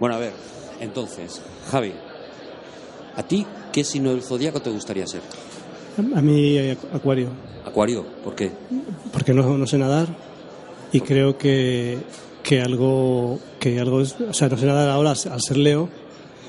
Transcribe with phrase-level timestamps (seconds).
[0.00, 0.32] Bueno, a ver,
[0.80, 1.40] entonces,
[1.70, 1.92] Javi,
[3.16, 5.20] ¿a ti qué signo del zodíaco te gustaría ser?
[6.16, 7.28] A mí, eh, Acuario.
[7.66, 8.50] Acuario, ¿por qué?
[9.12, 10.08] Porque no, no sé nadar
[10.92, 11.98] y creo que,
[12.42, 15.88] que algo, que algo es, o sea, no sé nadar ahora al ser Leo,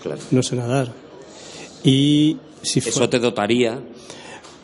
[0.02, 0.22] Claro.
[0.32, 0.94] no sé nadar.
[1.84, 3.80] Y si Eso fue, te dotaría.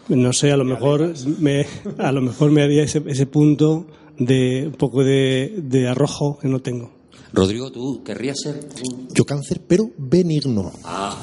[0.08, 1.66] no sé, a lo mejor me,
[1.98, 3.86] a lo mejor me haría ese, ese punto
[4.18, 6.92] de un poco de, de arrojo que no tengo.
[7.34, 8.68] Rodrigo, ¿tú querrías ser?
[8.84, 10.72] un- Yo cáncer, pero benigno.
[10.84, 11.18] Ah.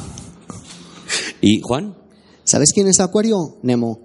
[1.40, 1.96] ¿Y Juan?
[2.44, 3.36] ¿Sabes quién es Acuario?
[3.62, 4.03] Nemo.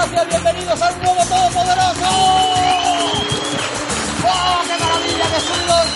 [0.00, 2.06] Gracias, bienvenidos a un nuevo Todopoderoso.
[4.24, 5.86] ¡Oh, qué maravilla, qué sonidos!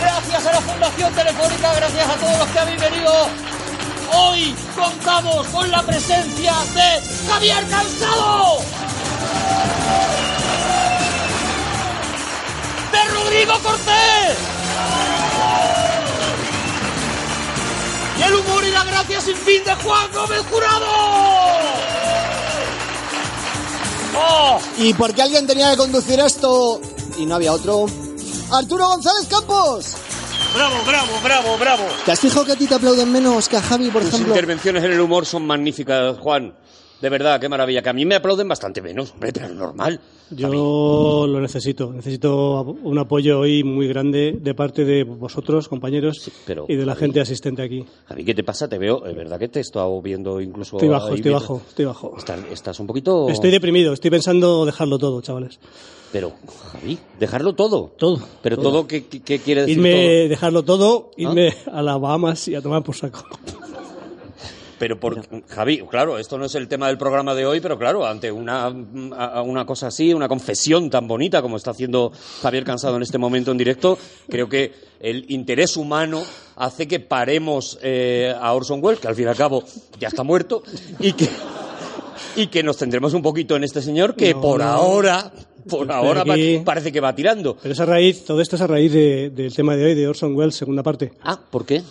[0.00, 3.12] Gracias a la Fundación Telefónica, gracias a todos los que habéis venido.
[4.12, 8.58] Hoy contamos con la presencia de Javier Cansado.
[12.90, 14.38] De Rodrigo Cortés.
[18.18, 21.65] Y el humor y la gracia sin fin de Juan Gómez Jurado.
[24.16, 24.58] ¡Oh!
[24.78, 26.80] ¿Y por qué alguien tenía que conducir esto
[27.18, 27.86] y no había otro?
[28.52, 29.94] Arturo González Campos.
[30.54, 31.82] Bravo, bravo, bravo, bravo.
[32.04, 34.32] ¿Te has fijado que a ti te aplauden menos que a Javi, por Tus ejemplo?
[34.32, 36.54] intervenciones en el humor son magníficas, Juan.
[37.00, 37.82] De verdad, qué maravilla.
[37.82, 40.00] Que a mí me aplauden bastante menos, hombre, pero es normal.
[40.30, 41.92] Yo lo necesito.
[41.92, 46.96] Necesito un apoyo hoy muy grande de parte de vosotros, compañeros, pero- y de la
[46.96, 47.84] gente asistente aquí.
[48.08, 48.66] A mí, ¿qué te pasa?
[48.68, 50.76] Te veo, es verdad que te he estado viendo incluso...
[50.76, 52.14] Estoy bajo, ahí estoy bajo, estoy bajo.
[52.18, 53.28] Estás, estás un poquito...
[53.28, 55.60] Estoy deprimido, estoy pensando dejarlo todo, chavales.
[56.12, 56.32] Pero,
[56.72, 57.92] Javi, dejarlo todo.
[57.98, 58.18] Todo.
[58.42, 60.28] Pero todo, ¿qué, qué- qué quiere decir Irme, todo?
[60.30, 63.22] dejarlo todo, irme a las Bahamas y a tomar por saco.
[64.78, 68.04] Pero por, Javi, claro, esto no es el tema del programa de hoy, pero claro,
[68.06, 73.02] ante una, una cosa así, una confesión tan bonita como está haciendo Javier Cansado en
[73.02, 73.98] este momento en directo,
[74.28, 76.22] creo que el interés humano
[76.56, 79.64] hace que paremos eh, a Orson Welles, que al fin y al cabo
[79.98, 80.62] ya está muerto,
[81.00, 81.28] y que,
[82.36, 84.66] y que nos tendremos un poquito en este señor que No, por no.
[84.66, 85.32] ahora,
[85.68, 87.56] por ahora aquí- parece que va tirando.
[87.62, 90.06] Pero es a raíz, todo esto es a raíz de- del tema de hoy, de
[90.06, 91.12] Orson Welles, segunda parte.
[91.22, 91.82] Ah, ¿por qué?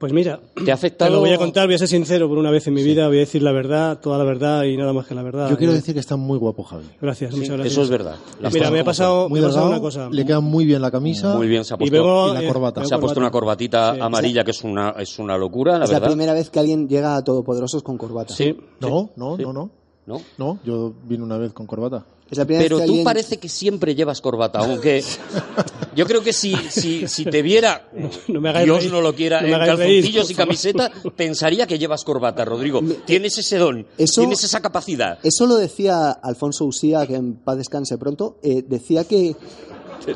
[0.00, 1.10] Pues mira, ¿Te ha afectado?
[1.10, 3.06] te lo voy a contar, voy a ser sincero por una vez en mi vida,
[3.08, 5.50] voy a decir la verdad, toda la verdad y nada más que la verdad.
[5.50, 6.86] Yo quiero decir que está muy guapo, Javi.
[7.02, 7.72] Gracias, Sí, muchas gracias.
[7.74, 8.16] eso es verdad.
[8.40, 10.08] Las Mira, me ha pasado, Muy me pasado una cosa.
[10.10, 11.36] le queda muy bien la camisa.
[11.36, 12.82] Muy bien, se ha Y puesto, y la eh, corbata.
[12.86, 13.58] se ha puesto una corbata.
[13.58, 14.00] corbatita Sí.
[14.00, 17.16] amarilla que es una, es una locura, la es la primera vez que alguien llega
[17.16, 18.32] a Todopoderosos con corbata.
[18.34, 19.70] Sí, No, no, no, no.
[20.06, 20.20] ¿no?
[20.38, 22.06] No, yo vine una vez con corbata.
[22.30, 23.04] Es la primera Pero vez que tú alguien...
[23.04, 25.02] parece que siempre llevas corbata, aunque
[25.96, 27.88] yo creo que si, si, si te viera,
[28.28, 28.92] No me hagáis Dios reír.
[28.92, 32.80] no lo quiera, No en reír, calzoncillos y camiseta, pensaría que llevas corbata, Rodrigo.
[33.04, 35.18] Tienes ese don, Eso- tienes esa capacidad.
[35.24, 38.38] Eso lo decía Alfonso Usía, que en paz descanse pronto.
[38.42, 39.34] eh, decía que,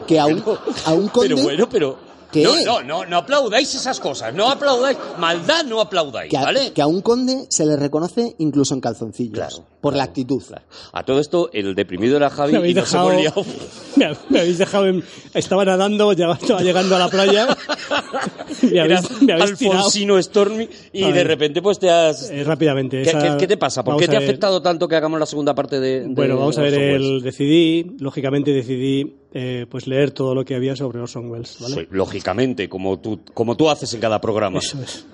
[0.06, 0.42] que a un,
[0.84, 1.30] a un conde...
[1.34, 2.13] Pero bueno, pero...
[2.34, 2.42] ¿Qué?
[2.42, 6.72] No, no, no, no aplaudáis esas cosas, no aplaudáis, maldad no aplaudáis, que a, ¿vale?
[6.72, 9.34] que a un conde se le reconoce incluso en calzoncillos.
[9.34, 10.42] Claro, por la actitud.
[10.46, 10.64] claro.
[10.92, 13.44] A todo esto, el deprimido era Javi Me y habéis nos dejado, hemos liado.
[13.96, 17.46] me, ha- me habéis dejado en- estaba nadando, ya estaba llegando a la playa.
[18.62, 22.30] me Era habéis, me habéis tirado Alfonsino Stormy y de repente pues te has...
[22.30, 23.02] Eh, rápidamente.
[23.02, 23.82] ¿Qué, esa- qué- qué te pasa?
[23.84, 26.58] ¿Por qué te ha afectado tanto que hagamos la segunda parte de, de Bueno, vamos
[26.58, 31.28] a ver, el, decidí, lógicamente decidí eh, pues leer todo lo que había sobre Orson
[31.30, 31.74] Welles, ¿vale?
[31.74, 34.58] Sí, lógicamente, como tú, como tú haces en cada programa.
[34.60, 35.04] Eso es.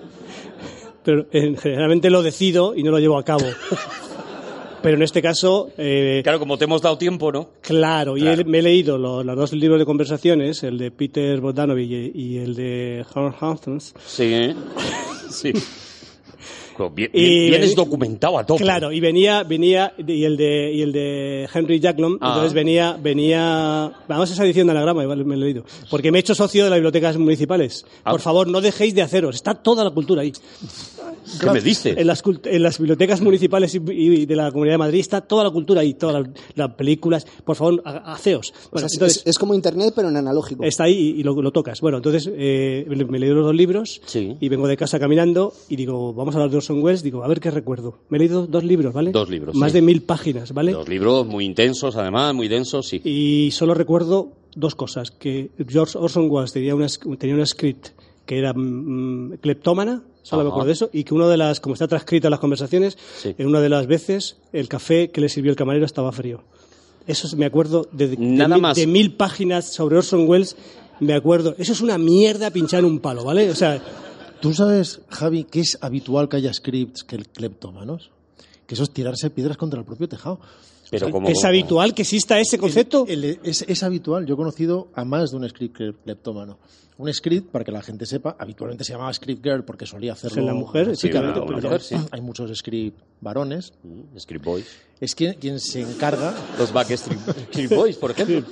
[1.03, 3.45] Pero eh, generalmente lo decido y no lo llevo a cabo.
[4.83, 7.49] Pero en este caso, eh, Claro, como te hemos dado tiempo, ¿no?
[7.61, 8.41] claro, y Claro.
[8.41, 12.11] he- me he leído lo- los dos libros de conversaciones, el de Peter Bogdanovich y,
[12.15, 13.93] y el de Howard Hawkins.
[14.05, 14.55] Sí, ¿eh?
[15.29, 15.53] Sí.
[16.81, 18.63] Jo, bien- Y vienes documentado a tope.
[18.63, 22.29] Claro, y venía, venía, y el de, y el de Henry Jackman, Ah.
[22.29, 26.11] entonces venía, venía, vamos a esa edición de anagrama, igual me lo he leído, porque
[26.11, 27.85] me he hecho socio de las bibliotecas municipales.
[28.03, 28.11] Ah.
[28.11, 30.33] Por favor, no dejéis de haceros, está toda la cultura ahí.
[31.39, 31.97] ¿Qué me dices?
[31.97, 35.43] En las, en las bibliotecas municipales y, y de la Comunidad de Madrid está toda
[35.43, 37.25] la cultura ahí, todas las, las películas.
[37.45, 38.51] Por favor, ha- haceos.
[38.67, 40.63] O Bueno, sea, es- entonces, es, es como internet, pero en analógico.
[40.63, 41.81] está ahí y, y lo, lo tocas.
[41.81, 44.35] Bueno, entonces eh, me me he leído los dos libros Sí.
[44.39, 47.03] y vengo de casa caminando y digo, vamos a hablar de Orson Welles.
[47.03, 47.99] Digo, a ver qué recuerdo.
[48.09, 49.11] Me he leído dos libros, ¿vale?
[49.11, 49.77] Dos libros, Más sí.
[49.77, 50.71] de mil páginas, ¿vale?
[50.71, 53.01] Los libros muy intensos, además, muy densos, sí.
[53.03, 55.11] Y solo recuerdo dos cosas.
[55.11, 56.87] Que George Orson Welles tenía una,
[57.17, 57.89] tenía una script
[58.31, 61.73] que era mm, cleptómana, solo me acuerdo de eso, y que una de las, como
[61.73, 63.35] está transcrito en las conversaciones, Sí.
[63.37, 66.41] en una de las veces el café que le sirvió el camarero estaba frío.
[67.07, 68.77] Eso es- me acuerdo de, Nada mil, más.
[68.77, 70.55] de mil páginas sobre Orson Welles,
[71.01, 71.55] me acuerdo.
[71.57, 73.49] Eso es una mierda pinchar un palo, ¿vale?
[73.49, 73.83] O sea,
[74.39, 78.11] ¿Tú sabes, Javi, que es habitual que haya scripts que el cleptómanos?
[78.65, 80.39] Que eso es tirarse piedras contra el propio tejado.
[80.89, 83.05] Pero como, es habitual que exista ese concepto.
[83.09, 84.25] El- el- es, es habitual.
[84.25, 86.57] Yo he conocido a más de un script clep- cleptómano.
[87.01, 90.41] Un script, para que la gente sepa, habitualmente se llamaba script girl porque solía hacerlo
[90.41, 91.95] En la mujer, Sí, mujer, sí.
[92.11, 93.73] Hay muchos script varones.
[93.81, 94.67] Mm, Script Boys.
[95.01, 97.19] Es quien, quien se encarga, Los Backstreet
[97.49, 98.43] Street Boys, por ejemplo.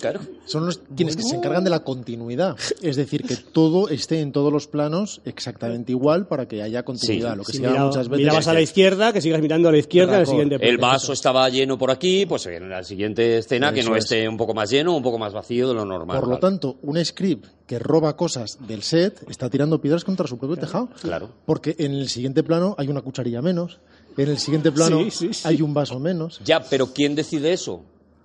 [0.00, 0.20] Claro.
[0.46, 2.56] son los quienes que se encargan de la continuidad.
[2.80, 7.32] Es decir, que todo esté en todos los planos exactamente igual para que haya continuidad.
[7.32, 7.36] Sí.
[7.36, 8.24] lo que se llama mira- muchas veces.
[8.24, 11.12] mirabas a la izquierda, que sigas mirando a la izquierda en el siguiente El vaso
[11.12, 14.04] estaba lleno por aquí, pues en la siguiente escena que no es.
[14.04, 16.18] esté un poco más lleno, un poco más vacío de lo normal.
[16.20, 20.38] Por lo tanto, un script que roba cosas del set está tirando piedras contra su
[20.38, 20.88] propio tejado.
[21.02, 21.28] Claro.
[21.44, 23.78] Porque en el siguiente plano hay una cucharilla menos,
[24.24, 25.40] en el siguiente plano Sí, sí, sí.
[25.44, 26.40] hay un vaso menos.
[26.44, 27.82] Ya, pero ¿quién decide eso?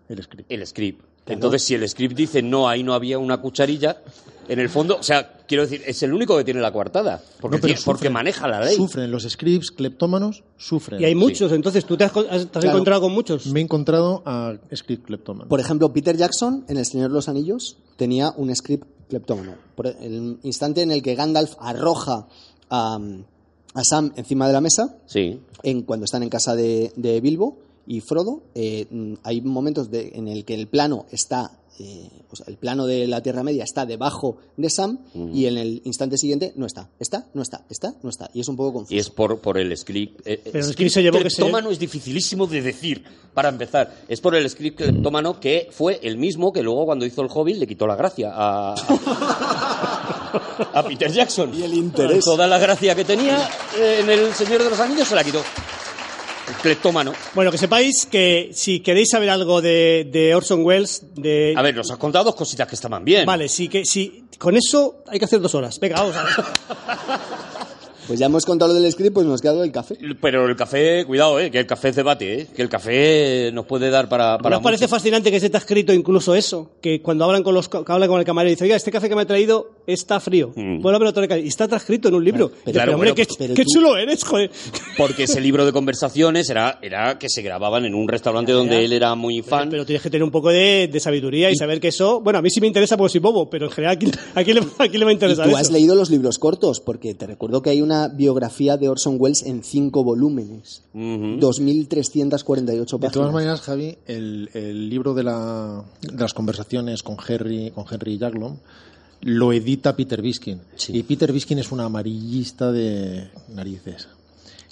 [0.10, 0.52] El script.
[0.52, 1.04] El script.
[1.26, 4.02] Entonces, si el script dice no, ahí no había una cucharilla,
[4.50, 7.22] en el fondo, o sea, quiero decir, es el único que tiene la coartada.
[7.40, 8.76] Porque, No, porque maneja la ley.
[8.76, 11.00] Sufren los scripts cleptómanos, sufren.
[11.00, 12.70] Y hay muchos, entonces tú te has, has- te has Claro.
[12.72, 13.46] encontrado con muchos.
[13.48, 15.48] Me he encontrado a script cleptómanos.
[15.48, 19.54] Por ejemplo, Peter Jackson en El Señor de los Anillos tenía un script cleptómano.
[19.76, 22.28] Por el instante en el que Gandalf arroja
[22.70, 23.00] a,
[23.74, 25.40] a Sam encima de la mesa, Sí.
[25.64, 28.88] en, cuando están en casa de, de Bilbo y Frodo, eh,
[29.24, 33.08] hay momentos de- en el que el plano está, eh, o sea, el plano de
[33.08, 35.00] la Tierra Media está debajo de Sam
[35.34, 38.30] y en el instante siguiente no está, está, no está, está, no está.
[38.34, 38.94] Y es un poco confuso.
[38.96, 40.22] Y es por, por el script.
[40.26, 43.04] eh, Pero el script script se llevó que se- cleptómano es dificilísimo de decir,
[43.34, 43.94] para empezar.
[44.08, 47.58] Es por el script cleptómano que fue el mismo que luego cuando hizo el Hobbit
[47.58, 51.54] le quitó la gracia a, a, a Peter Jackson.
[51.54, 52.24] Y el interés.
[52.26, 55.42] Toda la gracia que tenía eh, en El Señor de los Anillos se la quitó.
[56.62, 57.14] Cleptómano.
[57.34, 61.54] Bueno, que sepáis que si queréis saber algo de, de Orson Welles, de...
[61.56, 63.26] A ver, nos has contado dos cositas que estaban bien.
[63.26, 65.80] Vale, sí que sí, con eso hay que hacer dos horas.
[65.80, 66.34] Venga, vamos a ver.
[68.08, 69.98] Pues ya hemos contado lo del script, pues nos queda del café.
[70.22, 73.66] Pero el café, cuidado, eh, que el café es debate, eh, que el café nos
[73.66, 76.72] puede dar para, ¿No para os parece fascinante que se te ha escrito incluso eso?
[76.82, 79.10] Que cuando hablan con los que hablan con el camarero y dice, oiga, este café
[79.10, 80.52] que me ha traído está frío.
[80.56, 80.82] Mm.
[80.82, 82.50] Puedo haberlo traído y está transcrito en un libro.
[82.50, 84.52] Pero- Dice, claro, pero, hombre, pero- qué, pero qué tú- chulo eres, joder.
[84.98, 88.94] Porque ese libro de conversaciones era, era que se grababan en un restaurante donde él
[88.94, 89.70] era muy fan.
[89.70, 92.42] Pero tienes que tener un poco de, de sabiduría y saber que eso, bueno, a
[92.42, 94.62] mí sí me interesa porque soy bobo, pero en general, ¿a quién, a quién le,
[94.78, 95.58] a quién le va a Y interesar tú eso?
[95.60, 99.44] has leído los libros cortos, porque te recuerdo que hay una biografía de Orson Welles
[99.44, 100.84] en cinco volúmenes.
[100.94, 101.40] Ujú.
[101.40, 103.34] 2.348 De todas páginas.
[103.34, 108.58] maneras, Javi, el, el libro de, la- de las conversaciones con Henry, con Henry Jaglom
[109.26, 110.60] lo edita Peter Biskin.
[110.76, 110.98] Sí.
[110.98, 114.10] Y Peter Biskin es un amarillista de narices.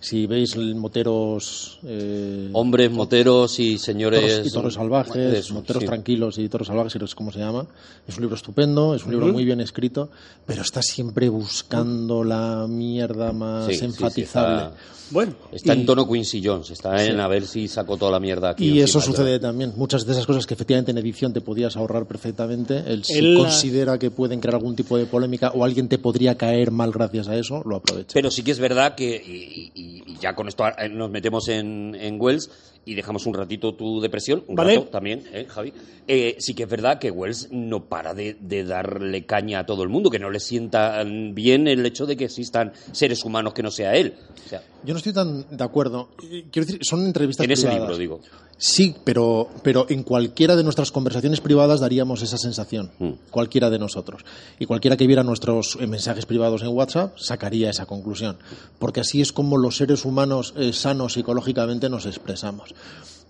[0.01, 1.79] Si veis moteros...
[1.85, 4.21] eh, Hombres, moteros y señores.
[4.33, 5.85] Toros y toros salvajes, Eso, moteros sí.
[5.87, 7.67] tranquilos y toros salvajes, no sé cómo se llama.
[8.07, 10.09] Es un libro estupendo, es un libro muy bien escrito,
[10.45, 14.55] pero está siempre buscando la mierda más Sí, sí, sí, enfatizable.
[14.65, 14.73] está-
[15.11, 18.19] Bueno, Está en Y- tono Quincy Jones, está en a ver si sacó toda la
[18.21, 18.69] mierda aquí.
[18.69, 19.73] Y eso sucede también.
[19.75, 23.99] Muchas de esas cosas que efectivamente en edición te podías ahorrar perfectamente, él si considera
[23.99, 27.35] que pueden crear algún tipo de polémica o alguien te podría caer mal gracias a
[27.35, 28.11] eso, lo aprovecha.
[28.13, 31.47] Pero sí que es verdad que, y, y- y ya con esto eh, nos metemos
[31.49, 32.49] en, en Wells
[32.85, 34.75] y dejamos un ratito tu depresión, un Vale.
[34.75, 35.71] rato también, ¿eh, Javi.
[36.07, 39.83] Eh, sí que es verdad que Wells no para de, de darle caña a todo
[39.83, 43.61] el mundo, que no le sienta bien el hecho de que existan seres humanos que
[43.63, 44.15] no sea él.
[44.45, 46.09] O sea, Yo no estoy tan de acuerdo.
[46.17, 47.97] Quiero decir, son entrevistas en ese privadas.
[47.97, 48.21] libro, digo.
[48.63, 53.13] Sí, pero, pero en cualquiera de nuestras conversaciones privadas daríamos esa sensación, Mm.
[53.31, 54.21] cualquiera de nosotros.
[54.59, 58.37] Y cualquiera que viera nuestros eh, mensajes privados en WhatsApp sacaría esa conclusión,
[58.77, 62.75] porque así es como los seres humanos eh, sanos psicológicamente nos expresamos.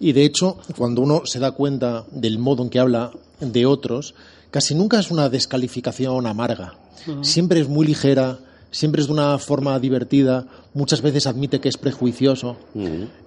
[0.02, 4.14] Y de hecho, cuando uno se da cuenta del modo en que habla de otros,
[4.50, 6.74] casi nunca es una descalificación amarga,
[7.22, 8.38] siempre es muy ligera,
[8.72, 12.56] siempre es de una forma divertida, muchas veces admite que es prejuicioso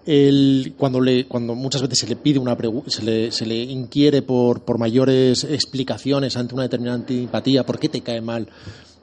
[0.07, 4.23] el, cuando, le, cuando muchas veces se le pide una se le, se le inquiere
[4.23, 8.49] por, por mayores explicaciones ante una determinada antipatía, ¿por qué te cae mal?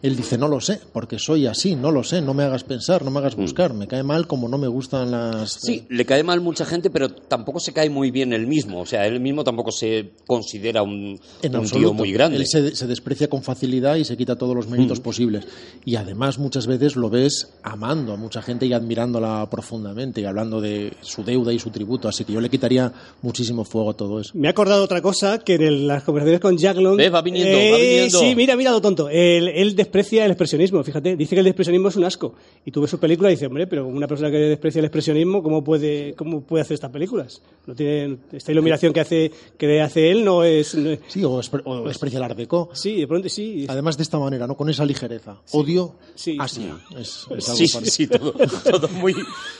[0.01, 3.03] Él dice, no lo sé, porque soy así, no lo sé, no me hagas pensar,
[3.05, 5.51] no me hagas buscar, me cae mal como no me gustan las...
[5.61, 8.81] Sí, le cae mal mucha gente, pero tampoco se cae muy bien él mismo.
[8.81, 12.37] O sea, él mismo tampoco se considera un, En un tío muy grande.
[12.37, 15.03] Él se, se desprecia con facilidad y se quita todos los méritos Mm.
[15.03, 15.47] posibles.
[15.85, 20.61] Y además muchas veces lo ves amando a mucha gente y admirándola profundamente y hablando
[20.61, 22.07] de su deuda y su tributo.
[22.07, 22.91] Así que yo le quitaría
[23.21, 24.31] muchísimo fuego a todo eso.
[24.33, 26.97] me he acordado otra cosa que en el- las conversaciones con Jack Long.
[26.97, 28.19] Ves, va viniendo, va Eh, viniendo.
[28.19, 29.07] Sí, mira, mira lo tonto.
[29.09, 29.47] Él,
[29.91, 32.33] desprecia el expresionismo, fíjate, dice que el expresionismo es un asco.
[32.65, 35.43] Y tú ves su película y dices, hombre, pero una persona que desprecia el expresionismo,
[35.43, 37.41] ¿cómo puede, cómo puede hacer estas películas?
[37.65, 40.75] No tiene, esta iluminación que hace, que hace él no es...
[40.75, 42.69] no es- Sí, o, espre- o desprecia el Art Deco.
[42.73, 43.65] sí, de pronto sí.
[43.67, 44.55] Además de esta manera, ¿no?
[44.55, 45.37] Con esa ligereza.
[45.51, 46.37] Odio Sí.
[46.39, 46.69] así.
[46.97, 48.33] Es, es algo Sí, sí, sí, todo,
[48.69, 49.13] todo muy,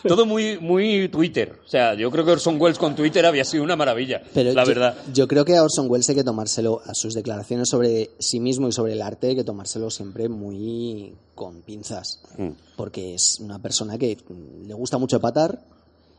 [0.08, 1.54] todo muy, muy Twitter.
[1.66, 4.64] O sea, yo creo que Orson Welles con Twitter había sido una maravilla, Pero la
[4.64, 4.98] yo, verdad.
[5.14, 8.68] yo creo que a Orson Welles hay que tomárselo, a sus declaraciones sobre sí mismo
[8.68, 12.22] y sobre el arte, hay que tomárselo siempre muy con pinzas.
[12.38, 12.50] Mm.
[12.76, 15.60] Porque es una persona que mm, le gusta mucho patar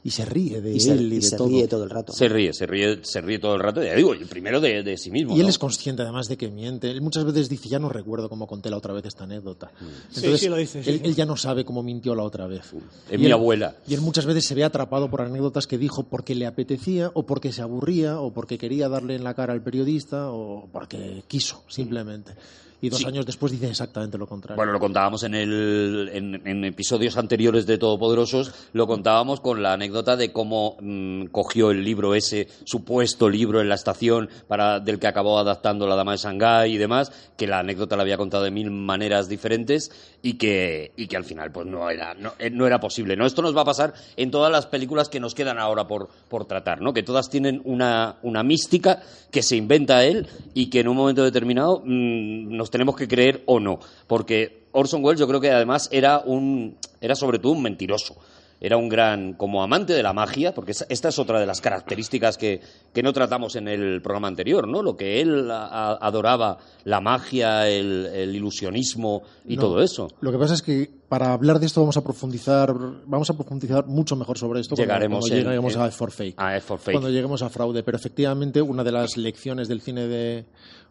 [0.04, 1.46] Y se ríe de y se, él y, y de se todo.
[1.46, 2.12] ríe todo el rato.
[2.12, 3.84] Se ríe, se ríe, se ríe todo el rato.
[3.84, 5.36] Ya digo, el primero de, de sí mismo.
[5.36, 5.48] Y él ¿no?
[5.48, 6.90] es consciente además de que miente.
[6.90, 9.70] Él muchas veces dice, ya no recuerdo cómo conté la otra vez esta anécdota.
[10.10, 10.90] Sí, sí, lo dice, sí.
[10.90, 12.64] él, él ya no sabe cómo mintió la otra vez.
[13.08, 13.76] Es Y mi él- abuela.
[13.86, 17.24] Y él muchas veces se ve atrapado por anécdotas que dijo porque le apetecía o
[17.24, 21.62] porque se aburría o porque quería darle en la cara al periodista o porque quiso,
[21.68, 22.32] simplemente.
[22.82, 23.06] Y dos Sí.
[23.06, 24.56] años después dice exactamente lo contrario.
[24.56, 29.72] Bueno, lo contábamos en, el, en, en episodios anteriores de Todopoderosos, lo contábamos con la
[29.72, 34.98] anécdota de cómo mm, cogió el libro ese, supuesto libro en la estación, para, del
[34.98, 38.42] que acabó adaptando La Dama de Shanghái y demás, que la anécdota la había contado
[38.42, 42.50] de mil maneras diferentes y que, y que al final pues no era, no, eh,
[42.50, 43.16] no era posible.
[43.16, 43.26] ¿no?
[43.26, 46.46] Esto nos va a pasar en todas las películas que nos quedan ahora por, por
[46.46, 46.92] tratar, ¿no?
[46.92, 51.22] que todas tienen una, una mística que se inventa él y que en un momento
[51.22, 53.78] determinado mm, nos tenemos que creer o no.
[54.08, 58.16] Porque Orson Welles yo creo que además era un era sobre todo un mentiroso.
[58.64, 62.38] Era un gran, como amante de la magia, porque esta es otra de las características
[62.38, 62.60] que,
[62.94, 64.82] que no tratamos en el programa anterior, ¿no?
[64.84, 69.62] Lo que él a- a- adoraba, la magia, el, el ilusionismo y No.
[69.62, 70.06] todo eso.
[70.20, 73.84] Lo que pasa es que para hablar de esto vamos a profundizar, vamos a profundizar
[73.86, 76.34] mucho mejor sobre esto cuando- Llegaremos cuando, en- lleguemos en- a For Fake.
[76.40, 76.92] a Fake.
[76.92, 77.82] Cuando lleguemos a fraude.
[77.82, 80.46] Pero efectivamente, una de las lecciones del cine de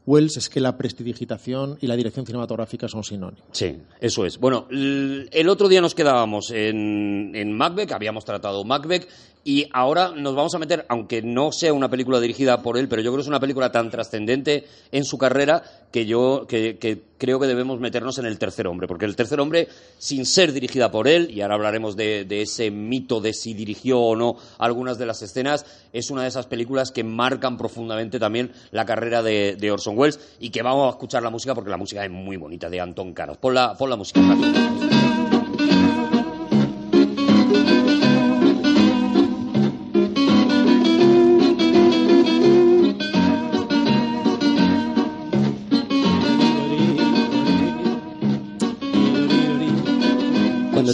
[0.05, 3.47] Wells es que la prestidigitación y la dirección cinematográfica son sinónimos.
[3.51, 4.37] Sí, eso es.
[4.39, 9.07] Bueno, el otro día nos quedábamos en, en Macbeth, habíamos tratado Macbeth,
[9.43, 13.01] y ahora nos vamos a meter, aunque no sea una película dirigida por él, pero
[13.01, 16.77] yo creo que es una película tan trascendente en su carrera que yo que,
[17.17, 19.67] creo que debemos meternos en el tercer hombre, porque el tercer hombre,
[19.97, 23.99] sin ser dirigida por él, y ahora hablaremos de, de ese mito de si dirigió
[23.99, 28.51] o no algunas de las escenas, es una de esas películas que marcan profundamente también
[28.71, 32.03] la carrera de, Orson Welles y que vamos a escuchar la música porque la música
[32.03, 33.37] es muy bonita de Anton Caras.
[33.37, 35.10] Pon la, la música rápido.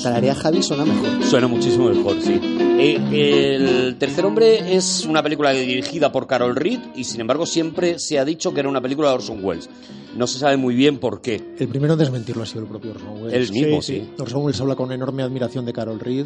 [0.08, 1.24] Tararea Javi suena mejor.
[1.26, 2.40] Suena muchísimo mejor, sí.
[2.80, 8.00] Eh, el tercer hombre es una película dirigida por Carol Reed y sin embargo siempre
[8.00, 9.70] se ha dicho que era una película de Orson Welles.
[10.16, 11.44] No se sabe muy bien por qué.
[11.60, 13.34] El primero en desmentirlo ha sido el propio Orson Welles.
[13.34, 14.22] Él mismo, sí, sí.
[14.22, 16.26] Orson Welles habla con enorme admiración de Carol Reed,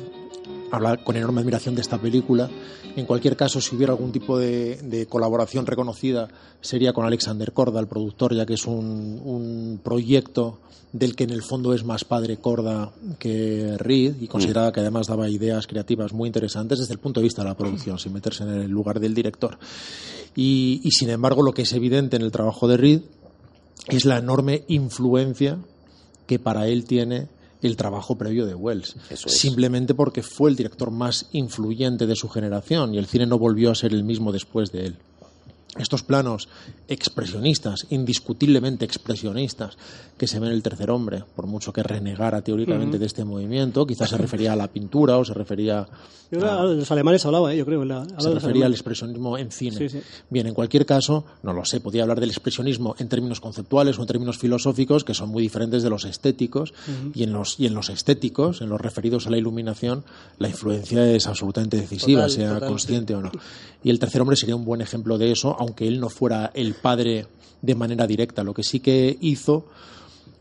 [0.72, 2.50] habla con enorme admiración de esta película.
[2.96, 6.28] En cualquier caso, si hubiera algún tipo de, de colaboración reconocida,
[6.62, 10.60] sería con Alexander Korda, el productor, ya que es un, un proyecto
[10.94, 15.08] del que en el fondo es más padre Korda que Reed y consideraba que además
[15.08, 18.44] daba ideas creativas muy interesantes desde el punto de vista de la producción, sin meterse
[18.44, 19.58] en el lugar del director.
[20.36, 23.01] Y, y sin embargo, lo que es evidente en el trabajo de Reed
[23.88, 25.60] es la enorme influencia
[26.28, 27.28] que para él tiene
[27.62, 28.96] el trabajo previo de Wells.
[29.10, 29.38] Eso es.
[29.38, 33.72] Simplemente porque fue el director más influyente de su generación y el cine no volvió
[33.72, 34.98] a ser el mismo después de él.
[35.78, 36.50] Estos planos
[36.88, 39.78] expresionistas, indiscutiblemente expresionistas,
[40.18, 43.88] que se ven en el tercer hombre, por mucho que renegara teóricamente de este movimiento,
[43.88, 45.88] quizás se refería a la pintura o se refería
[46.30, 47.58] Yo creo que los alemanes hablaba, ¿eh?
[47.58, 47.84] yo creo.
[47.86, 49.78] la- se refería al expresionismo en cine.
[49.78, 50.01] Sí, sí.
[50.30, 54.01] Bien, en cualquier caso, no lo sé, podía hablar del expresionismo en términos conceptuales o
[54.01, 56.74] en términos filosóficos, que son muy diferentes de los estéticos,
[57.13, 60.04] y, en los, y en los estéticos, en los referidos a la iluminación,
[60.38, 63.32] la influencia es absolutamente decisiva, Total, sea total, consciente o no.
[63.84, 66.74] Y el tercer hombre sería un buen ejemplo de eso, aunque él no fuera el
[66.74, 67.27] padre
[67.62, 68.44] de manera directa.
[68.44, 69.68] Lo que sí que hizo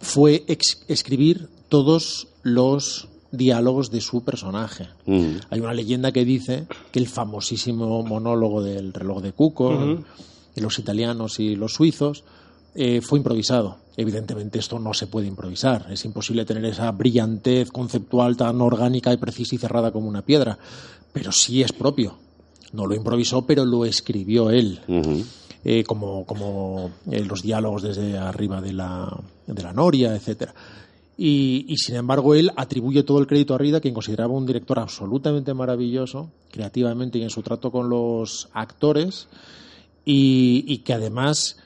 [0.00, 0.46] fue
[0.88, 4.88] escribir todos los diálogos de su personaje.
[5.04, 5.32] Mm.
[5.50, 10.02] Hay una leyenda que dice que el famosísimo monólogo del reloj de Cuco,
[10.54, 12.24] de los italianos y los suizos,
[12.74, 13.76] eh, fue improvisado.
[13.98, 15.88] Evidentemente esto no se puede improvisar.
[15.90, 20.58] Es imposible tener esa brillantez conceptual tan orgánica y precisa y cerrada como una piedra.
[21.12, 22.29] Pero sí es propio.
[22.72, 24.80] No lo improvisó, pero lo escribió él.
[25.62, 29.14] Eh, como, como eh, los diálogos desde arriba de la,
[29.46, 30.54] de la noria, etcétera.
[31.18, 34.78] Y, y, sin embargo él atribuye todo el crédito a Rida, quien consideraba un director
[34.78, 39.28] absolutamente maravilloso, creativamente y en su trato con los actores,
[40.06, 41.58] y, y que además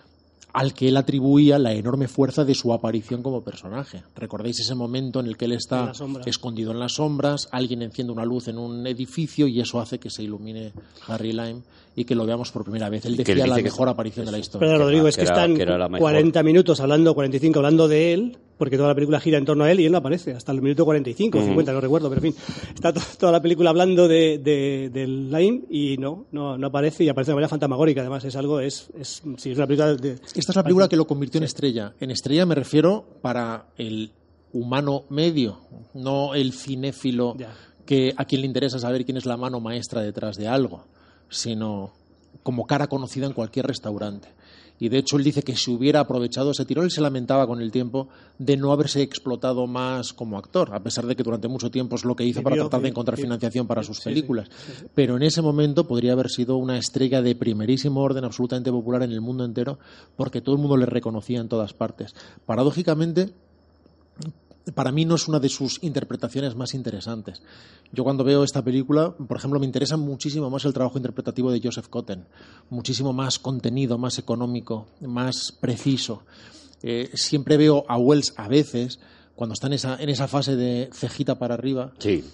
[0.54, 4.02] al que él atribuía la enorme fuerza de su aparición como personaje.
[4.16, 5.92] ¿Recordáis ese momento en el que él está
[6.24, 10.10] escondido en las sombras, alguien enciende una luz en un edificio y eso hace que
[10.10, 10.72] se ilumine
[11.08, 11.60] Harry Lime
[11.96, 13.04] y que lo veamos por primera vez?
[13.04, 14.66] Él decía él la que- mejor aparición de la historia.
[14.68, 16.00] Pero Rodrigo, es que que, era- están que era la mejor.
[16.12, 19.70] 40 minutos hablando, 45 hablando de él, porque toda la película gira en torno a
[19.72, 22.32] él y él no aparece, hasta el minuto 45 o 50, no recuerdo, pero en
[22.32, 22.42] fin,
[22.74, 27.04] está to- toda la película hablando de, de, del Lime y no, no, no aparece
[27.04, 30.12] y aparece de manera fantasmagórica, además es algo, es, es, sí, es una película de...
[30.12, 31.92] Esta es la película que lo convirtió en estrella.
[32.00, 34.12] En estrella me refiero para el
[34.52, 35.58] humano medio,
[35.94, 37.52] no el cinéfilo Ya.
[37.86, 40.84] que a quien le interesa saber quién es la mano maestra detrás de algo,
[41.28, 41.92] sino
[42.42, 44.28] como cara conocida en cualquier restaurante.
[44.78, 47.60] Y de hecho él dice que si hubiera aprovechado ese tirón, él se lamentaba con
[47.60, 51.70] el tiempo de no haberse explotado más como actor, a pesar de que durante mucho
[51.70, 54.48] tiempo es lo que hizo para tratar de encontrar financiación para sus películas.
[54.94, 59.12] Pero en ese momento podría haber sido una estrella de primerísimo orden, absolutamente popular en
[59.12, 59.78] el mundo entero,
[60.16, 62.14] porque todo el mundo le reconocía en todas partes.
[62.44, 63.32] Paradójicamente,
[64.72, 67.42] para mí no es una de sus interpretaciones más interesantes.
[67.92, 71.60] Yo cuando veo esta película, por ejemplo, me interesa muchísimo más el trabajo interpretativo de
[71.62, 72.24] Joseph Cotten,
[72.70, 76.22] muchísimo más contenido, más económico, más preciso.
[76.82, 79.00] Eh, siempre veo a Wells a veces,
[79.36, 82.24] cuando está en esa, en esa fase de cejita para arriba, Sí,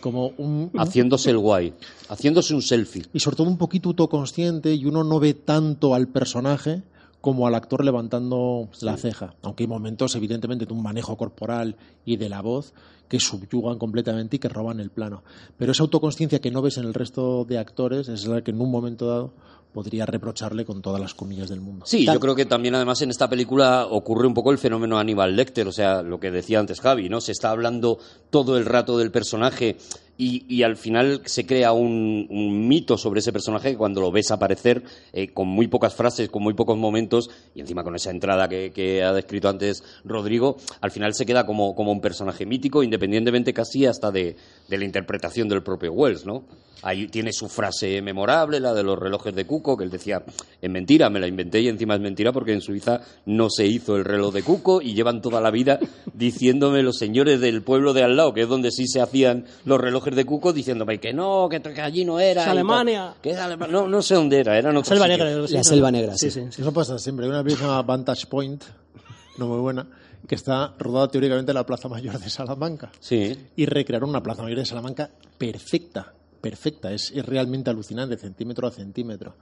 [0.00, 1.72] como un, haciéndose el guay,
[2.08, 3.06] haciéndose un selfie.
[3.12, 6.82] y sobre todo un poquito autoconsciente y uno no ve tanto al personaje
[7.20, 9.34] como al actor levantando la ceja.
[9.42, 12.72] Aunque hay momentos, evidentemente, de un manejo corporal y de la voz
[13.08, 15.22] que subyugan completamente y que roban el plano.
[15.58, 18.60] Pero esa autoconsciencia que no ves en el resto de actores es la que en
[18.60, 19.32] un momento dado
[19.72, 21.84] podría reprocharle con todas las comillas del mundo.
[21.86, 24.98] Sí, Tal- yo creo que también además en esta película ocurre un poco el fenómeno
[24.98, 27.20] Aníbal Lecter, o sea, lo que decía antes Javi, ¿no?
[27.20, 27.98] Se está hablando
[28.30, 29.76] todo el rato del personaje
[30.16, 34.10] y, y al final se crea un, un mito sobre ese personaje que cuando lo
[34.10, 38.10] ves aparecer eh, con muy pocas frases, con muy pocos momentos y encima con esa
[38.10, 42.46] entrada que, que ha descrito antes Rodrigo, al final se queda como, como un personaje
[42.46, 44.36] mítico, independientemente casi hasta de,
[44.68, 46.44] de la interpretación del propio Wells, ¿no?
[46.82, 50.22] Ahí tiene su frase memorable, la de los relojes de Cuco, que él decía,
[50.62, 53.96] es mentira, me la inventé y encima es mentira porque en Suiza no se hizo
[53.96, 55.78] el reloj de Cuco y llevan toda la vida
[56.14, 59.78] diciéndome los señores del pueblo de al lado, que es donde sí se hacían los
[59.78, 62.42] relojes de Cuco, diciéndome que no, que, que allí no era.
[62.42, 62.48] Es.
[62.48, 63.14] Alemania.
[63.22, 65.24] Que Alema- no, no sé dónde era, era en otro Selva sitio.
[65.24, 65.46] Negra.
[65.48, 66.30] La Selva Negra, sí.
[66.30, 66.60] sí, sí.
[66.62, 67.26] Eso pasa siempre.
[67.26, 68.62] Hay una llama Vantage Point,
[69.38, 69.86] no muy buena,
[70.26, 72.90] que está rodada teóricamente en la Plaza Mayor de Salamanca.
[73.00, 73.36] Sí.
[73.56, 78.70] y recrearon una plaza mayor de Salamanca perfecta, perfecta, es, es realmente alucinante, centímetro a
[78.70, 79.34] centímetro.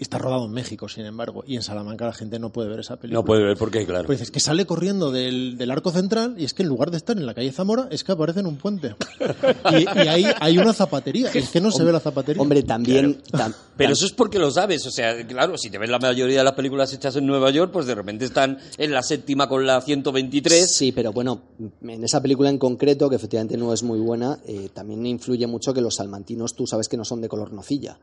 [0.00, 2.96] Está rodado en México, sin embargo, y en Salamanca la gente no puede ver esa
[2.96, 3.20] película.
[3.20, 4.06] No puede ver por qué, claro.
[4.06, 6.96] Pues es que sale corriendo del, del arco central y es que en lugar de
[6.98, 8.94] estar en la calle Zamora, es que aparece en un puente.
[9.70, 12.40] Y, y ahí hay una zapatería, es que no se ve la zapatería.
[12.42, 13.22] Hombre, también...
[13.32, 16.38] tam- Pero eso es porque lo sabes, o sea, claro, si te ves la mayoría
[16.38, 19.66] de las películas hechas en Nueva York, pues de repente están en la séptima con
[19.66, 20.74] la 123.
[20.74, 21.42] Sí, pero bueno,
[21.82, 25.72] en esa película en concreto, que efectivamente no es muy buena, eh, también influye mucho
[25.74, 27.98] que los salmantinos tú sabes que no son de color nocilla.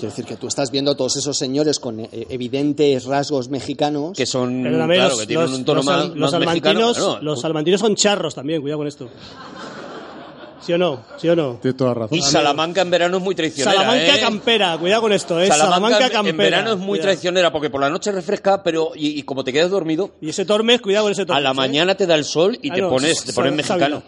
[0.00, 4.16] Quiero decir que tú estás viendo a todos esos señores con eh, evidentes rasgos mexicanos.
[4.16, 6.80] que son, Perdóname, claro, los, que tienen los- un tono los más, los más mexicano.
[6.94, 9.08] salmantinos, Bueno, los salmantinos son charros también, cuidado con esto.
[10.60, 11.00] ¿Sí o no?
[11.16, 11.58] ¿Sí o no?
[11.62, 12.18] Tiene toda la razón.
[12.18, 13.72] y Salamanca en verano es muy traicionera.
[13.78, 14.20] Salamanca ¿eh?
[14.20, 15.46] campera, cuidado con esto, ¿eh?
[15.48, 16.28] Salamanca, campera.
[16.28, 17.02] en verano es muy cuidado.
[17.04, 20.44] traicionera porque por la noche refresca, pero y, y como te quedas dormido, Y ese
[20.44, 21.38] Tormes, cuidado con ese Tormes.
[21.38, 21.54] a la ¿eh?
[21.54, 24.02] mañana te da el sol y Ah, te no, pones te pones mexicano.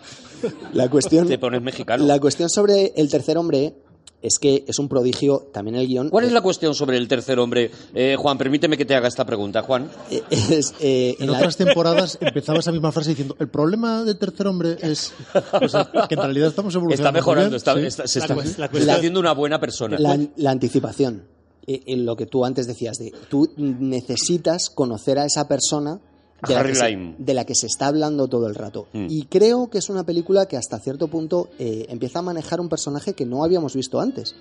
[0.75, 2.05] La cuestión, Te pones mexicano.
[2.05, 3.75] la cuestión sobre el tercer hombre
[4.23, 6.09] es que es un prodigio también el guion.
[6.09, 7.71] ¿Cuál es la cuestión sobre el tercer hombre?
[7.95, 9.91] Eh, Juan, permíteme que te haga esta pregunta, Juan.
[10.11, 14.05] Eh, es, eh, En en la- otras temporadas empezaba esa misma frase diciendo el problema
[14.05, 15.13] del tercer hombre es
[15.61, 17.09] o sea, que en realidad estamos evolucionando.
[17.09, 19.99] Está mejorando, está, se la haciendo una buena persona.
[19.99, 21.25] la, la anticipación.
[21.67, 26.01] Eh, en lo que tú antes decías, de tú necesitas conocer a esa persona
[26.47, 27.15] de la, Harry que se, Lime.
[27.19, 28.89] de la que se está hablando todo el rato.
[28.93, 29.07] Mm.
[29.09, 32.69] Y creo que es una película que hasta cierto punto eh, empieza a manejar un
[32.69, 34.35] personaje que no habíamos visto antes.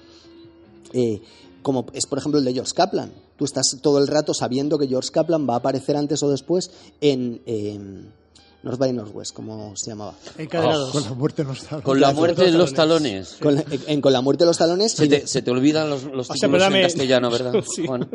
[0.93, 1.21] Eh,
[1.61, 3.11] como es por ejemplo el de George Kaplan.
[3.37, 6.71] Tú estás todo el rato sabiendo que George Kaplan va a aparecer antes o después
[7.01, 7.41] en
[8.61, 10.13] eh, North by Northwest, como se llamaba.
[10.37, 10.91] Encadenados.
[10.91, 11.81] Con la muerte no está.
[11.81, 13.37] Con la muerte en los talones.
[13.41, 16.03] Con la, en Con la muerte de los talones Se te, se te olvidan los,
[16.03, 17.85] los O sea, títulos en castellano, ¿verdad, Sí.
[17.87, 18.07] Juan?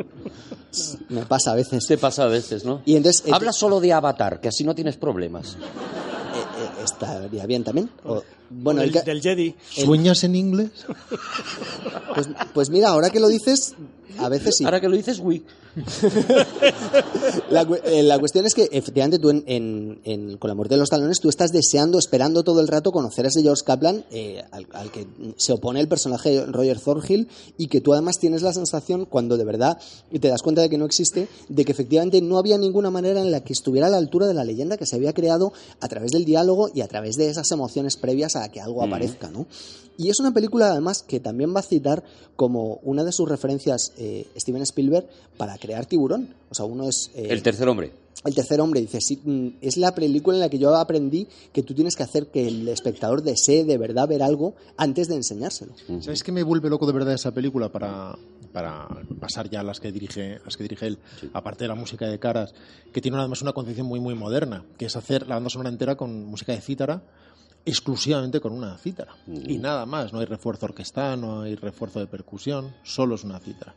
[1.09, 1.85] me pasa a veces.
[1.87, 2.81] Te pasa a veces, ¿no?
[2.85, 5.53] Y entonces eh, Habla solo de Avatar, que así no tienes problemas.
[5.55, 7.89] eh, eh, estaría bien también.
[8.05, 9.55] O- Bueno, el del, del Jedi.
[9.69, 10.69] ¿Sueñas en inglés?
[12.13, 13.75] pues, pues mira, ahora que lo dices,
[14.17, 14.65] a veces sí.
[14.65, 15.21] Ahora que lo dices.
[17.51, 20.73] La, cu- eh, la cuestión es que efectivamente tú en, en- en- con la muerte
[20.75, 24.05] de los talones tú estás deseando, esperando todo el rato conocer a ese George Kaplan
[24.11, 25.05] eh, al, al que
[25.37, 29.37] se opone el personaje de Roger Thornhill y que tú además tienes la sensación cuando
[29.37, 29.77] de verdad
[30.19, 33.31] te das cuenta de que no existe, de que efectivamente no había ninguna manera en
[33.31, 36.11] la que estuviera a la altura de la leyenda que se había creado a través
[36.11, 39.47] del diálogo y a través de esas emociones previas a que algo aparezca, ¿no?
[39.99, 42.03] Y es una película además que también va a citar
[42.35, 46.35] como una de sus referencias eh, Steven Spielberg para crear Tiburón.
[46.51, 47.91] O sea, uno es eh, El tercer hombre.
[48.23, 51.63] el tercer hombre dice, sí, mm, es la película en la que yo aprendí que
[51.63, 55.73] tú tienes que hacer que el espectador desee de verdad ver algo antes de enseñárselo.
[55.99, 58.15] ¿Sabes qué me vuelve loco de verdad esa película para,
[58.53, 58.87] para
[59.19, 60.99] pasar ya a las que dirige, las que dirige él,
[61.33, 62.53] aparte de la música de caras,
[62.93, 65.97] que tiene además una concepción muy muy moderna, que es hacer la banda sonora entera
[65.97, 67.01] con música de cítara,
[67.67, 69.13] exclusivamente con una cítara.
[69.27, 73.39] Y nada más, no hay refuerzo orquestal, no hay refuerzo de percusión, solo es una
[73.39, 73.75] cítara.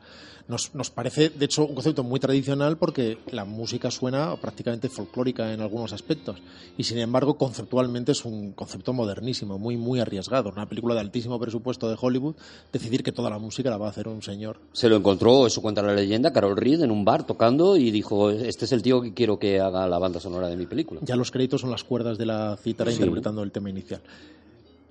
[0.48, 5.52] Nos, nos parece, de hecho, un concepto muy tradicional porque la música suena prácticamente folclórica
[5.52, 6.38] en algunos aspectos.
[6.76, 10.50] Y sin embargo, conceptualmente es un concepto modernísimo, muy, muy arriesgado.
[10.50, 12.34] Una película de altísimo presupuesto de Hollywood,
[12.72, 14.58] decidir que toda la música la va a hacer un señor.
[14.72, 18.30] Se lo encontró, eso cuenta la leyenda, Carol Reed en un bar tocando y dijo,
[18.30, 21.00] este es el tío que quiero que haga la banda sonora de mi película.
[21.04, 23.79] Ya los créditos son las cuerdas de la cítara interpretando el tema inicial.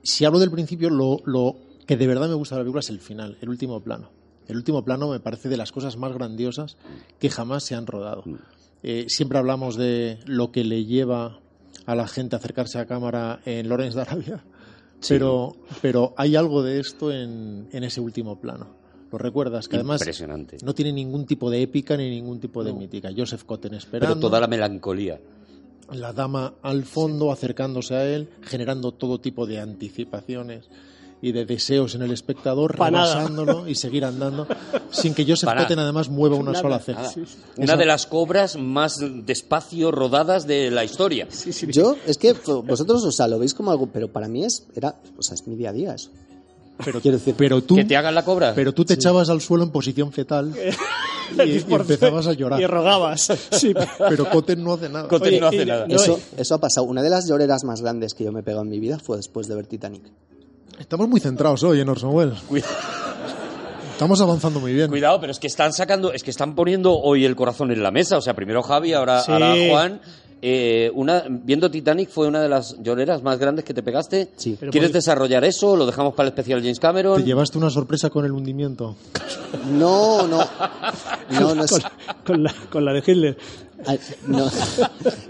[0.04, 2.90] Si hablo del principio, lo, lo que de verdad me gusta de la película es
[2.90, 4.10] el final, el último plano.
[4.48, 6.76] El último plano me parece de las cosas más grandiosas
[7.20, 8.24] que jamás se han rodado.
[8.82, 11.40] Eh, siempre hablamos de lo que le lleva
[11.86, 14.44] a la gente a acercarse a cámara en Lawrence de Arabia,
[15.08, 18.80] pero, pero hay algo de esto en, en ese último plano.
[19.12, 19.68] ¿Lo recuerdas?
[19.68, 20.04] Que además
[20.64, 23.10] no tiene ningún tipo de épica ni ningún tipo de mítica.
[23.16, 25.20] Joseph Cotten esperando Pero toda la melancolía.
[25.92, 30.70] La dama al fondo acercándose a él, generando todo tipo de anticipaciones
[31.22, 34.48] y de deseos en el espectador, rebasándolo y seguir andando,
[34.90, 35.68] sin que Joseph Pa' nada.
[35.68, 37.12] Cotten además mueva una Nada, sola ceja.
[37.58, 41.28] Una de las cobras más despacio rodadas de la historia.
[41.68, 44.96] Yo, es que vosotros, o sea, lo veis como algo, pero para mí es, era,
[45.18, 46.10] o sea, es mi día a día eso.
[46.84, 48.54] Pero, Quiero decir- pero tú, Que te hagan la cobra.
[48.56, 50.54] pero tú te echabas al suelo en posición fetal
[51.38, 52.62] y, y empezabas a Y llorar.
[52.72, 53.32] rogabas.
[53.52, 53.74] Sí.
[53.98, 55.08] Pero Cotten no hace nada.
[55.10, 55.86] Cotten Oye, no hace y- nada.
[55.90, 56.86] Eso, eso ha pasado.
[56.88, 59.18] Una de las lloreras más grandes que yo me he pegado en mi vida fue
[59.18, 60.04] después de ver Titanic.
[60.80, 62.40] Estamos muy centrados hoy en Orson Welles.
[63.92, 64.88] Estamos avanzando muy bien.
[64.90, 67.92] Cuidado, pero es que están sacando, es que están poniendo hoy el corazón en la
[67.92, 68.18] mesa.
[68.18, 69.32] O sea, primero Javi, ahora, Sí.
[69.34, 70.02] ahora Juan.
[70.42, 74.30] Eh, una, viendo Titanic fue una de las lloreras más grandes que te pegaste.
[74.38, 74.56] Sí.
[74.72, 75.76] ¿Quieres por- desarrollar eso?
[75.76, 77.24] ¿Lo dejamos para el especial James Te Cameron?
[77.26, 78.96] llevaste una sorpresa con el hundimiento.
[79.72, 80.40] No, no.
[81.32, 81.82] No, no es, Con,
[82.26, 83.38] con la, con la de Hitler.
[84.28, 84.50] No,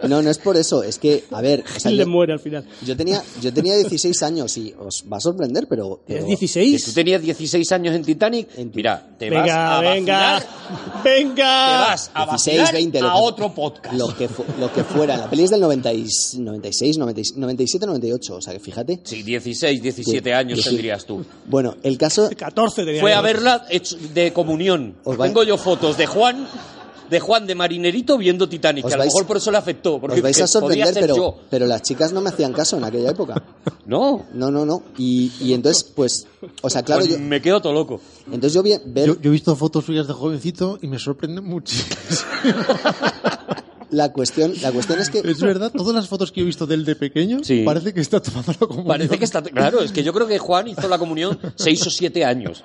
[0.08, 0.84] no, no es por eso.
[0.84, 2.66] Es que, a ver, o sea, Hitler yo, muere al final.
[2.86, 6.02] yo tenía, yo tenía 16 años y os va a sorprender, pero.
[6.06, 6.94] pero- ¿Es Que tú 16?
[6.94, 8.48] tenías 16 años en Titanic.
[8.58, 10.18] En- Mira, te vas Venga, a venga.
[10.34, 11.34] vacilar, Venga.
[11.36, 13.96] te vas a 16, vacilar 20, lo a que- otro podcast.
[13.96, 15.18] Lo que, lo que fuera.
[15.18, 16.06] La peli es del 90 y-
[16.38, 18.36] 96, 96, 97, 98.
[18.36, 19.00] O sea que fíjate.
[19.04, 20.70] Sí, 16, 17 Sí, años sí.
[20.70, 21.24] tendrías tú.
[21.48, 22.30] Bueno, el caso.
[22.36, 24.96] 14 tenía Fue a verla hecho de comunión.
[25.04, 26.48] Os Tengo yo fotos de Juan,
[27.10, 30.00] de Juan de marinerito viendo Titanic, que a lo vais- mejor por eso le afectó.
[30.00, 31.36] Porque Os vais a sorprender, pero, yo.
[31.50, 33.42] pero las chicas no me hacían caso en aquella época.
[33.86, 34.84] No, No, no, no.
[35.00, 36.28] Y, y entonces, pues.
[36.62, 37.20] O sea, claro, pues yo.
[37.20, 38.00] me quedo todo loco.
[38.28, 41.42] Entonces yo vi, ver Yo, yo he visto fotos suyas de jovencito y me sorprende
[41.42, 41.96] muchísimo.
[43.90, 44.54] la cuestión.
[44.62, 45.20] La cuestión es que.
[45.20, 47.64] Es verdad, todas las fotos que he visto de él de pequeño, Sí.
[47.66, 48.88] parece que está tomando la comunión.
[48.88, 49.42] Parece que está.
[49.42, 52.64] Claro, es que yo creo que Juan hizo la comunión seis o siete años.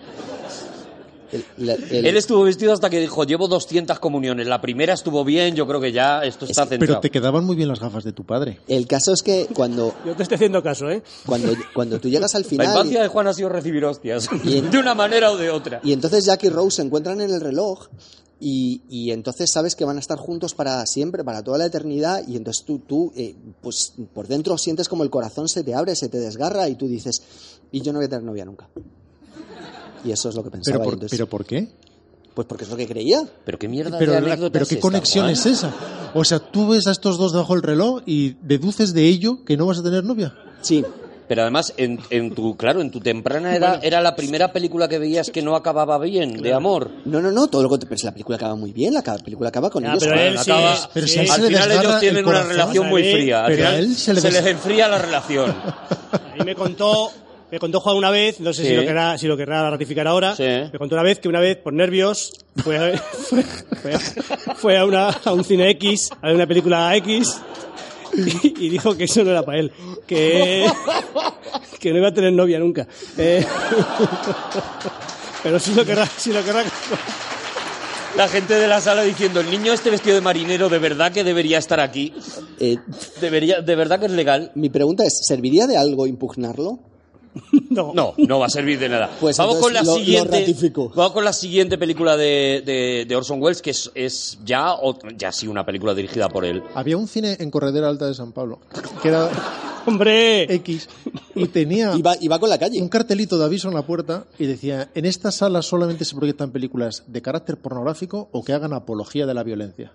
[1.35, 4.47] El- la- el- Él estuvo vestido hasta que dijo: Llevo 200 comuniones.
[4.47, 7.01] La primera estuvo bien, yo creo que ya esto está Pero centrado.
[7.01, 8.61] te quedaban muy bien las gafas de tu padre.
[8.69, 11.03] el caso es que cuando, Yo te estoy haciendo caso, ¿eh?
[11.27, 12.67] cuando, cuando tú llegas al La final.
[12.69, 15.81] infancia de Juan ha sido recibir hostias, Y- de una manera o de otra.
[15.85, 17.89] Y entonces Jack y Rose se encuentran en el reloj
[18.41, 22.23] y, y entonces sabes que van a estar juntos para siempre, para toda la eternidad
[22.27, 25.95] y entonces tú, tú eh, pues por dentro sientes como el corazón se te abre,
[25.97, 27.23] se te desgarra y tú dices,
[27.73, 28.69] y yo no voy a tener novia nunca.
[30.05, 30.77] Y eso es lo que pensaba.
[30.79, 31.69] ¿Pero por, entonces, ¿Pero por qué?
[32.35, 33.23] Pues porque es lo que creía.
[33.45, 35.73] Pero qué mierda Pero, de la- pero qué conexión es esa.
[36.15, 39.57] O sea, tú ves a estos dos debajo del reloj y deduces de ello que
[39.57, 40.35] no vas a tener novia.
[40.63, 40.85] Sí,
[41.27, 44.99] Pero además, en, en tu, claro, en tu temprana edad, era la primera película que
[44.99, 46.91] veías que no acababa bien, de amor.
[47.07, 49.49] no, no, no, todo lo contrario, pero si la película acaba muy bien, la película
[49.49, 50.05] acaba con Ya, ellos.
[50.05, 51.19] pero él sí, acaba- Pero si sí.
[51.21, 53.47] Al final ellos tienen el una relación muy fría.
[53.47, 55.51] Al pero a final él se le se les enfría la relación.
[55.51, 57.11] A mí me contó,
[57.55, 58.69] me contó Juan una vez, no sé Sí.
[58.71, 60.43] si, lo querrá, si lo querrá ratificar ahora, Sí.
[60.43, 63.99] me contó una vez que una vez, por nervios, fue a, fue, fue a-
[64.57, 67.41] fue a una, a un cine X, a ver una película X,
[68.43, 69.71] y, y dijo que eso no era para él.
[70.05, 70.67] Que,
[71.79, 72.89] que no iba a tener novia nunca.
[73.19, 73.47] Eh,
[75.45, 76.65] pero sí lo querrá, sí lo querrá.
[78.17, 81.23] La gente de la sala diciendo, el niño este vestido de marinero, de verdad que
[81.23, 82.13] debería estar aquí.
[82.59, 82.79] Eh,
[83.21, 84.51] Debería, de verdad que es legal.
[84.57, 86.81] mi pregunta es, ¿serviría de algo impugnarlo?
[87.71, 87.93] No.
[87.93, 89.11] No, no va a servir de nada.
[89.21, 90.55] Pues vamos con la lo- siguiente.
[90.95, 94.75] vamos con la siguiente película de, de- de Orson Welles, que es, es ya,
[95.17, 96.63] ya sí una película dirigida por él.
[96.75, 98.61] Había un cine en Corredera Alta de San Pablo
[99.03, 99.29] que era
[99.87, 100.89] Hombre, X
[101.35, 102.81] y tenía Iba, iba con la calle.
[102.81, 106.53] un cartelito de aviso en la puerta y decía, en esta sala solamente se proyectan
[106.53, 109.93] películas de carácter pornográfico o que hagan apología de la violencia.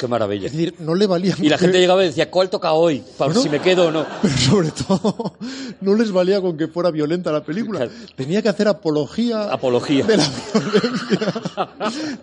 [0.00, 0.46] Qué maravilla.
[0.46, 1.34] Es decir, no le valía...
[1.40, 3.02] Y la gente llegaba y decía, ¿cuál toca hoy?
[3.18, 4.06] Para si me quedo o no.
[4.22, 5.34] Pero sobre todo,
[5.82, 7.80] no les valía con que fuera violenta la película.
[7.80, 7.92] Claro.
[8.16, 10.04] Tenía que hacer apología, Apología.
[10.06, 11.68] de la violencia.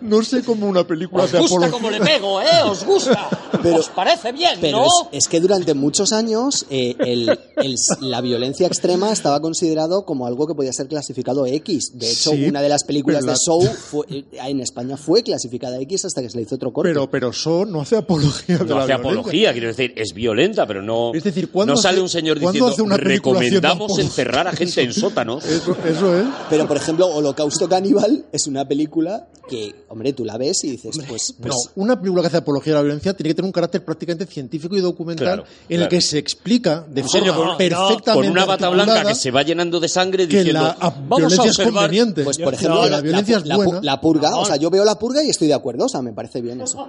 [0.00, 1.72] No sé cómo una película Os de gusta apología...
[1.72, 2.46] como le pego, ¿eh?
[2.64, 3.28] Os gusta.
[3.62, 4.84] Pero- Os parece bien, Pero ¿no?
[5.12, 10.26] es, es que durante muchos años eh, el- el- la violencia extrema estaba considerado como
[10.26, 11.92] algo que podía ser clasificado X.
[11.98, 15.22] De hecho, Sí, una de las películas de la- Show fue- eh, en España fue
[15.22, 16.90] clasificada X hasta que se le hizo otro corte.
[16.90, 17.32] Pero, pero
[17.68, 18.94] No hace apología de No la hace violencia.
[18.96, 21.12] apología, quiero decir, es violenta, pero no.
[21.14, 24.92] Es decir, ¿cuándo no sale un señor diciendo hace una recomendamos encerrar a gente en
[24.92, 25.44] sótanos.
[25.44, 26.26] Eso, eso es.
[26.50, 30.98] Pero, por ejemplo, Holocausto Caníbal es una película que, hombre, tú la ves y dices,
[31.08, 33.52] pues, No, pues una película que hace apología de la violencia tiene que tener un
[33.52, 38.12] carácter prácticamente científico y documental Claro, en el que se explica de forma con- perfectamente
[38.12, 40.76] Con una bata blanca que se va llenando de sangre que diciendo, la
[41.08, 41.72] vamos a es observar.
[41.84, 42.24] conveniente.
[42.24, 43.80] Pues, por No, ejemplo, la, violencia es la pu- buena.
[43.82, 46.12] la purga, o sea, yo veo la purga y estoy de acuerdo, o sea, me
[46.12, 46.86] parece bien eso.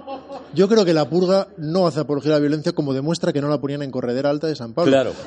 [0.54, 3.48] Yo creo que la purga no hace apología de la violencia como demuestra que no
[3.48, 4.90] la ponían en Corredera Alta de San Pablo.
[4.90, 5.12] Claro.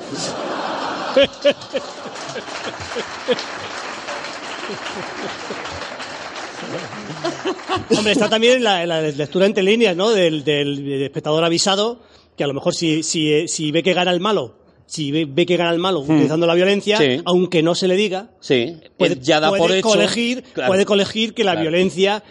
[7.96, 10.10] Hombre, está también la, la lectura entre líneas, ¿no?
[10.10, 12.00] Del, del espectador avisado,
[12.36, 15.46] que a lo mejor si, si, si ve que gana el malo, si ve, ve
[15.46, 17.02] que gana el malo utilizando la violencia, Hmm.
[17.02, 17.20] Sí.
[17.24, 19.88] aunque no se le diga, Sí, puede, él ya da puede por hecho.
[19.88, 20.68] colegir, Claro.
[20.70, 21.70] puede colegir que la Claro.
[21.70, 22.22] violencia,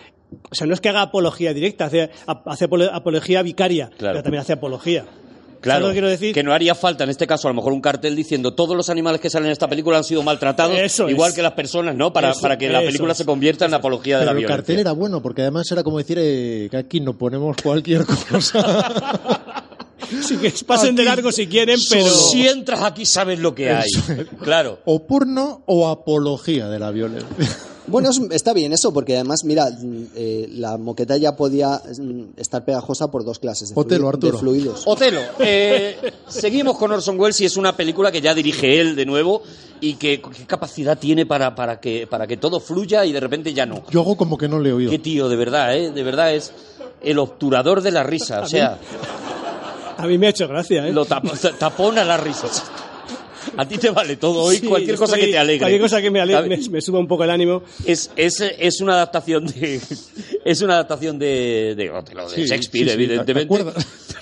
[0.50, 2.10] o sea, no es que haga apología directa, hace,
[2.46, 4.14] hace apolo- apología vicaria, Claro.
[4.16, 5.06] pero también hace apología.
[5.62, 6.34] Claro, ¿Sabes lo que quiero decir?
[6.34, 8.90] que no haría falta en este caso a lo mejor un cartel diciendo todos los
[8.90, 11.36] animales que salen en esta película han sido maltratados, Eso igual es.
[11.38, 12.12] que las personas, ¿no?
[12.12, 13.18] Para, Eso- para que la película es.
[13.18, 14.58] se convierta en la apología de Pero la el violencia.
[14.58, 18.92] cartel era bueno, porque además era como decir eh, que aquí no ponemos cualquier cosa.
[20.22, 22.08] Sí, que pasen de Aquí largo si quieren, pero...
[22.10, 23.90] Si entras aquí sabes lo que hay.
[24.44, 24.80] Claro.
[24.86, 27.48] o porno o apología de la violencia.
[27.88, 32.22] Bueno, es- está bien eso, porque además, mira, mm, eh, la moqueta ya podía mm,
[32.40, 34.38] estar pegajosa por dos clases de, Otelo, flui- de Arturo.
[34.40, 34.84] fluidos.
[34.86, 39.06] Otelo, eh, seguimos con Orson Welles y es una película que ya dirige él de
[39.06, 39.42] nuevo
[39.82, 43.54] y que qué capacidad tiene para, para, que, para que todo fluya y de repente
[43.54, 43.84] ya no.
[43.92, 44.90] Yo hago como que no le he oído.
[44.92, 45.92] Qué tío, de verdad, ¿eh?
[45.92, 46.54] De verdad es
[47.02, 48.42] el obturador de la risa.
[48.42, 48.78] O sea,
[49.98, 50.92] A mí me ha hecho gracia, ¿eh?
[50.94, 52.64] lo tap- tapona las risas.
[53.58, 55.60] A ti te vale todo hoy, Sí, cualquier cosa que te alegre.
[55.60, 56.68] Cualquier cosa que me, ale- ¿Sabes?
[56.68, 57.64] me, me suba un poco el ánimo.
[57.86, 59.80] Es, es, es una adaptación de
[60.46, 63.64] es una adaptación de, de de Sí, Shakespeare, sí, sí, ¿te evidentemente.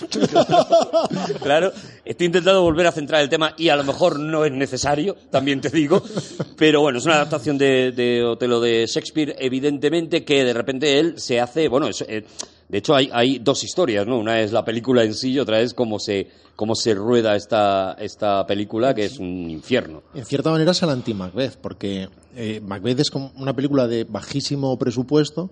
[1.44, 1.72] claro,
[2.06, 5.62] estoy intentando volver a centrar el tema y a lo mejor no es necesario, también
[5.62, 6.02] te digo.
[6.58, 11.16] Pero bueno, es una adaptación de, de Otelo de Shakespeare, evidentemente, que de repente él
[11.18, 12.24] se hace, bueno, es, eh,
[12.72, 14.18] de hecho hay, hay dos historias, ¿no?
[14.18, 17.94] Una es la película en sí y otra es cómo se, cómo se rueda esta,
[18.00, 20.02] esta película, que es un infierno.
[20.16, 24.78] En cierta manera es el anti-Macbeth, porque eh, Macbeth es como una película de bajísimo
[24.80, 25.50] presupuesto,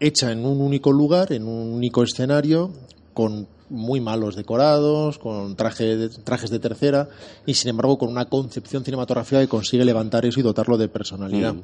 [0.00, 2.70] hecha en un único lugar, en un único escenario,
[3.14, 7.08] con muy malos decorados, con traje de- trajes de tercera,
[7.46, 11.54] y sin embargo con una concepción cinematográfica que consigue levantar eso y dotarlo de personalidad.
[11.54, 11.62] Mm.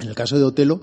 [0.00, 0.80] En el caso de Otelo,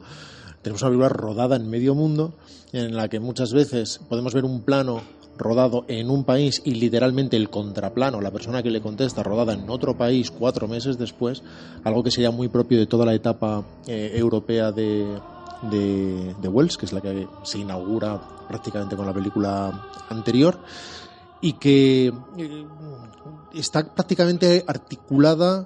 [0.67, 2.33] tenemos una película rodada en medio mundo,
[2.73, 4.99] en la que muchas veces podemos ver un plano
[5.37, 9.69] rodado en un país y literalmente el contraplano, la persona que le contesta, rodada en
[9.69, 11.41] otro país cuatro meses después,
[11.85, 15.05] algo que sería muy propio de toda la etapa eh, europea de,
[15.71, 20.59] de, de Wells, que es la que se inaugura prácticamente con la película anterior,
[21.39, 22.65] y que eh,
[23.53, 25.65] está prácticamente articulada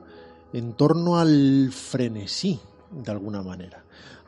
[0.53, 2.59] en torno al frenesí,
[2.91, 3.81] de alguna manera.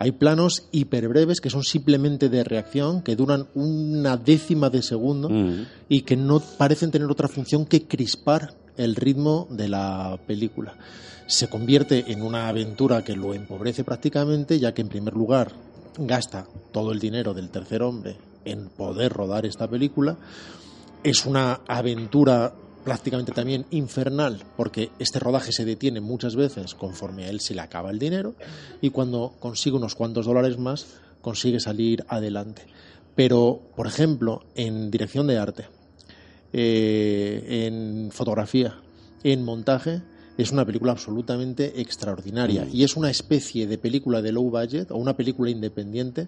[0.03, 5.65] Hay planos hiperbreves que son simplemente de reacción, que duran una décima de segundo Mm.
[5.87, 10.75] y que no parecen tener otra función que crispar el ritmo de la película.
[11.25, 15.53] Se convierte en una aventura que lo empobrece prácticamente, ya que en primer lugar
[15.97, 20.17] gasta todo el dinero del tercer hombre en poder rodar esta película.
[21.01, 27.29] Es una aventura prácticamente también infernal, porque este rodaje se detiene muchas veces conforme a
[27.29, 28.35] él se le acaba el dinero
[28.81, 30.85] y cuando consigue unos cuantos dólares más
[31.21, 32.63] consigue salir adelante.
[33.15, 35.65] Pero, por ejemplo, en dirección de arte,
[36.51, 38.79] eh, en fotografía,
[39.23, 40.01] en montaje,
[40.37, 44.97] es una película absolutamente extraordinaria y es una especie de película de low budget o
[44.97, 46.27] una película independiente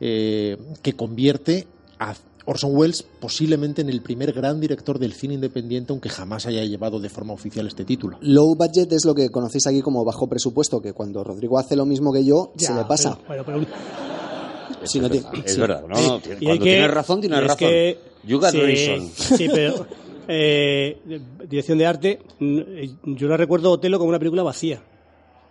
[0.00, 1.66] eh, que convierte
[1.98, 6.64] a Orson Welles posiblemente en el primer gran director del cine independiente, aunque jamás haya
[6.64, 8.18] llevado de forma oficial este título.
[8.20, 11.86] Low budget es lo que conocéis aquí como bajo presupuesto, que cuando Rodrigo hace lo
[11.86, 13.18] mismo que yo, se le pasa.
[13.28, 13.72] pero- pero- pero-
[14.84, 15.60] Si no tiene- Es sí.
[15.60, 15.94] verdad, ¿no?
[15.96, 17.56] y Cuando hay tienes razón, tienes razón.
[17.58, 19.08] que- You got sí, reason.
[19.14, 19.86] Sí, pero
[20.28, 20.98] eh,
[21.48, 22.60] dirección de arte, mm,
[23.14, 24.82] yo la recuerdo Otelo como una película vacía.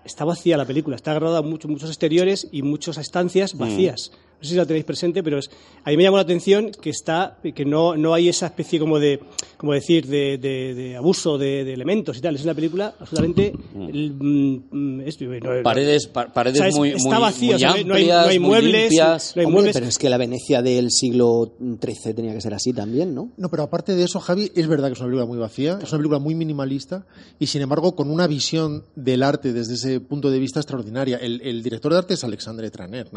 [0.04, 4.12] Está vacía la película, está agarrada a muchos, muchos exteriores y muchas estancias vacías.
[4.42, 5.52] No sé si la tenéis presente, pero es,
[5.84, 8.98] a mí me llamó la atención que está, que no, no hay esa especie como
[9.00, 9.20] de,
[9.58, 12.36] como decir, de, de- de abuso de, de elementos y tal.
[12.36, 17.10] Es una película absolutamente mm, es- no- Paredes, pa- paredes o sea, es- muy, está
[17.10, 19.34] muy, vacío, muy o sea, no hay- no hay, amplias, no hay muy muebles, limpias.
[19.36, 19.74] no hay Hombre, muebles.
[19.76, 23.32] pero es que la Venecia del siglo XIII tenía que ser así también, ¿no?
[23.38, 25.90] No, pero aparte de eso, Javi, es verdad que es una película muy vacía, es
[25.92, 27.06] una película muy minimalista
[27.40, 31.18] y, sin embargo, con una visión del arte desde ese punto de vista extraordinaria.
[31.18, 33.08] El, el director de arte es Alexandre Traner,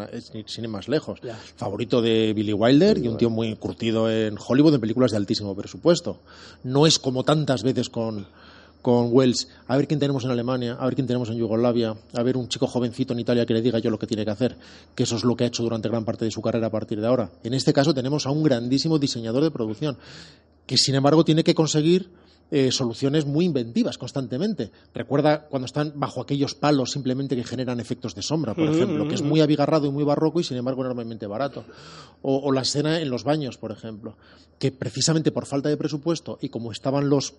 [0.45, 1.14] sin ir más lejos.
[1.55, 5.55] Favorito de Billy Wilder y un tío muy curtido en Hollywood en películas de altísimo
[5.55, 6.19] presupuesto.
[6.63, 8.27] No es como tantas veces con,
[8.81, 12.21] con Wells, a ver quién tenemos en Alemania, a ver quién tenemos en Yugoslavia, a
[12.23, 14.55] ver un chico jovencito en Italia que le diga yo lo que tiene que hacer,
[14.93, 17.01] que eso es lo que ha hecho durante gran parte de su carrera a partir
[17.01, 17.31] de ahora.
[17.43, 19.97] En este caso tenemos a un grandísimo diseñador de producción,
[20.67, 22.09] que sin embargo tiene que conseguir
[22.51, 24.71] eh, soluciones muy inventivas constantemente.
[24.93, 29.15] Recuerda cuando están bajo aquellos palos simplemente que generan efectos de sombra, por ejemplo, que
[29.15, 31.65] es muy abigarrado y muy barroco y sin embargo enormemente barato.
[32.21, 34.15] O, o la escena en los baños, por ejemplo,
[34.59, 37.33] que precisamente por falta de presupuesto y como estaban los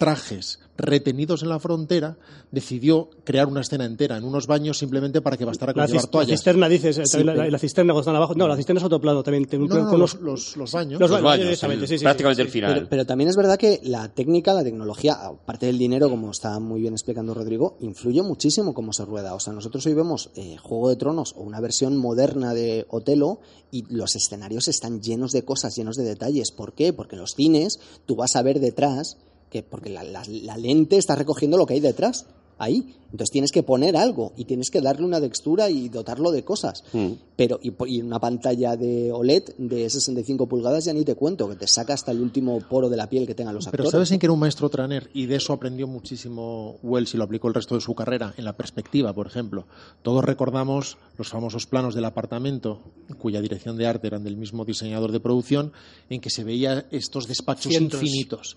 [0.00, 2.16] trajes retenidos en la frontera,
[2.50, 6.04] decidió crear una escena entera en unos baños simplemente para que bastara con La, llevar
[6.04, 6.30] la toallas.
[6.40, 8.34] cisterna, dices, eh, Sí, también la, pero- la cisterna cuando están abajo.
[8.34, 9.46] No, la cisterna es otro plano también.
[9.68, 10.98] No, los, los- baños.
[10.98, 12.74] los baños, baños, directamente, sí, sí, sí, prácticamente sí, el final.
[12.74, 16.58] Pero, pero también es verdad que la técnica, la tecnología, aparte del dinero, como está
[16.60, 19.34] muy bien explicando Rodrigo, influye muchísimo cómo se rueda.
[19.34, 23.40] O sea, nosotros hoy vemos eh, Juego de Tronos o una versión moderna de Otelo
[23.70, 26.52] y los escenarios están llenos de cosas, llenos de detalles.
[26.52, 26.94] ¿Por qué?
[26.94, 29.18] Porque en los cines tú vas a ver detrás,
[29.50, 32.26] que porque la, la- la lente está recogiendo lo que hay detrás.
[32.60, 32.94] Ahí.
[33.06, 36.84] Entonces tienes que poner algo y tienes que darle una textura y dotarlo de cosas.
[36.92, 37.12] Mm.
[37.34, 41.66] Pero, y, una pantalla de OLED de 65 pulgadas ya ni te cuento, que te
[41.66, 43.92] saca hasta el último poro de la piel que tengan los Pero actores.
[43.92, 45.10] ¿sabes en qué era un maestro Traner?
[45.14, 48.44] Y de eso aprendió muchísimo Wells y lo aplicó el resto de su carrera, en
[48.44, 49.66] la perspectiva, por ejemplo.
[50.02, 52.80] Todos recordamos los famosos planos del apartamento,
[53.18, 55.72] cuya dirección de arte eran del mismo diseñador de producción,
[56.10, 58.02] en que se veía estos despachos Cientos.
[58.02, 58.56] infinitos.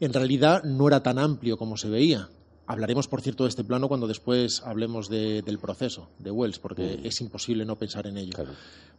[0.00, 2.30] En realidad no era tan amplio como se veía.
[2.68, 7.00] Hablaremos, por cierto, de este plano cuando después hablemos de- del proceso de Wells, porque
[7.02, 8.32] es imposible no pensar en ello.
[8.34, 8.50] Claro.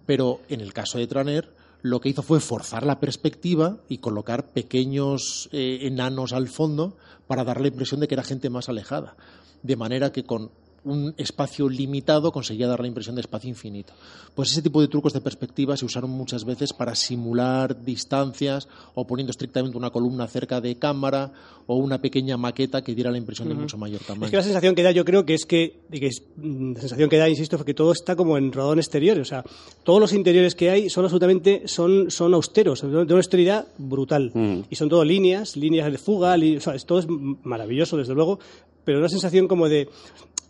[0.08, 1.54] Pero en el caso de Traner,
[1.84, 7.44] lo que hizo fue forzar la perspectiva y colocar pequeños eh, enanos al fondo para
[7.44, 9.16] dar la impresión de que era gente más alejada.
[9.62, 10.50] De manera que con
[10.86, 13.94] un espacio limitado conseguía dar la impresión de espacio infinito.
[14.36, 19.06] Pues ese tipo de trucos de perspectiva se usaron muchas veces para simular distancias o
[19.06, 21.32] poniendo estrictamente una columna cerca de cámara
[21.68, 24.26] o una pequeña maqueta que diera la impresión de mucho mayor tamaño.
[24.26, 26.80] Es que la sensación que da, yo creo que es que, que es, mm, la
[26.82, 29.22] sensación que da, insisto, es que todo está como en rodado en exteriores.
[29.22, 29.44] O sea,
[29.84, 34.32] todos los interiores que hay son absolutamente, son, son austeros, de una austeridad brutal.
[34.34, 34.62] Mm.
[34.70, 37.08] Y son todo líneas, líneas de fuga, li- o sea, es- todo es
[37.44, 38.40] maravilloso, desde luego,
[38.84, 39.88] pero una sensación como de,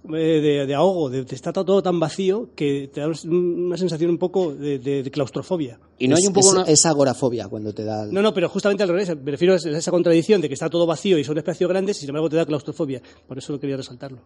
[0.03, 4.17] de, de ahogo, de, de está todo tan vacío que te da una sensación un
[4.17, 5.79] poco de, de- de claustrofobia.
[5.97, 6.63] Y no hay un poco es, una...
[6.63, 8.05] es agorafobia cuando te da...
[8.05, 9.09] No, no, pero justamente al revés.
[9.21, 11.99] Me refiero a esa contradicción de que está todo vacío y son espacios grandes y
[12.01, 13.01] sin embargo te da claustrofobia.
[13.27, 14.19] Por eso lo quería resaltarlo.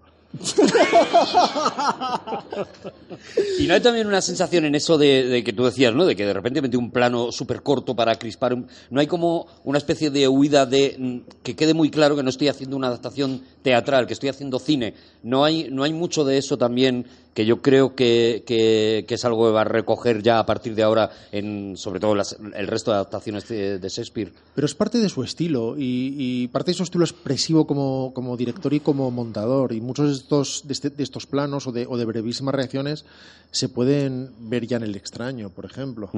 [3.60, 6.06] Y no hay también una sensación en eso de, que tú decías, ¿no?
[6.06, 8.58] De que de repente mete un plano súper corto para crispar.
[8.90, 12.30] No hay como una especie de huida de mm, que quede muy claro que no
[12.30, 14.96] estoy haciendo una adaptación teatral, que estoy haciendo cine.
[15.22, 19.26] No hay, no hay mucho de eso también que yo creo que, que- que es
[19.26, 22.68] algo que va a recoger ya a partir de ahora en sobre todo las- el
[22.68, 24.32] resto de adaptaciones de, de Shakespeare.
[24.54, 28.38] Pero es parte de su estilo y, y parte de su estilo expresivo como, como
[28.38, 29.74] director y como montador.
[29.74, 33.06] Y muchos de estos, de, este- de estos planos o de, o de brevísimas reacciones
[33.52, 36.10] se pueden ver ya en el extraño, por ejemplo.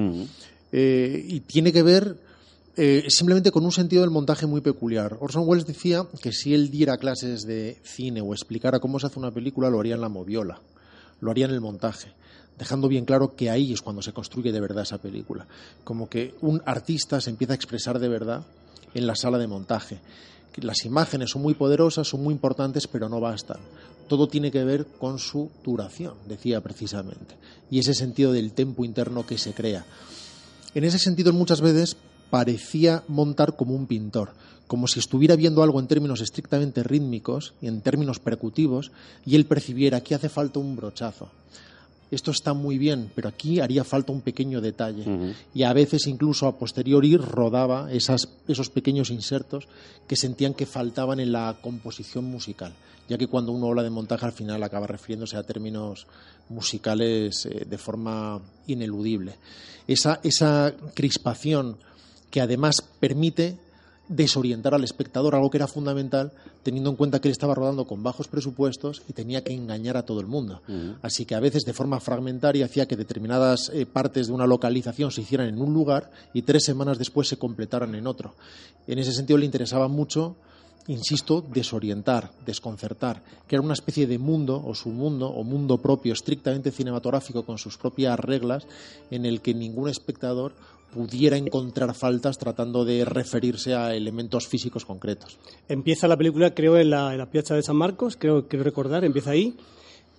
[0.72, 2.18] Eh, y tiene que ver
[2.78, 5.16] eh, simplemente con un sentido del montaje muy peculiar.
[5.22, 9.18] Orson Welles decía que si él diera clases de cine o explicara cómo se hace
[9.20, 10.60] una película, lo haría en la moviola,
[11.26, 12.14] lo haría en el montaje,
[12.58, 15.46] dejando bien claro que ahí es cuando se construye de verdad esa película.
[15.84, 18.44] Como que un artista se empieza a expresar de verdad
[18.94, 20.00] en la sala de montaje.
[20.62, 23.58] Las imágenes son muy poderosas, son muy importantes, pero no bastan.
[24.08, 27.36] Todo tiene que ver con su duración, decía precisamente,
[27.70, 29.84] y ese sentido del tempo interno que se crea.
[30.74, 31.98] En ese sentido, muchas veces
[32.30, 34.32] parecía montar como un pintor,
[34.68, 38.92] como si estuviera viendo algo en términos estrictamente rítmicos y en términos percutivos,
[39.26, 41.30] y él percibiera que hace falta un brochazo.
[42.12, 45.04] Esto está muy bien, pero aquí haría falta un pequeño detalle.
[45.56, 49.68] Y a veces incluso a posteriori rodaba esas- esos pequeños insertos
[50.08, 52.74] que sentían que faltaban en la composición musical,
[53.10, 56.06] ya que cuando uno habla de montaje al final acaba refiriéndose a términos
[56.50, 59.36] musicales eh, de forma ineludible.
[59.88, 61.76] Esa, esa crispación
[62.36, 63.58] que además permite
[64.10, 66.34] desorientar al espectador, algo que era fundamental,
[66.64, 70.04] teniendo en cuenta que él estaba rodando con bajos presupuestos y tenía que engañar a
[70.04, 70.62] todo el mundo.
[71.02, 75.12] Así que a veces de forma fragmentaria hacía que determinadas eh, partes de una localización
[75.12, 78.36] se hicieran en un lugar y tres semanas después se completaran en otro.
[78.86, 80.36] En ese sentido le interesaba mucho
[80.88, 86.72] insisto, desorientar, desconcertar, que era una especie de mundo o submundo o mundo propio estrictamente
[86.72, 88.68] cinematográfico con sus propias reglas
[89.10, 90.54] en el que ningún espectador
[90.94, 95.38] pudiera encontrar faltas tratando de referirse a elementos físicos concretos.
[95.68, 99.04] Empieza la película, creo, en la, en la Piazza de San Marcos, creo, quiero recordar,
[99.04, 99.56] empieza ahí.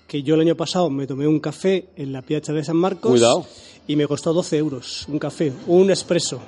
[0.06, 3.10] Que yo el año pasado me tomé un café en la Piazza de San Marcos.
[3.10, 3.44] Cuidado.
[3.88, 6.40] Y me costó 12 euros, un café, un expreso.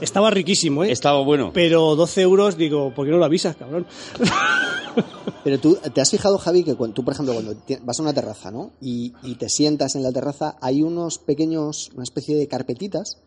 [0.00, 0.90] Estaba riquísimo, ¿eh?
[0.90, 1.52] Estaba bueno.
[1.52, 3.86] Pero 12 euros, digo, ¿por qué no lo avisas, cabrón?
[5.44, 8.14] Pero tú, ¿te has fijado, Javi, que cuando, tú, por ejemplo, cuando vas a una
[8.14, 8.72] terraza, ¿no?
[8.80, 13.18] Y, y te sientas en la terraza, hay unos pequeños, una especie de carpetitas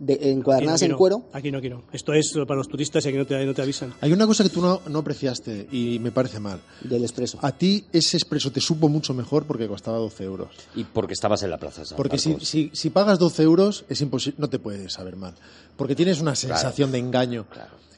[0.00, 1.24] de, encuadernadas Aquí en no, cuero.
[1.32, 1.82] Aquí no, aquí no.
[1.92, 3.94] Esto es para los turistas y aquí no te, no te avisan.
[4.00, 6.60] Hay una cosa que tú no, no apreciaste y me parece mal.
[6.82, 7.38] Del expreso.
[7.42, 10.48] A ti ese expreso te supo mucho mejor porque costaba 12 euros.
[10.74, 11.84] Y porque estabas en la plaza.
[11.84, 15.34] San Porque si, si, si pagas 12 euros, es imposible, no te puedes saber mal.
[15.76, 17.46] Porque tienes una sensación de engaño.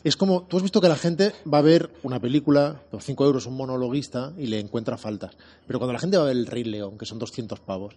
[0.05, 3.24] Es como, tú has visto que la gente va a ver una película, por 5
[3.24, 5.32] euros un monologuista y le encuentra faltas.
[5.66, 7.94] Pero cuando la gente va a ver El Rey León, que son 200 pavos,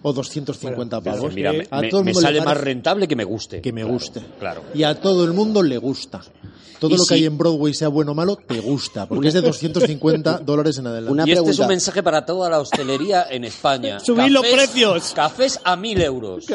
[0.00, 2.56] o 250 Dices, pavos, mira, me, a me- todo el me mundo le sale más
[2.56, 3.60] rentable que me guste.
[3.60, 4.20] que me Claro, guste.
[4.38, 4.62] Claro.
[4.74, 6.22] Y a todo el mundo le gusta.
[6.80, 9.06] Todo lo que si- hay en Broadway, sea bueno o malo, te gusta.
[9.06, 11.12] Porque es de 250 dólares en adelante.
[11.12, 11.62] Una y este es pregunta.
[11.62, 14.00] un mensaje para toda la hostelería en España.
[14.04, 15.12] Subid los precios.
[15.14, 16.46] Cafés a mil euros.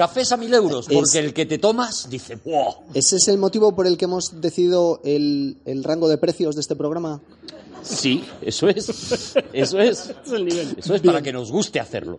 [0.00, 2.74] Cafés a mil euros, porque Es- el que te tomas dice, ¡wow!
[2.94, 6.62] ¿Ese es el motivo por el que hemos decidido el, el rango de precios de
[6.62, 7.20] este programa?
[7.82, 9.34] Sí, eso es.
[9.52, 10.10] Eso es.
[10.26, 10.74] es el nivel.
[10.78, 12.18] Eso es para que nos guste hacerlo.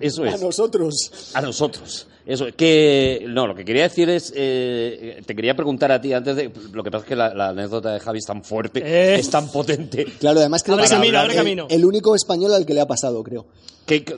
[0.00, 0.40] Eso es.
[0.40, 1.10] nosotros.
[1.34, 2.06] A nosotros.
[2.26, 6.36] Eso, que no, lo que quería decir es, eh, te quería preguntar a ti antes
[6.36, 9.18] de, lo que pasa es que la, la anécdota de Javi es tan fuerte, Eh.
[9.18, 10.04] es tan potente.
[10.20, 11.66] Claro, además creo Abre que es camino, el- abre camino.
[11.70, 13.46] el único español al que le ha pasado, creo.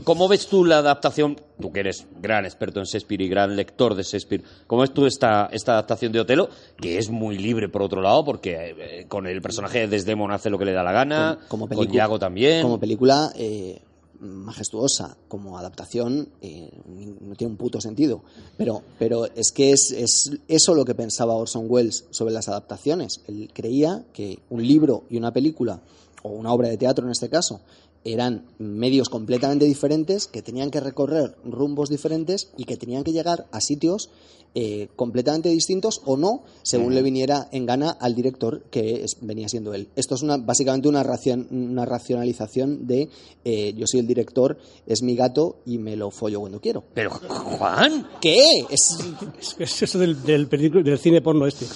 [0.05, 1.41] ¿Cómo ves tú la adaptación?
[1.61, 5.07] Tú que eres gran experto en Shakespeare y gran lector de Shakespeare, ¿cómo ves tú
[5.07, 6.49] esta, esta adaptación de Otelo?
[6.77, 10.51] Que es muy libre por otro lado, porque eh, con el personaje de Desdemona hace
[10.51, 12.62] lo que le da la gana, como con película, Yago también.
[12.62, 13.81] Como película eh,
[14.21, 16.71] majestuosa, como adaptación, eh,
[17.21, 18.23] no tiene un puto sentido.
[18.57, 23.21] Pero, pero es que es, es eso lo que pensaba Orson Welles sobre las adaptaciones.
[23.29, 25.81] Él creía que un libro y una película,
[26.23, 27.61] o una obra de teatro en este caso,
[28.05, 33.46] eran medios completamente diferentes que tenían que recorrer rumbos diferentes y que tenían que llegar
[33.53, 34.09] a sitios
[34.57, 39.48] eh, completamente distintos o no, según le viniera en gana al director que es- venía
[39.48, 39.86] siendo él.
[39.94, 43.09] Esto es una, básicamente una, racion- una racionalización de
[43.44, 46.82] eh, yo soy el director, es mi gato y me lo follo cuando quiero.
[46.94, 48.66] Pero, Juan, ¿Qué?
[48.70, 48.98] Es,
[49.38, 51.66] Es, es eso del, del, película- del cine porno este.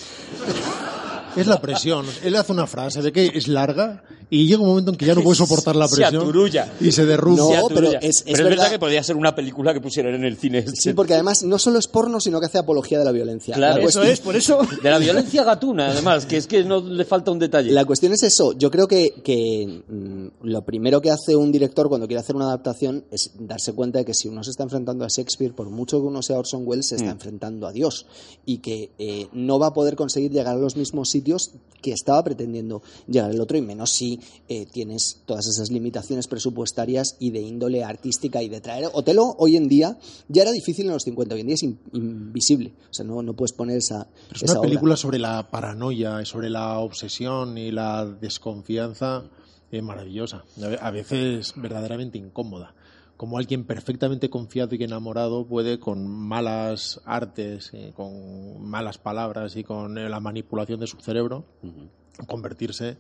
[1.36, 2.06] Es la presión.
[2.22, 5.14] Él hace una frase de que es larga y llega un momento en que ya
[5.14, 6.22] no puede soportar la Se presión.
[6.22, 6.72] aturulla.
[6.80, 7.42] Y se derrumba.
[7.42, 9.80] No, Se pero es- es Pero es verdad verdad que podría ser una película que
[9.80, 10.64] pusieran en el cine.
[10.74, 13.54] sí, porque además no solo es porno, sino que hace apología de la violencia.
[13.54, 13.82] Claro.
[13.82, 14.58] La Eso es, por eso.
[14.82, 17.70] De la violencia gatuna, además, que es que no le falta un detalle.
[17.72, 18.52] La cuestión es eso.
[18.52, 22.46] Yo creo que, que, mm, lo primero que hace un director cuando quiere hacer una
[22.46, 26.00] adaptación es darse cuenta de que si uno se está enfrentando a Shakespeare, por mucho
[26.00, 28.06] que uno sea Orson Welles, se está enfrentando a Dios.
[28.46, 31.50] Y que eh, no va a poder conseguir llegar a los mismos sitios
[31.82, 34.13] que estaba pretendiendo llegar el otro, y menos si
[34.48, 38.88] eh, tienes todas esas limitaciones presupuestarias y de índole artística y de traer.
[38.92, 39.98] Otelo hoy en día
[40.28, 42.74] ya era difícil en los 50, hoy en día es in- invisible.
[42.90, 44.08] O sea, no, no puedes poner esa.
[44.34, 44.68] Es esa una obra.
[44.68, 49.24] película sobre la paranoia, y sobre la obsesión y la desconfianza
[49.70, 50.44] eh, maravillosa.
[50.80, 52.74] A veces verdaderamente incómoda.
[53.16, 59.62] Como alguien perfectamente confiado y enamorado puede, con malas artes, eh, con malas palabras y
[59.62, 61.44] con eh, la manipulación de su cerebro,
[62.26, 62.96] convertirse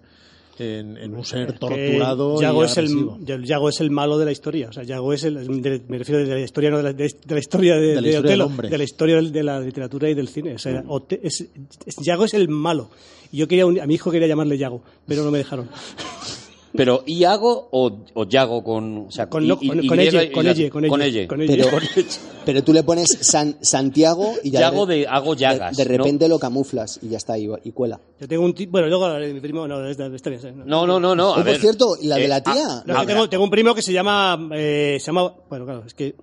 [0.58, 3.44] en, en un ser torturado Yago y es el.
[3.44, 4.68] Yago es el malo de la historia.
[4.68, 5.62] O sea, Yago es el.
[5.62, 8.08] de- me refiero de la historia, no de la, de, de la historia de, la
[8.08, 8.68] historia Otelo, hombre.
[8.68, 10.54] de la historia de la literatura y del cine.
[10.54, 11.46] O sea, Ote- es-
[11.86, 12.90] es- Yago es el malo.
[13.32, 15.68] Y yo quería un- a mi hijo quería llamarle Yago, pero no me dejaron.
[16.76, 19.06] Pero Iago o, o Yago con.
[19.06, 21.28] O sea, Con, no, con, Y con y elle, la- con elle.
[21.28, 21.66] Pero,
[22.44, 25.76] pero tú le pones San- Santiago y ya Yago de, de Hago de- Llagas.
[25.76, 25.90] de ¿no?
[25.90, 28.00] repente lo camuflas y ya está, y, y cuela.
[28.20, 30.16] Yo tengo un bueno, luego hablaré de mi primo, no, está, bien.
[30.16, 30.62] está bien.
[30.66, 31.28] No, no, no, no.
[31.30, 31.60] Oh, a por ver.
[31.60, 32.82] cierto, la de Eh, la ah, tía.
[32.86, 35.84] No, es que tengo, tengo un primo que se llama, eh, se llama, bueno, claro,
[35.86, 36.16] es que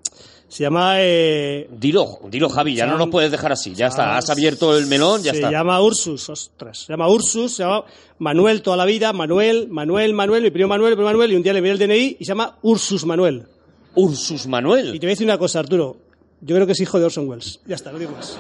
[0.52, 3.74] se llama, eh, Dilo, dilo, Javi, ya no nos puedes dejar así.
[3.74, 5.50] Ya está, has abierto el melón, ya se está.
[5.50, 7.86] llama Ursus, ostras, se llama Ursus, se llama
[8.20, 11.44] Manuel toda la vida, Manuel, Manuel, Manuel, mi primo Manuel, mi primo Manuel, y un
[11.44, 13.46] día le miré el DNI y se llama Ursus Manuel.
[13.96, 14.92] Ursus Y Manuel.
[14.92, 15.96] te voy a decir una cosa, Arturo,
[16.42, 17.62] yo creo que es hijo de Orson Welles.
[17.66, 18.38] Ya está, no digo más.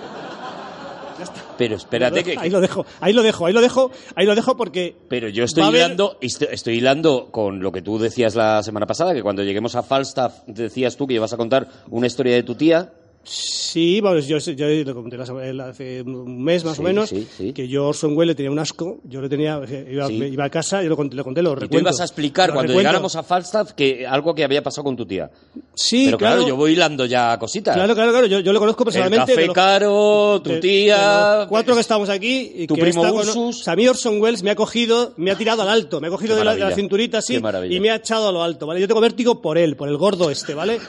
[1.58, 2.38] Pero espérate que.
[2.38, 4.96] Ahí lo dejo, ahí lo dejo, ahí lo dejo, ahí lo dejo porque...
[5.10, 8.86] Pero yo estoy haber- hilando, estoy, estoy hilando con lo que tú decías la semana
[8.88, 12.44] pasada, que cuando lleguemos a Falstaff decías tú que ibas a contar una historia de
[12.44, 12.94] tu tía.
[13.24, 17.54] Sí, vamos, yo, yo lo comenté hace un mes más Sí, o menos, sí, sí.
[17.54, 20.14] que yo Orson Welles le tenía un asco, yo le tenía, iba, Sí.
[20.16, 21.90] iba a casa, yo lo conté, lo conté, lo Y tú recuento.
[21.90, 22.90] ibas a explicar Lo cuando recuento.
[22.90, 25.30] llegáramos a Falstaff que algo que había pasado con tu tía.
[25.76, 27.76] Sí, Pero claro, claro, yo voy hilando ya cositas.
[27.76, 29.32] claro, claro, claro, yo, yo lo conozco El personalmente.
[29.34, 31.36] café de los- caro, tu de- de tía.
[31.42, 32.52] los cuatro que estamos aquí.
[32.56, 33.60] Y tu que primo con- Ursus.
[33.62, 36.08] o sea, a mí Orson Welles me ha cogido, me ha tirado al alto, me
[36.08, 37.36] ha cogido de la, de la cinturita así
[37.70, 38.82] y me ha echado a lo alto, ¿vale?
[38.82, 40.80] Yo tengo vértigo por él, por el gordo este, ¿vale?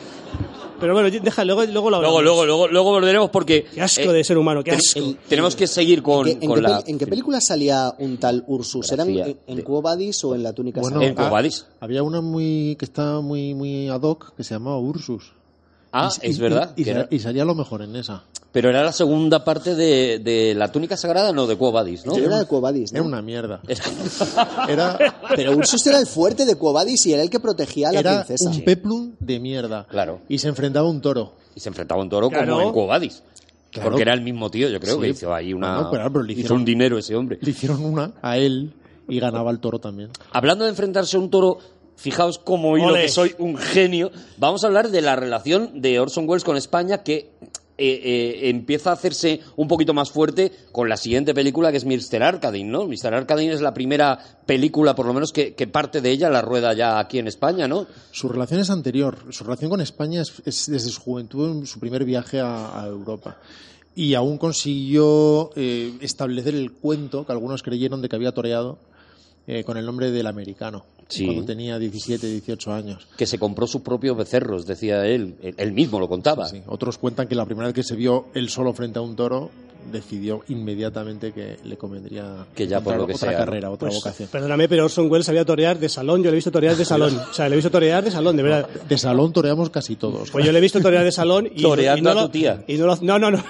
[0.83, 2.23] Pero bueno, deja, luego, luego lo hablamos.
[2.23, 3.65] Luego, luego, volveremos porque.
[3.73, 4.77] Qué asco eh, de ser humano, qué
[5.29, 6.83] tenemos que seguir con, ¿En, qué la.
[6.87, 8.91] en qué película salía un tal Ursus?
[8.93, 11.01] ¿Era en, en de- Quo Vadis o en La túnica Bueno?
[11.01, 11.67] En Quo Vadis.
[11.71, 15.33] ah, había una muy que estaba muy muy ad hoc que se llamaba Ursus.
[15.93, 16.75] Ah, Y- es y- verdad.
[16.77, 18.25] Y, y salía lo mejor en esa.
[18.53, 22.15] Pero era la segunda parte de, de la túnica sagrada, no, de Quo Vadis, ¿no?
[22.17, 22.99] Era de Quo Vadis, ¿no?
[22.99, 23.61] Era una mierda.
[23.69, 23.83] Era-
[24.69, 27.93] Era, Pero Ursus era el fuerte de Quo Vadis y era el que protegía a
[27.93, 28.51] la era princesa.
[28.51, 29.87] un peplum de mierda.
[29.89, 30.21] Claro.
[30.29, 31.33] Y se enfrentaba a un toro.
[31.55, 32.73] y se enfrentaba a un toro Claro.
[32.73, 33.11] como en.
[33.71, 33.89] Claro.
[33.89, 35.01] Porque era el mismo tío, yo creo Sí.
[35.01, 35.75] que hizo ahí una.
[35.77, 37.39] Bueno, pero- pero le hizo hicieron- un dinero ese hombre.
[37.41, 38.75] Le hicieron una a él
[39.09, 40.11] y ganaba el toro también.
[40.31, 41.59] Hablando de enfrentarse a un toro,
[41.97, 44.11] fijaos cómo hilo que soy un genio.
[44.37, 47.32] Vamos a hablar de la relación de Orson Welles con España que
[47.85, 51.85] eh, eh, empieza a hacerse un poquito más fuerte con la siguiente película que es
[51.85, 52.23] Mr.
[52.23, 52.87] Arcadine, ¿no?
[52.87, 53.13] Mr.
[53.13, 54.17] Arcadine es la primera
[54.47, 57.89] película, por lo menos, que, parte de ella la rueda ya aquí en España, ¿no?
[58.13, 59.19] Su relación es anterior.
[59.31, 62.87] Su relación con España es, es desde su juventud, en su primer viaje a, a
[62.87, 63.39] Europa.
[63.97, 68.79] Y aún consiguió eh, establecer el cuento que algunos creyeron de que había toreado
[69.47, 70.85] eh, con el nombre del americano.
[71.09, 71.27] Sí.
[71.27, 73.07] Cuando tenía 17, 18 años.
[73.19, 75.35] Que se compró sus propios becerros, decía él.
[75.59, 76.47] Él, mismo lo contaba.
[76.49, 76.63] Sí.
[76.67, 79.51] Otros cuentan que la primera vez que se vio él solo frente a un toro,
[79.91, 83.99] decidió inmediatamente que le convendría Que ya por lo que otra sea, carrera, otra Pues,
[83.99, 84.29] vocación.
[84.31, 87.19] perdóname, pero Orson Welles sabía torear de salón, yo le he visto torear de salón.
[87.19, 88.69] O sea, le he visto torear de salón, de verdad.
[88.89, 90.31] De salón toreamos casi todos.
[90.31, 92.29] Pues yo le he visto torear de salón y, Toreando y no a lo- tu
[92.31, 92.63] tía.
[92.69, 93.45] Y no, lo- no, no, no.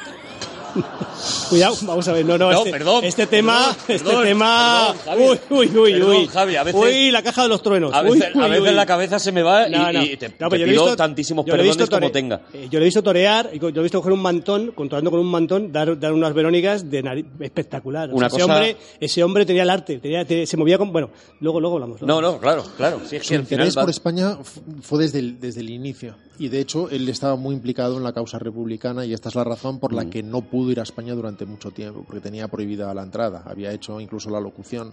[1.50, 4.94] Cuidado, vamos a ver, no, no, No, este, perdón, este tema, perdón, este perdón, tema,
[5.04, 5.22] perdón, Javi.
[5.22, 8.02] uy, uy, uy, Perdón, uy, Javi, a veces- uy, la caja de los truenos, A
[8.02, 8.74] uy, veces, a uy, veces uy.
[8.74, 10.02] la cabeza se me va y, No, no.
[10.02, 12.40] y te, No, te yo le he pido visto- tantísimos perdones como tore- tenga.
[12.52, 15.20] eh, Yo le he visto torear, yo le he visto coger un mantón, controlando con
[15.20, 18.10] un mantón, dar, dar unas verónicas de nariz espectacular.
[18.10, 20.78] O Una sea, ese, cosa- hombre, ese hombre tenía el arte, tenía- te- se movía
[20.78, 20.92] con...
[20.92, 21.10] Bueno,
[21.40, 22.00] luego, luego hablamos.
[22.00, 23.00] luego No, no, claro, claro.
[23.08, 24.38] Sí, es Su que al final interés va- por España
[24.80, 26.14] fue desde el, desde el inicio.
[26.38, 29.44] Y de hecho, él estaba muy implicado en la causa republicana y esta es la
[29.44, 29.96] razón por Mm.
[29.96, 33.42] la que no pudo ir a España durante mucho tiempo, porque tenía prohibida la entrada.
[33.46, 34.92] Había hecho incluso la locución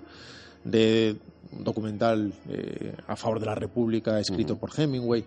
[0.64, 1.16] de
[1.52, 5.24] un documental eh, a favor de la República escrito por Hemingway.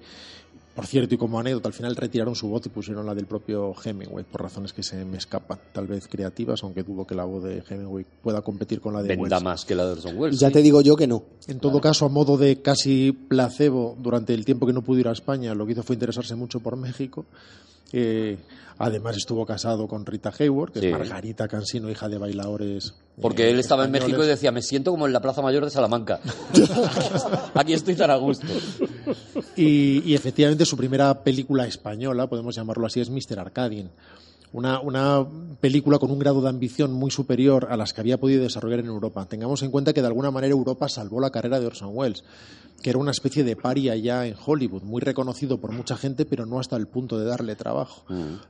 [0.74, 3.74] Por cierto, y como anécdota, al final retiraron su voz y pusieron la del propio
[3.84, 7.45] Hemingway, por razones que se me escapan, tal vez creativas, aunque dudo que la voz
[7.45, 9.45] de Hemingway pueda competir con la de venda Wells.
[9.45, 10.40] más que la de Orson Welles.
[10.40, 10.55] Ya sí.
[10.55, 11.24] te digo yo que no.
[11.47, 15.09] En todo caso, a modo de casi placebo, durante el tiempo que no pudo ir
[15.09, 17.26] a España, lo que hizo fue interesarse mucho por México.
[17.93, 18.38] Eh,
[18.83, 20.87] además, estuvo casado con Rita Hayward, que Sí.
[20.87, 22.95] es Margarita Cansino, hija de bailadores.
[23.20, 25.64] Porque eh, él estaba en México y decía, me siento como en la Plaza Mayor
[25.64, 26.20] de Salamanca.
[27.55, 28.47] Aquí estoy tan a gusto.
[29.57, 33.39] Y, y efectivamente, su primera película española, podemos llamarlo así, es Mr.
[33.39, 33.91] Arcadian.
[34.53, 35.26] Una, una
[35.61, 38.86] película con un grado de ambición muy superior a las que había podido desarrollar en
[38.86, 39.24] Europa.
[39.26, 42.22] Tengamos en cuenta que de alguna manera Europa salvó la carrera de Orson Welles,
[42.82, 46.44] que era una especie de paria ya en Hollywood, muy reconocido por mucha gente, pero
[46.44, 48.05] no hasta el punto de darle trabajo.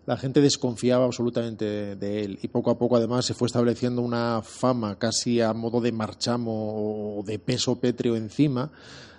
[0.06, 4.02] La gente desconfiaba absolutamente de, de él y poco a poco además se fue estableciendo
[4.02, 8.72] una fama casi a modo de marchamo o de peso pétreo encima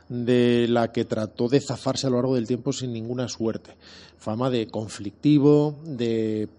[0.10, 3.76] de la que trató de zafarse a lo largo del tiempo sin ninguna suerte.
[4.18, 6.50] Fama de conflictivo, de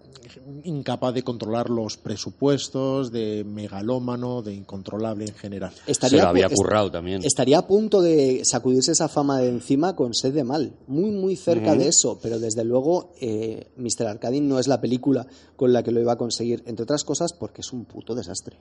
[0.63, 5.71] incapaz de controlar los presupuestos, de megalómano, de incontrolable en general.
[5.87, 7.23] Se lo había est- currado también.
[7.23, 10.73] Estaría a punto de sacudirse esa fama de encima con sed de mal.
[10.87, 12.19] Muy, muy cerca de eso.
[12.21, 14.07] Pero desde luego, eh, Mr.
[14.07, 16.63] Arcadine no es la película con la que lo iba a conseguir.
[16.65, 18.57] Entre otras cosas, porque es un puto desastre.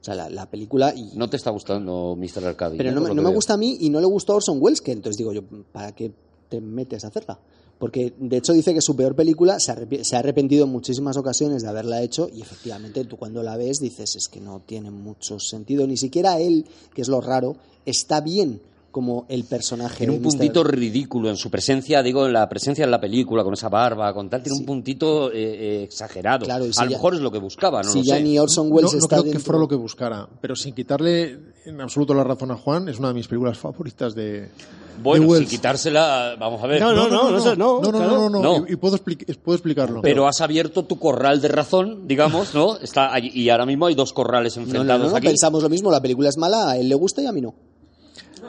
[0.00, 0.94] O sea, la, la película...
[0.96, 2.44] Y, No te está gustando Mr.
[2.46, 2.76] Arcade.
[2.78, 2.92] pero ¿eh?
[2.92, 3.34] no, me- lo no que me veo.
[3.36, 5.42] gusta a mí y no le gustó a Orson Welles, que entonces digo yo,
[5.72, 6.10] ¿para qué
[6.48, 7.38] te metes a hacerla?
[7.80, 11.68] Porque de hecho dice que su peor película, se ha arrepentido en muchísimas ocasiones de
[11.70, 15.86] haberla hecho y efectivamente tú cuando la ves dices es que no tiene mucho sentido,
[15.86, 17.56] ni siquiera él, que es lo raro,
[17.86, 18.60] está bien
[18.90, 19.98] como el personaje.
[19.98, 20.28] Tiene un Mr.
[20.30, 24.12] puntito ridículo en su presencia, digo, en la presencia en la película, con esa barba,
[24.12, 26.44] con tal, tiene un puntito eh, eh, exagerado.
[26.44, 28.16] Claro, y si a lo ya- mejor es lo que buscaba, no si lo ya
[28.16, 28.22] sé.
[28.22, 31.38] ni Orson No, Welles no está creo que fuera lo que buscara, pero sin quitarle
[31.64, 34.48] en absoluto la razón a Juan, es una de mis películas favoritas de,
[35.02, 36.80] Bueno, de sin quitársela, vamos a ver.
[36.80, 38.08] No, no, no, no, no, no, no, claro.
[38.08, 38.66] no, no, No.
[38.68, 40.00] Y, y puedo, expli- puedo explicarlo.
[40.02, 42.76] Pero has abierto tu corral de razón, digamos, ¿no?
[42.78, 45.26] Está allí- y ahora mismo hay dos corrales No, no, enfrentados no, no, aquí.
[45.28, 47.54] pensamos lo mismo, la película es mala, a él le gusta y a mí no.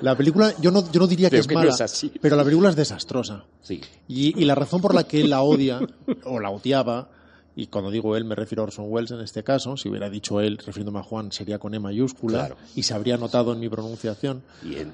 [0.01, 2.11] La película, yo no, yo no diría que Creo es que no mala, es así.
[2.21, 3.45] pero la película es desastrosa.
[3.61, 3.81] Sí.
[4.07, 5.79] Y, y la razón por la que él la odia,
[6.25, 7.09] o la odiaba,
[7.55, 10.39] y cuando digo él me refiero a Orson Welles en este caso, si hubiera dicho
[10.39, 12.55] él refiriéndome a Juan sería con E mayúscula Claro.
[12.75, 14.41] y se habría notado en mi pronunciación.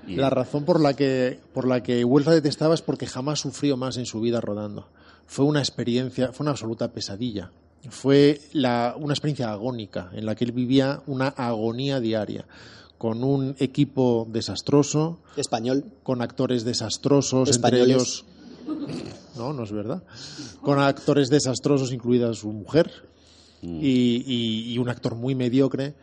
[0.08, 3.40] Y La razón por la que por la que Welles la detestaba es porque jamás
[3.40, 4.88] sufrió más en su vida rodando.
[5.28, 7.52] Fue una experiencia, fue una absoluta pesadilla.
[7.90, 12.46] Fue la- una experiencia agónica en la que él vivía una agonía diaria
[12.98, 15.86] con un equipo desastroso, Español.
[16.04, 17.96] con actores desastrosos, entre Españoles.
[17.96, 18.26] ellos.
[19.36, 20.04] No, no es verdad.
[20.62, 22.92] Con actores desastrosos, incluida su mujer,
[23.62, 25.96] y, y- y un actor muy mediocre,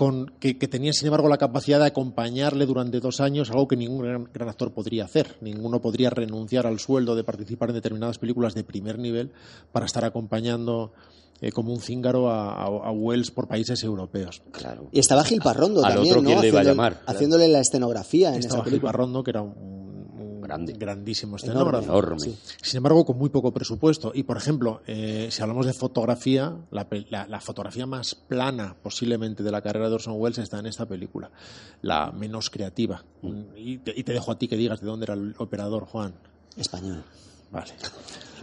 [0.00, 3.76] con, que, que tenía, sin embargo, la capacidad de acompañarle durante dos años, algo que
[3.76, 5.36] ningún gran, gran actor podría hacer.
[5.42, 9.30] Ninguno podría renunciar al sueldo de participar en determinadas películas de primer nivel
[9.72, 10.92] para estar acompañando
[11.42, 14.40] eh, como un cíngaro a, a- a Wells por países europeos.
[14.52, 14.88] Claro.
[14.90, 16.28] Y estaba Gil Parrondo también, otro, ¿no?
[16.30, 16.92] ¿quién le iba a Haciendo- llamar?
[16.94, 17.10] Claro.
[17.16, 18.92] Haciéndole la escenografía en Estaba esa Gil película.
[18.92, 19.89] Parrondo, que era un
[20.50, 20.72] Grande.
[20.74, 21.48] grandísimo Enorme.
[21.52, 21.84] escenógrafo.
[21.92, 22.18] Enorme.
[22.20, 22.38] Sí.
[22.62, 24.12] Sin embargo, con muy poco presupuesto.
[24.14, 29.42] Y, por ejemplo, eh, si hablamos de fotografía, la, la- la fotografía más plana posiblemente
[29.42, 31.30] de la carrera de Orson Welles está en esta película,
[31.82, 33.04] la menos creativa.
[33.56, 36.14] Y, te, y te dejo a ti que digas de dónde era el operador, Juan.
[36.56, 37.02] Español.
[37.50, 37.72] Vale.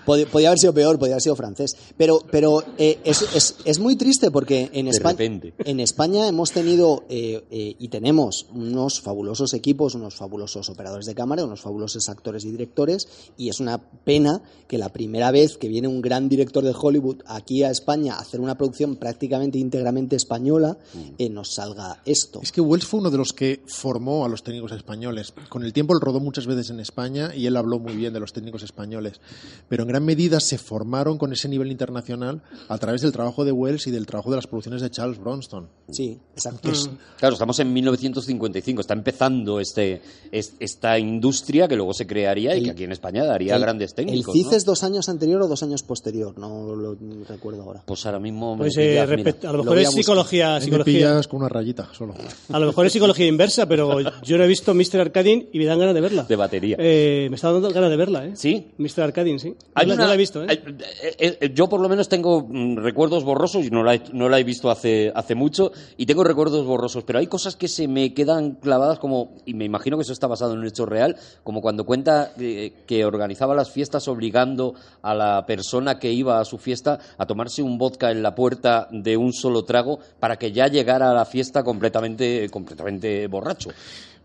[0.08, 1.76] Pod- Podía haber sido peor, podía haber sido francés.
[1.98, 5.54] Pero, pero eh, es, es- es muy triste porque en, De España, repente.
[5.66, 11.14] en España hemos tenido eh, eh, y tenemos unos fabulosos equipos, unos fabulosos operadores de
[11.14, 13.08] cámara, unos fabulosos actores y directores.
[13.38, 17.18] Y es una pena que la primera vez que viene un gran director de Hollywood
[17.26, 20.78] aquí a España a hacer una producción prácticamente íntegramente española,
[21.18, 22.40] eh, nos salga esto.
[22.42, 25.34] Es que Wells fue uno de los que formó a los técnicos españoles.
[25.50, 28.20] Con el tiempo él rodó muchas veces en España y él habló muy bien de
[28.22, 29.20] los técnicos españoles.
[29.68, 33.52] Pero en gran medida se formaron con ese nivel internacional a través del trabajo de
[33.52, 35.68] Wells y del trabajo de las producciones de Charles Bronston.
[35.92, 36.70] Sí, exacto.
[37.18, 42.64] Claro, estamos en 1955, está empezando este, es- esta industria que luego se crearía y
[42.64, 44.36] que aquí en España daría El- grandes técnicos.
[44.36, 44.58] ¿El CIC ¿no?
[44.58, 46.38] es dos años anterior o dos años posterior?
[46.38, 47.84] No lo recuerdo ahora.
[47.86, 49.16] Pues ahora mismo me Pues eh, pillas, mira.
[49.16, 50.94] respecto- a lo mejor es psicología, me psicología.
[50.94, 52.16] pillas con una rayita solo.
[52.52, 55.00] A lo mejor es psicología inversa, pero yo no he visto Mr.
[55.02, 56.24] Arcadine y me dan ganas de verla.
[56.24, 56.76] De batería.
[56.80, 58.32] Eh, me está dando ganas de verla, ¿eh?
[58.36, 58.68] ¿Sí?
[58.78, 59.02] Mr.
[59.02, 59.56] Arcadine, sí.
[59.74, 60.48] Hay no, la- una- no la he visto, ¿eh?
[60.52, 64.30] eh, eh, yo por lo menos tengo mm, recuerdos borrosos y no la, he, no
[64.30, 67.88] la he visto hace, hace mucho y tengo recuerdos borrosos, pero hay cosas que se
[67.88, 71.16] me quedan clavadas como, y me imagino que eso está basado en un hecho real,
[71.44, 76.58] como cuando cuenta que organizaba las fiestas obligando a la persona que iba a su
[76.58, 80.68] fiesta a tomarse un vodka en la puerta de un solo trago para que ya
[80.68, 83.70] llegara a la fiesta completamente, completamente borracho.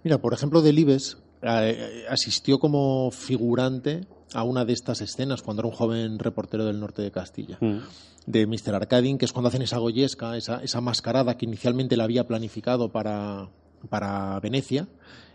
[0.05, 1.17] Mira, por ejemplo, Delibes
[2.09, 7.03] asistió como figurante a una de estas escenas cuando era un joven reportero del norte
[7.03, 7.59] de Castilla.
[8.27, 8.75] de Mr.
[8.75, 12.91] Arcadine, que es cuando hacen esa goyesca, esa, esa mascarada que inicialmente la había planificado
[12.91, 13.49] para,
[13.89, 14.87] para Venecia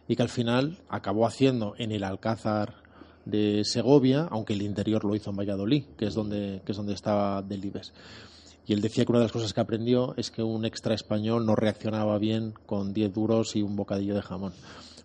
[0.08, 2.76] y que al final acabó haciendo en el Alcázar
[3.26, 6.94] de Segovia, aunque el interior lo hizo en Valladolid, que es donde, que es donde
[6.94, 7.94] estaba Delibes.
[8.66, 11.46] Y él decía que una de las cosas que aprendió es que un extra español
[11.46, 14.54] no reaccionaba bien con 10 duros y un bocadillo de jamón,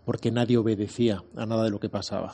[0.05, 2.33] porque nadie obedecía a nada de lo que pasaba.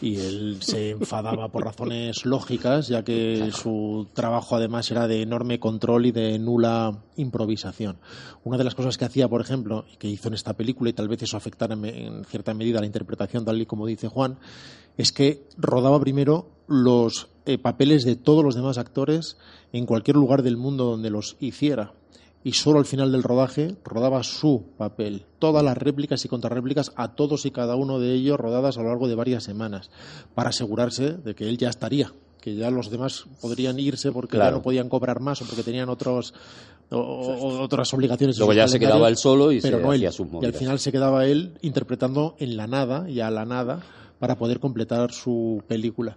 [0.00, 5.60] Y él se enfadaba por razones lógicas, ya que su trabajo además era de enorme
[5.60, 7.98] control y de nula improvisación.
[8.44, 10.94] Una de las cosas que hacía, por ejemplo, y que hizo en esta película, y
[10.94, 14.38] tal vez eso afectara en, cierta medida la interpretación, tal y como dice Juan,
[14.96, 19.36] es que rodaba primero los eh, papeles de todos los demás actores
[19.72, 21.92] en cualquier lugar del mundo donde los hiciera.
[22.44, 25.22] Y solo al final del rodaje rodaba su papel.
[25.38, 28.88] Todas las réplicas y contrarréplicas a todos y cada uno de ellos rodadas a lo
[28.88, 29.90] largo de varias semanas
[30.34, 34.50] para asegurarse de que él ya estaría, que ya los demás podrían irse porque Claro.
[34.50, 36.34] ya no podían cobrar más o porque tenían otros
[36.90, 38.36] o- o- otras obligaciones.
[38.38, 40.12] Luego ya se quedaba él solo y pero se no él.
[40.12, 43.80] sus Y al final se quedaba él interpretando en la nada y a la nada
[44.22, 46.16] para poder completar su película.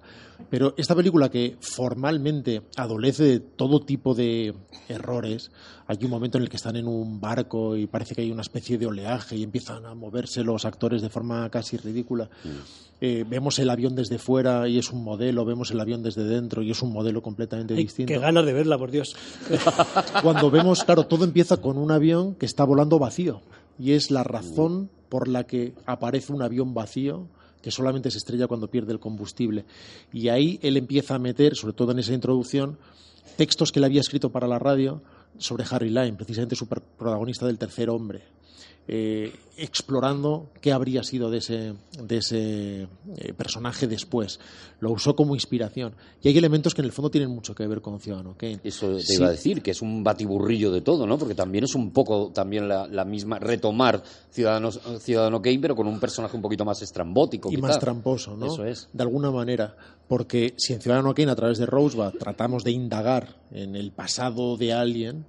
[0.51, 4.53] Pero esta película que formalmente adolece de todo tipo de
[4.87, 5.49] errores,
[5.87, 8.43] hay un momento en el que están en un barco y parece que hay una
[8.43, 12.29] especie de oleaje y empiezan a moverse los actores de forma casi ridícula.
[13.01, 16.61] Eh, vemos el avión desde fuera y es un modelo, vemos el avión desde dentro
[16.61, 18.13] y es un modelo completamente Ay, distinto.
[18.13, 19.15] qué ganas de verla, por Dios.
[20.21, 23.41] Cuando vemos, claro, todo empieza con un avión que está volando vacío
[23.79, 27.29] y es la razón por la que aparece un avión vacío
[27.65, 29.65] que solamente se estrella cuando pierde el combustible.
[30.13, 32.77] Y ahí él empieza a meter, sobre todo en esa introducción,
[33.37, 35.01] textos que él había escrito para la radio
[35.39, 38.21] sobre Harry Lyme, precisamente su protagonista del tercer hombre,
[38.87, 42.81] eh, explorando qué habría sido de ese, de ese
[43.17, 44.39] eh, personaje después.
[44.79, 45.93] Lo usó como inspiración.
[46.21, 48.59] Y hay elementos que en el fondo tienen mucho que ver con Ciudadano Kane.
[48.63, 49.15] Eso te Sí.
[49.15, 51.17] iba a decir, que es un batiburrillo de todo, ¿no?
[51.17, 55.87] Porque también es un poco también la, la misma, retomar Ciudadanos, Ciudadano Kane, pero con
[55.87, 57.49] un personaje un poquito más estrambótico.
[57.49, 57.67] y quizá.
[57.67, 58.47] más tramposo, ¿no?
[58.47, 58.89] Eso es.
[58.93, 59.75] De alguna manera,
[60.07, 64.57] porque si en Ciudadano Kane a través de Rosebud tratamos de indagar en el pasado
[64.57, 65.25] de alguien,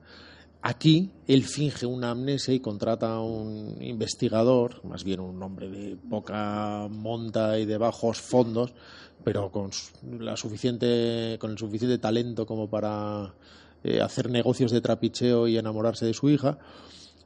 [0.62, 5.96] aquí él finge una amnesia y contrata a un investigador, más bien un hombre de
[5.96, 8.74] poca monta y de bajos fondos,
[9.24, 9.70] pero con
[10.18, 13.34] la suficiente con el suficiente talento como para
[13.84, 16.58] eh, hacer negocios de trapicheo y enamorarse de su hija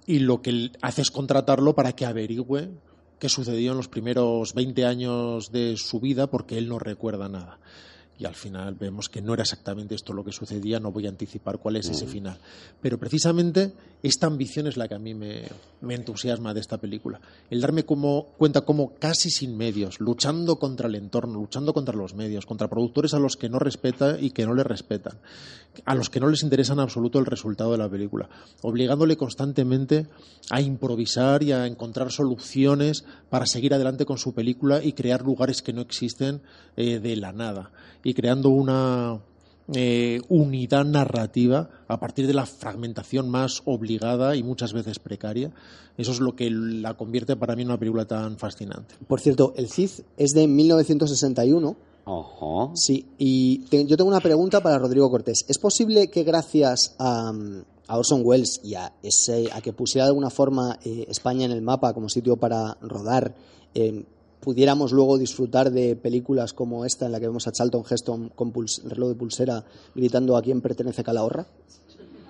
[0.07, 2.71] y lo que hace es contratarlo para que averigüe
[3.19, 7.61] qué sucedió en los primeros 20 años de su vida porque él no recuerda nada.
[8.21, 11.09] Y al final vemos que no era exactamente esto lo que sucedía, no voy a
[11.09, 12.39] anticipar cuál es ese final.
[12.83, 15.45] Pero precisamente esta ambición es la que a mí me,
[15.81, 17.19] me entusiasma de esta película.
[17.49, 22.15] El darme como, cuenta como casi sin medios, luchando contra el entorno, luchando contra los
[22.15, 25.19] medios, contra productores a los que no respeta y que no le respetan,
[25.87, 28.29] a los que no les interesa en absoluto el resultado de la película,
[28.61, 30.09] obligándole constantemente
[30.51, 35.63] a improvisar y a encontrar soluciones para seguir adelante con su película y crear lugares
[35.63, 36.43] que no existen
[36.77, 39.21] eh, de la nada y creando una
[39.75, 45.53] eh, unidad narrativa a partir de la fragmentación más obligada y muchas veces precaria.
[45.97, 48.95] Eso es lo que la convierte para mí en una película tan fascinante.
[49.07, 51.77] Por cierto, el Cid es de 1961.
[52.07, 52.73] Ajá.
[52.75, 55.45] Sí, y te- yo tengo una pregunta para Rodrigo Cortés.
[55.49, 57.33] ¿Es posible que gracias a,
[57.87, 61.53] a Orson Welles y a, ese, a que pusiera de alguna forma eh, España en
[61.53, 63.35] el mapa como sitio para rodar,
[63.75, 64.05] eh,
[64.41, 68.53] pudiéramos luego disfrutar de películas como esta en la que vemos a Charlton Heston con
[68.53, 69.65] reloj de pulsera
[69.95, 71.47] gritando a quién pertenece Calahorra?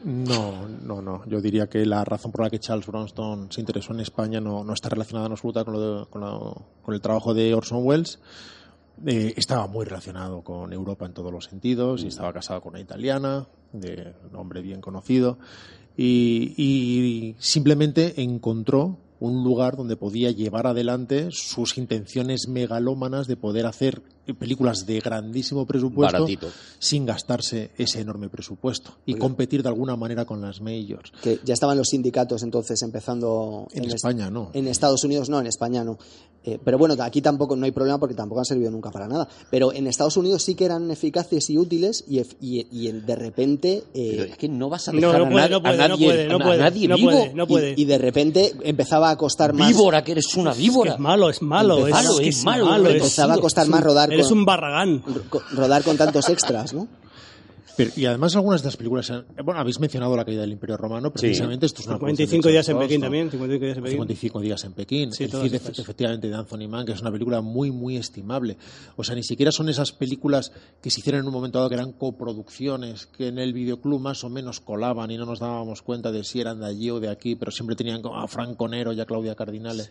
[0.04, 1.22] No, no, no.
[1.26, 4.64] Yo diría que la razón por la que Charles Bronson se interesó en España no,
[4.64, 8.18] no está relacionada en absoluta con, el trabajo de Orson Welles.
[9.06, 12.80] Eh, estaba muy relacionado con Europa en todos los sentidos y estaba casado con una
[12.80, 15.38] italiana, de nombre bien conocido,
[15.96, 24.02] y simplemente encontró un lugar donde podía llevar adelante sus intenciones megalómanas de poder hacer
[24.38, 26.48] películas de grandísimo presupuesto Baratito.
[26.78, 31.12] sin gastarse ese enorme presupuesto y competir de alguna manera con las majors.
[31.22, 34.50] Que ya estaban los sindicatos entonces empezando En España no.
[34.54, 35.98] En Estados Unidos no, en España no.
[36.42, 39.28] Eh, pero bueno, aquí tampoco no hay problema porque tampoco han servido nunca para nada.
[39.50, 43.84] Pero en Estados Unidos sí que eran eficaces y útiles y, y- y de repente...
[43.92, 45.26] eh, Pero es que no vas a dejar no
[45.84, 46.96] a, nadie, puede, no a puede, vivo.
[47.44, 47.74] y- puede.
[47.76, 49.68] Y, de repente empezaba a costar más...
[49.68, 50.94] Víbora, que eres una víbora.
[50.94, 53.84] Es malo, es malo, es, Malo, es es malo, empezaba a costar es un- más
[53.84, 55.02] rodar Eres con- un barragán.
[55.30, 56.88] ro- rodar con tantos extras, ¿no?
[57.84, 60.76] Pero- y además algunas de las películas, han- bueno, habéis mencionado la caída del Imperio
[60.76, 63.82] Romano, precisamente esto es una 55 producción de días en Pekín también, 55 días en
[63.84, 63.96] Pekín.
[63.98, 65.12] 55 días en Pekín.
[65.12, 68.56] Sí, el Cid, efectivamente, de Anthony Mann, que es una película muy, muy estimable.
[68.96, 70.52] O sea, ni siquiera son esas películas
[70.82, 74.24] que se hicieron en un momento dado que eran coproducciones, que en el videoclub más
[74.24, 77.08] o menos colaban y no nos dábamos cuenta de si eran de allí o de
[77.08, 79.84] aquí, pero siempre tenían a Frank Conero y a Claudia Cardinale.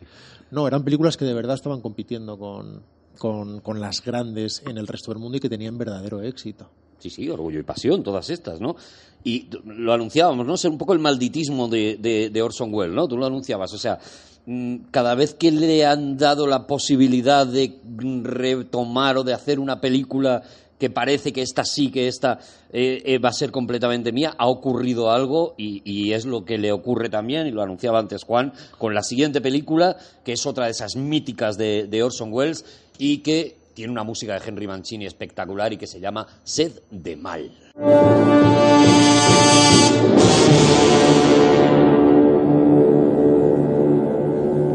[0.51, 2.83] No, eran películas que de verdad estaban compitiendo con,
[3.17, 6.69] con, con las grandes en el resto del mundo y que tenían verdadero éxito.
[6.99, 8.75] Sí, sí, orgullo y pasión, todas estas, ¿no?
[9.23, 10.57] Y lo anunciábamos, ¿no?
[10.57, 11.97] Ser un poco el malditismo de,
[12.31, 13.07] de- Orson Welles, ¿no?
[13.07, 13.99] Tú lo anunciabas, o sea,
[14.45, 17.79] mm, cada vez que le han dado la posibilidad de
[18.23, 20.43] retomar o de hacer una película
[20.77, 22.39] que parece que esta sí, que esta
[22.71, 26.57] eh, eh, va a ser completamente mía, ha ocurrido algo y, y es lo que
[26.57, 30.65] le ocurre también, y lo anunciaba antes Juan, con la siguiente película, que es otra
[30.65, 32.63] de esas míticas de, de Orson Welles
[32.97, 37.15] y que tiene una música de Henry Mancini espectacular y que se llama Sed de
[37.15, 37.49] Mal.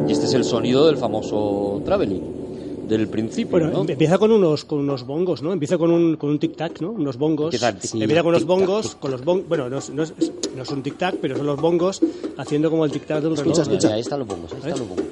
[0.09, 3.89] Y este es el sonido del famoso Traveling, del principio, Bueno, ¿no?
[3.89, 5.53] empieza con unos, con unos bongos, ¿no?
[5.53, 6.91] Empieza con un, con un tic-tac, ¿no?
[6.91, 7.47] Unos bongos.
[7.55, 9.49] Empieza tic- empieza con unos bongos, con los bongos.
[9.49, 10.13] Bueno, no, es- no, es,
[10.55, 12.01] no es un tic-tac, pero son los bongos
[12.37, 13.53] haciendo como el tic-tac de un reloj.
[13.53, 13.95] Escucha, escucha.
[13.95, 15.05] Ahí están los bongos, ahí están los bongos.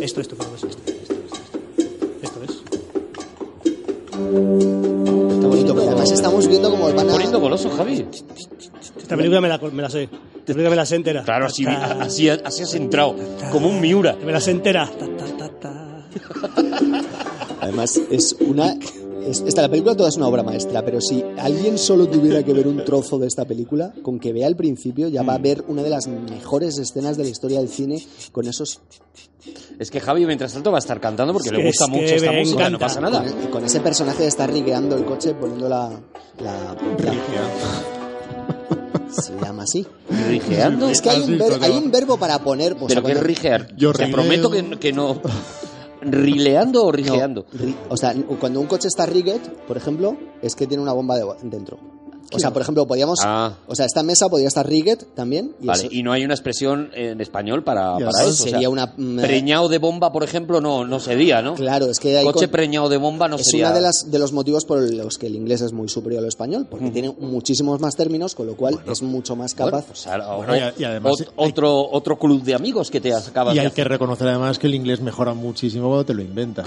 [0.00, 0.91] Esto, esto, esto.
[4.32, 7.12] Está bonito, porque además estamos viendo cómo van a...
[7.12, 8.06] Poniendo goloso, Javi.
[8.96, 10.04] Esta película me la, me la sé.
[10.04, 11.22] Esta película me la sé entera.
[11.22, 13.14] Claro, así, así, así has entrado,
[13.50, 14.16] como un Miura.
[14.24, 14.90] Me la sé entera.
[17.60, 18.74] Además, es una.
[19.28, 22.52] Es- esta, la película toda es una obra maestra, pero si alguien solo tuviera que
[22.52, 25.64] ver un trozo de esta película, con que vea el principio, ya va a ver
[25.68, 28.80] una de las mejores escenas de la historia del cine con esos.
[29.78, 32.32] Es que Javi, mientras tanto, va a estar cantando porque Es le gusta mucho esta
[32.32, 33.24] música, no pasa nada.
[33.24, 35.90] Con, con ese personaje de estar rigueando el coche, poniendo la.
[36.38, 37.14] la, la-
[39.22, 39.84] se llama así.
[40.28, 40.88] ¿Rigeando?
[40.88, 42.76] Es que hay un, ver- hay un verbo para poner.
[42.76, 43.74] pues, ¿Pero qué es rigear?
[43.76, 45.20] Yo Te prometo que, que no...
[46.02, 47.46] ¿Rileando o No, rigeando?
[47.52, 51.16] ri- o sea, cuando un coche está rigged, por ejemplo, es que tiene una bomba
[51.16, 51.78] de- dentro.
[52.34, 53.18] O sea, por ejemplo, podíamos.
[53.24, 53.52] Ah.
[53.66, 55.52] O sea, esta mesa podría estar rigged también.
[55.60, 58.28] Y Vale, eso- y no hay una expresión en español para, para eso.
[58.28, 61.54] o sería sea, una, mm, Preñado de bomba, por ejemplo, no, no sería, ¿no?
[61.54, 63.66] Claro, es que hay Coche con- preñado de bomba no es sería...
[63.66, 66.28] uno de, las, de los motivos por los que el inglés es muy superior al
[66.28, 69.86] español, porque tiene muchísimos más términos, con lo cual es mucho más Bueno, capaz.
[69.86, 73.12] pues ahora- Bueno, o- y además ot- hay- otro, otro club de amigos que te
[73.14, 76.66] acabas Y hay que reconocer además que el inglés mejora muchísimo cuando te lo inventas.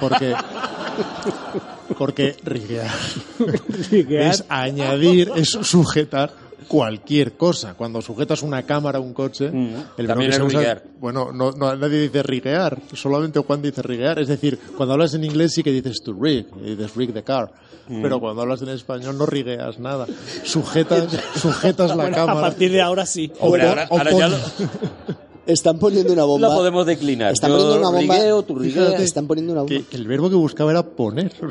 [0.00, 0.34] Porque,
[1.98, 2.90] porque riguear
[3.90, 4.32] Riguear.
[4.32, 6.32] es añadir, es sujetar
[6.68, 7.74] cualquier cosa.
[7.74, 10.82] Cuando sujetas una cámara a un coche, Mm, el también que es usa- riguear.
[10.98, 14.18] bueno, no, no- nadie dice riguear, solamente Juan dice riguear.
[14.18, 17.52] Es decir, cuando hablas en inglés sí que dices to rig, dices rig the car.
[17.86, 18.00] Mm.
[18.00, 20.06] Pero cuando hablas en español no rigueas nada.
[20.42, 21.06] Sujetas,
[21.36, 22.40] sujetas la Bueno, a cámara.
[22.40, 23.30] partir de ahora sí.
[23.40, 24.36] O ahora, pon- ahora o ya lo,
[25.46, 26.48] Están poniendo una bomba.
[26.48, 27.32] la podemos declinar.
[27.32, 28.14] Están Yo poniendo una bomba.
[28.14, 28.86] rigueo, tú rigueas.
[28.86, 29.76] Fíjate Están poniendo una bomba.
[29.76, 31.32] que, que el verbo que buscaba era poner.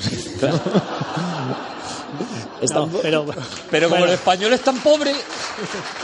[2.61, 3.25] Están, No, pero,
[3.71, 5.11] Pero como bueno, el español es tan pobre...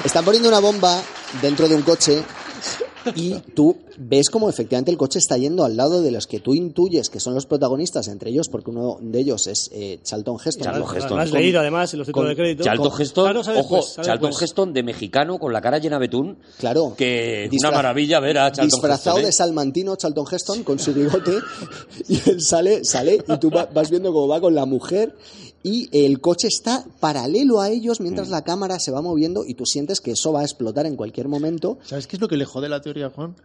[0.03, 0.99] están poniendo una bomba
[1.41, 2.21] dentro de un coche
[3.15, 6.53] y tú ves como efectivamente el coche está yendo al lado de los que tú
[6.53, 10.63] intuyes que son los protagonistas, entre ellos, porque uno de ellos es eh, Charlton Heston.
[10.63, 11.17] Charlton Heston.
[11.17, 12.63] Lo has Con- leído además en los títulos de crédito.
[12.63, 14.31] Charlton Con- Heston, Claro, ojo, Charlton.
[14.41, 16.37] Heston de mexicano con la cara llena de betún.
[16.57, 16.93] Claro.
[16.97, 19.23] Que es una maravilla ver a Charlton Disfrazado Heston.
[19.23, 19.25] ¿eh?
[19.27, 21.33] de salmantino Charlton Heston con su bigote
[22.07, 25.15] y él sale, sale y tú va- vas viendo cómo va con la mujer
[25.63, 28.31] y el coche está paralelo a ellos mientras Mm.
[28.31, 31.27] la cámara se va moviendo y tú sientes que eso va a explotar en cualquier
[31.27, 31.77] momento.
[31.83, 33.35] ¿Sabes qué es lo que le jode la teoría, Juan?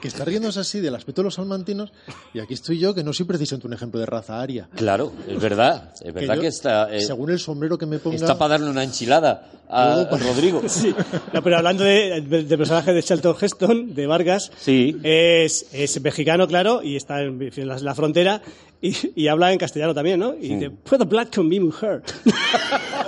[0.00, 1.92] Que está riéndose así del aspecto de los salmantinos
[2.32, 4.68] y aquí estoy yo que no soy precisamente un ejemplo de raza aria.
[4.74, 5.92] Claro, es verdad.
[6.02, 8.16] Es verdad yo, que, está, eh, según el sombrero que me ponga...
[8.16, 10.62] está para darle una enchilada a Rodrigo.
[10.68, 10.94] Sí.
[11.34, 14.96] No, pero hablando de, de, de personaje de Charlton Heston, de Vargas, Sí.
[15.02, 18.40] es, es mexicano, claro, y está en, en la, la frontera,
[18.82, 20.34] y, y habla en castellano también, ¿no?
[20.34, 22.02] Y dice, puedo hablar con mi mujer.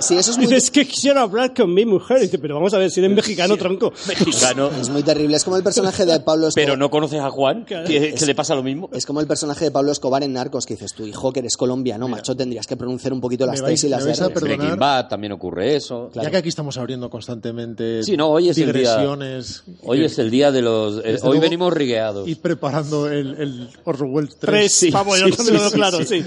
[0.01, 2.19] Sí, eso es muy, Dice, es que quiero hablar con mi mujer.
[2.19, 3.91] Y dice, pero vamos a ver, si eres mexicano, tronco.
[4.07, 4.69] Mexicano.
[4.79, 5.35] es muy terrible.
[5.35, 6.65] Es como el personaje de Pablo Escobar.
[6.65, 8.89] Pero no conoces a Juan, que, que le pasa lo mismo.
[8.93, 11.57] Es como el personaje de Pablo Escobar en Narcos, que dices, tu hijo que eres
[11.57, 14.77] colombiano, macho, tendrías que pronunciar un poquito las Me vais- T's y las R's.
[14.77, 16.09] Bad también ocurre eso.
[16.13, 16.27] Claro.
[16.27, 19.63] Ya que aquí estamos abriendo constantemente Sí, no, hoy es el día- digresiones...
[19.83, 20.99] Hoy es el día de los...
[20.99, 22.27] eh, hoy luego, venimos rigueados.
[22.27, 24.37] Ir preparando el, el Orwell 3.
[24.39, 26.23] Tres, sí, vamos, sí, yo también claro, sí.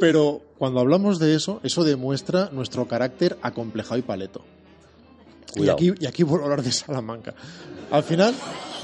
[0.00, 4.42] Pero cuando hablamos de eso, eso demuestra nuestro carácter acomplejado y paleto.
[5.54, 7.34] Y aquí, y aquí vuelvo a hablar de Salamanca.
[7.90, 8.34] Al final,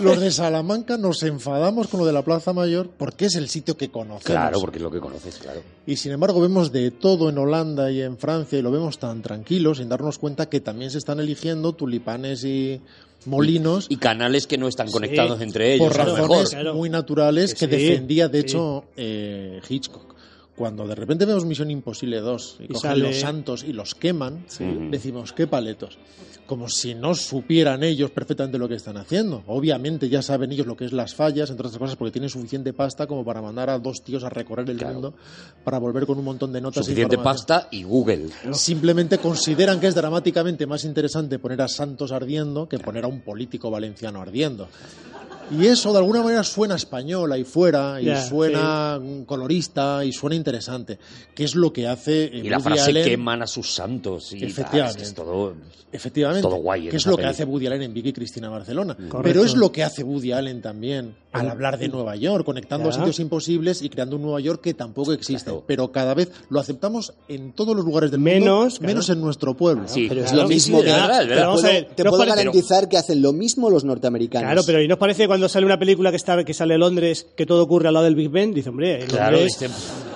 [0.00, 3.74] los de Salamanca nos enfadamos con lo de la Plaza Mayor porque es el sitio
[3.74, 4.24] que conocemos.
[4.24, 5.62] Claro, porque es lo que conoces, claro.
[5.86, 9.22] Y sin embargo vemos de todo en Holanda y en Francia y lo vemos tan
[9.22, 12.82] tranquilos sin darnos cuenta que también se están eligiendo tulipanes y
[13.29, 15.89] molinos Y canales que no están conectados entre ellos.
[15.89, 16.74] por razones mejor.
[16.74, 18.47] Muy naturales Que que, sí, defendía de sí.
[18.47, 20.14] hecho eh, Hitchcock.
[20.59, 23.94] Cuando de repente vemos Misión Imposible 2 y, Y cogen sale- los santos y los
[23.94, 24.44] queman,
[24.90, 25.96] decimos, qué paletos.
[26.46, 29.44] Como si no supieran ellos perfectamente lo que están haciendo.
[29.46, 32.72] Obviamente ya saben ellos lo que es las fallas, entre otras cosas, porque tienen suficiente
[32.72, 34.94] pasta como para mandar a dos tíos a recorrer el Claro.
[34.94, 35.14] mundo
[35.62, 38.28] para volver con un montón de notas Suficiente pasta y Google.
[38.52, 43.20] Simplemente consideran que es dramáticamente más interesante poner a Santos ardiendo que poner a un
[43.20, 44.68] político valenciano ardiendo.
[45.51, 50.12] Y eso de alguna manera suena español ahí fuera, y Ya, suena mm, colorista, y
[50.12, 50.99] suena interesante.
[51.34, 54.32] Que es lo que hace eh, Y la Woody frase Allen- queman a sus santos.
[54.32, 54.90] Y tal, Efectivamente.
[54.90, 55.55] es que es todo...
[55.90, 56.42] Efectivamente.
[56.42, 58.94] Todo guay en que es lo que hace Woody Allen en Vicky Cristina Barcelona.
[58.94, 59.22] Correcto.
[59.22, 62.97] Pero es lo que hace Woody Allen también al hablar de Nueva York, conectando Ya.
[62.97, 65.45] sitios imposibles y creando un Nueva York que tampoco existe.
[65.51, 65.64] Claro.
[65.66, 68.87] Pero cada vez lo aceptamos en todos los lugares del Menos, mundo, claro.
[68.87, 69.83] menos en nuestro pueblo.
[69.87, 70.87] Sí, Pero es lo mismo que...
[70.87, 71.45] verdad, te verdad.
[71.45, 74.47] A puedo, ver, te no puedo parece- garantizar que hacen lo mismo los norteamericanos.
[74.47, 77.26] Claro, pero ¿y nos parece cuando sale una película que está que sale en Londres
[77.37, 78.55] que todo ocurre al lado del Big Ben?
[78.55, 79.59] Dice, hombre, Londres,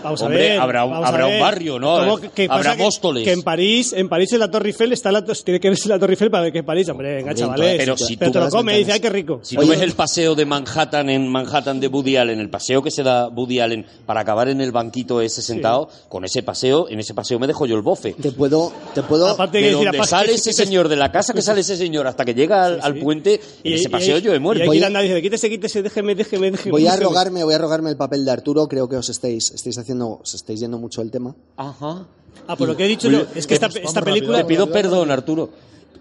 [0.03, 1.99] Vamos a Hombre, ver, habrá un- a habrá un barrio, ¿no?
[1.99, 5.25] ¿Cómo que- Habrá pasa que- en París, en París en la Torre Eiffel está la,
[5.25, 6.89] tiene que verse la Torre Eiffel para ver que es París.
[6.89, 7.77] Hombre, venga, chavales.
[7.79, 8.95] pero si pero tú te lo las come y dice, ventanas.
[8.95, 9.41] ay, qué rico.
[9.43, 12.83] Si Oye, tú ves el paseo de Manhattan en Manhattan de Woody Allen, el paseo
[12.83, 16.89] que se da Woody Allen para acabar en el banquito ese sentado, con ese paseo,
[16.89, 18.15] en ese paseo me dejo yo el bofe.
[18.15, 21.33] Te puedo, te puedo, Aparte De que decir, donde sale ese señor, de la casa
[21.33, 23.01] que sale ese señor hasta que llega al, Sí, al sí.
[23.01, 24.65] puente, en ese paseo yo he muerto.
[24.75, 26.71] Y a- y dice, quítese, quítese, déjeme, déjeme, déjeme.
[26.73, 28.67] voy a rogarme, voy a rogarme el papel de Arturo.
[28.69, 31.35] Creo que os estáis, estáis haciendo, os estáis yendo mucho el tema.
[31.57, 32.07] Ajá.
[32.47, 34.39] Ah, por lo que he dicho yo, es que esta, rápido, película...
[34.39, 35.51] Te pido perdón, Arturo.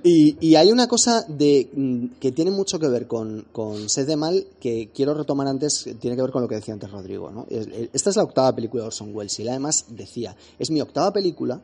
[0.04, 4.08] Y, y hay una cosa de, mm, que tiene mucho que ver con, con Sed
[4.08, 6.90] de Mal que quiero retomar antes, que tiene que ver con lo que decía antes
[6.90, 7.30] Rodrigo.
[7.30, 7.46] ¿no?
[7.50, 10.72] Es- es- Esta es la octava película de Orson Welles y él además decía, es
[10.72, 11.62] mi octava película,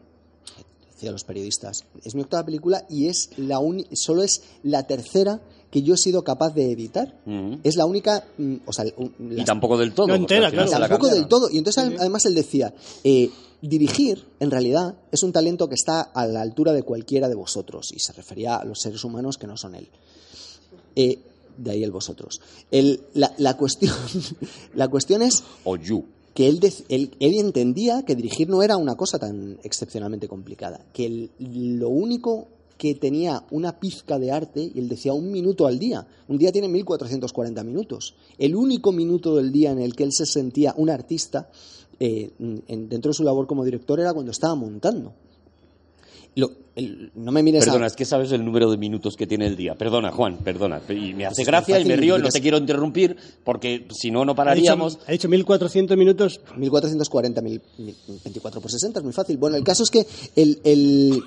[0.93, 5.39] decía los periodistas, es mi octava película y es la uni- solo es la tercera
[5.71, 7.13] que yo he sido capaz de editar.
[7.63, 10.07] Es la única, mm, o sea, un- Y tampoco del todo.
[10.07, 10.69] No entera, claro.
[10.69, 11.49] Tampoco del todo.
[11.51, 13.29] Y entonces además él decía, eh,
[13.61, 17.91] dirigir en realidad es un talento que está a la altura de cualquiera de vosotros.
[17.93, 19.89] Y se refería a los seres humanos que no son él.
[20.95, 21.19] Eh,
[21.57, 22.39] de ahí el vosotros.
[22.71, 23.93] El- la, la cuestión,
[24.75, 26.05] la cuestión es O you.
[26.33, 26.59] que él,
[26.89, 31.89] él, él entendía que dirigir no era una cosa tan excepcionalmente complicada, que el- lo
[31.89, 32.47] único
[32.77, 36.51] que tenía una pizca de arte, y él decía un minuto al día, un día
[36.51, 40.89] tiene 1440 minutos, el único minuto del día en el que él se sentía un
[40.89, 41.49] artista
[41.99, 42.29] eh,
[42.67, 45.13] en- dentro de su labor como director era cuando estaba montando.
[46.35, 49.25] Lo- el- no me mires a- Perdona, es que sabes el número de minutos que
[49.25, 49.73] tiene el día.
[49.73, 50.79] Perdona, Juan, perdona.
[50.87, 54.19] Y me hace es gracia y me río, no te quiero interrumpir, porque si no,
[54.23, 54.99] no Ha dicho, pararíamos.
[55.07, 56.39] ha dicho 1400 minutos.
[56.55, 59.37] 1440, mil- mil- 24 por 60, es muy fácil.
[59.37, 60.05] Bueno, el caso es que
[60.35, 61.23] el, el,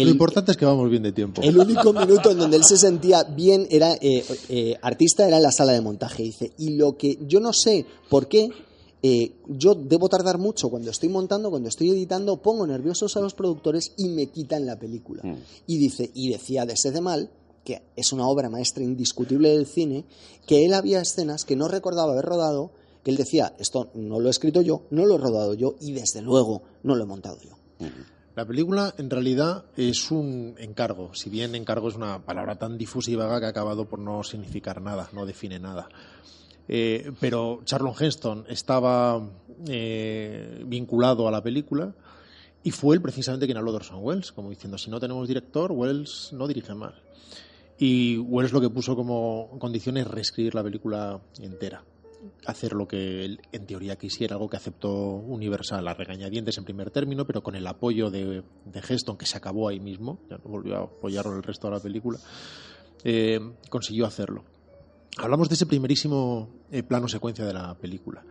[0.00, 1.42] el- Lo importante es que vamos bien de tiempo.
[1.42, 5.42] El único minuto en donde él se sentía bien era eh, eh, artista era en
[5.42, 6.22] la sala de montaje.
[6.22, 8.50] Dice, y lo que yo no sé por qué
[9.02, 13.32] eh, yo debo tardar mucho cuando estoy montando, cuando estoy editando, pongo nerviosos a los
[13.34, 15.22] productores y me quitan la película.
[15.24, 15.36] Mm.
[15.68, 17.30] Y dice, y decía de Sed de Mal,
[17.64, 20.04] que es una obra maestra indiscutible del cine,
[20.46, 22.72] que él había escenas que no recordaba haber rodado,
[23.04, 25.92] que él decía, esto no lo he escrito yo, no lo he rodado yo y
[25.92, 27.50] desde luego no lo he montado yo.
[28.38, 33.10] La película en realidad es un encargo, si bien encargo es una palabra tan difusa
[33.10, 35.88] y vaga que ha acabado por no significar nada, no define nada.
[36.68, 39.20] Eh, pero Charlon Heston estaba
[39.66, 41.92] eh, vinculado a la película
[42.62, 45.72] y fue él precisamente quien habló de Orson Welles, como diciendo, si no tenemos director,
[45.72, 46.94] Welles no dirige mal.
[47.76, 51.82] Y Welles lo que puso como condición es reescribir la película entera
[52.46, 56.90] hacer lo que él en teoría quisiera, algo que aceptó Universal a regañadientes en primer
[56.90, 60.50] término, pero con el apoyo de, de Heston, que se acabó ahí mismo, ya no
[60.50, 62.18] volvió a apoyarlo el resto de la película,
[63.04, 64.44] eh, consiguió hacerlo.
[65.16, 68.24] Hablamos de ese primerísimo eh, plano secuencia de la película.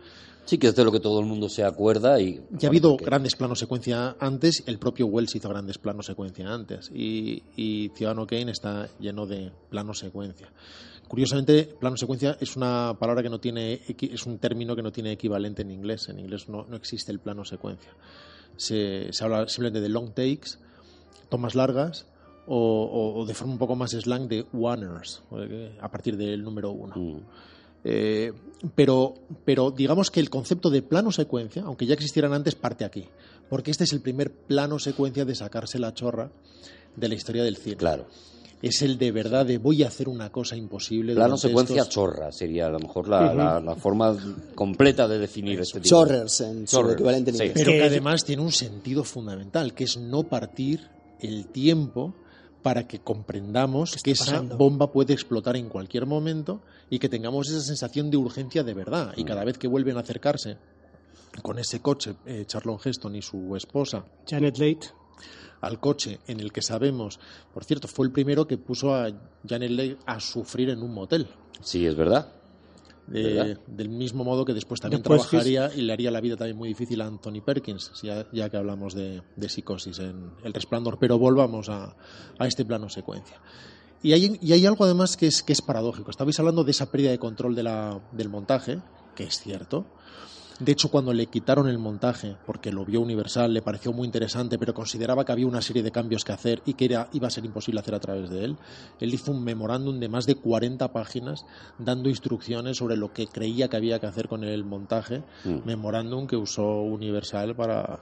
[0.46, 2.40] Sí, que es de lo que todo el mundo se acuerda y...
[2.52, 6.90] Ya ha habido grandes planos secuencia antes, el propio Wells hizo grandes planos secuencia antes,
[6.90, 10.50] y, y Ciudadano Kane está lleno de planos secuencia.
[11.08, 15.12] Curiosamente, plano secuencia es una palabra que no tiene, es un término que no tiene
[15.12, 16.08] equivalente en inglés.
[16.08, 17.90] En inglés no, no existe el plano secuencia.
[18.56, 20.58] Se, se habla simplemente de long takes,
[21.30, 22.06] tomas largas,
[22.46, 25.22] o, o- o de forma un poco más slang de oneers,
[25.80, 26.94] a partir del número uno.
[26.96, 27.20] Mm.
[27.84, 28.32] Eh,
[28.74, 33.06] pero, pero digamos que el concepto de plano secuencia, aunque ya existieran antes, parte aquí.
[33.48, 36.30] Porque este es el primer plano secuencia de sacarse la chorra
[36.96, 37.76] de la historia del cine.
[37.76, 38.06] Claro.
[38.60, 41.14] Es el de verdad de voy a hacer una cosa imposible.
[41.14, 44.16] Plano secuencia estos- chorra sería a lo mejor la, la- la forma
[44.54, 45.88] completa de definir este tipo.
[45.90, 47.50] Chorrers en su Chorrers, equivalente en sí.
[47.54, 50.88] Pero que- además tiene un sentido fundamental, que es no partir
[51.20, 52.14] el tiempo
[52.62, 54.56] para que comprendamos que esa pasando?
[54.56, 59.14] bomba puede explotar en cualquier momento y que tengamos esa sensación de urgencia de verdad.
[59.16, 59.20] Mm.
[59.20, 60.56] Y cada vez que vuelven a acercarse
[61.42, 64.78] con ese coche, eh, Charlon Heston y su esposa, Janet Leigh.
[65.60, 67.18] Al coche en el que sabemos,
[67.52, 69.10] por cierto, fue el primero que puso a
[69.48, 71.26] Janet Leigh a sufrir en un motel.
[71.60, 72.32] Sí, es verdad.
[73.06, 73.58] De- ¿Verdad?
[73.66, 76.68] del mismo modo que después también Después trabajaría y le haría la vida también muy
[76.68, 80.98] difícil a Anthony Perkins, ya, ya que hablamos de, de psicosis en El Resplandor.
[80.98, 81.96] Pero volvamos a,
[82.38, 83.40] a este plano secuencia.
[84.02, 86.10] Y hay, y hay algo además que es, que es paradójico.
[86.10, 88.78] Estabais hablando de esa pérdida de control de la- del montaje,
[89.16, 89.86] que es cierto.
[90.60, 94.58] De hecho, cuando le quitaron el montaje, porque lo vio Universal, le pareció muy interesante,
[94.58, 97.30] pero consideraba que había una serie de cambios que hacer y que era, iba a
[97.30, 98.56] ser imposible hacer a través de él,
[98.98, 101.44] él hizo un memorándum de más de 40 páginas
[101.78, 105.58] dando instrucciones sobre lo que creía que había que hacer con el montaje, Mm.
[105.64, 108.00] memorándum que usó Universal para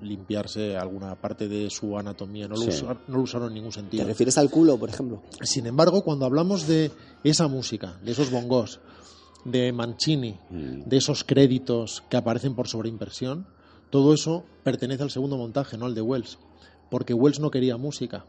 [0.00, 2.48] limpiarse alguna parte de su anatomía.
[2.48, 2.68] No lo, Sí.
[2.70, 4.04] usa- no lo usaron en ningún ¿Te sentido.
[4.04, 5.22] refieres al culo, por ejemplo?
[5.42, 6.90] Sin embargo, cuando hablamos de
[7.22, 8.80] esa música, de esos bongos,
[9.44, 10.82] de Mancini, Mm.
[10.86, 13.46] de esos créditos que aparecen por sobreimpresión,
[13.90, 16.38] todo eso pertenece al segundo montaje, no al de Wells.
[16.90, 18.24] Porque Wells no quería música.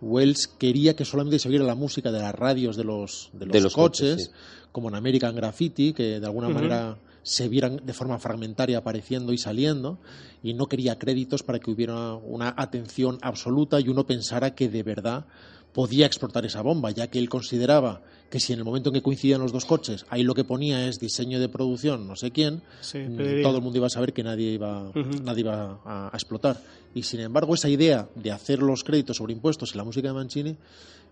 [0.00, 3.52] Wells quería que solamente se oyera la música de las radios de los, de los,
[3.52, 4.30] De los coches, coches,
[4.72, 9.38] como en American Graffiti, que de alguna manera se vieran de forma fragmentaria apareciendo y
[9.38, 9.98] saliendo,
[10.42, 14.82] y no quería créditos para que hubiera una atención absoluta y uno pensara que de
[14.82, 15.26] verdad
[15.74, 18.00] podía explotar esa bomba, ya que él consideraba
[18.30, 20.86] que si en el momento en que coincidían los dos coches, ahí lo que ponía
[20.88, 24.12] es diseño de producción, no sé quién, Sí, mm, todo el mundo iba a saber
[24.12, 24.90] que nadie iba,
[25.24, 26.60] nadie iba a, a explotar.
[26.94, 30.14] Y sin embargo, esa idea de hacer los créditos sobre impuestos y la música de
[30.14, 30.56] Mancini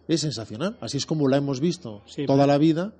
[0.09, 0.77] es sensacional.
[0.81, 2.93] Así es como la hemos visto Sí, toda la vida.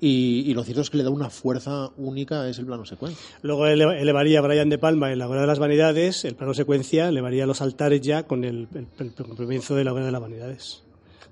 [0.00, 3.20] Y, y lo cierto es que le da una fuerza única a ese plano secuencia.
[3.42, 6.54] Luego ele- elevaría a Brian De Palma en La Hora de las Vanidades, el plano
[6.54, 10.20] secuencia, elevaría los altares ya con el, el, el comienzo de La Hora de las
[10.20, 10.82] Vanidades.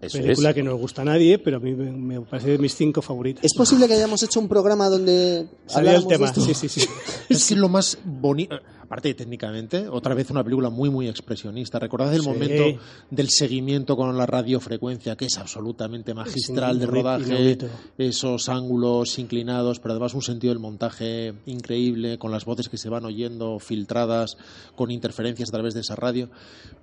[0.02, 0.54] Eso Película es.
[0.56, 3.00] que no le gusta a nadie, pero a mí me, me parece de mis cinco
[3.00, 3.44] favoritas.
[3.44, 6.40] ¿Es posible que hayamos hecho un programa donde Sabía el habláramos de tema, esto?
[6.40, 6.88] sí, sí, sí.
[7.28, 8.56] Es que lo más bonito,
[8.92, 11.78] aparte de técnicamente, otra vez una película muy, muy expresionista.
[11.78, 12.28] Recordad el Sí.
[12.28, 12.78] momento
[13.10, 17.58] del seguimiento con la radiofrecuencia, que es absolutamente magistral de rodaje,
[17.96, 22.90] esos ángulos inclinados, pero además un sentido del montaje increíble, con las voces que se
[22.90, 24.36] van oyendo filtradas,
[24.76, 26.28] con interferencias a través de esa radio.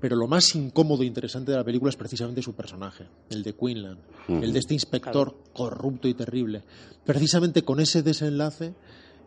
[0.01, 3.53] Pero lo más incómodo e interesante de la película es precisamente su personaje, el de
[3.53, 3.99] Quinlan,
[4.29, 6.63] el de este inspector corrupto y terrible.
[7.05, 8.73] Precisamente con ese desenlace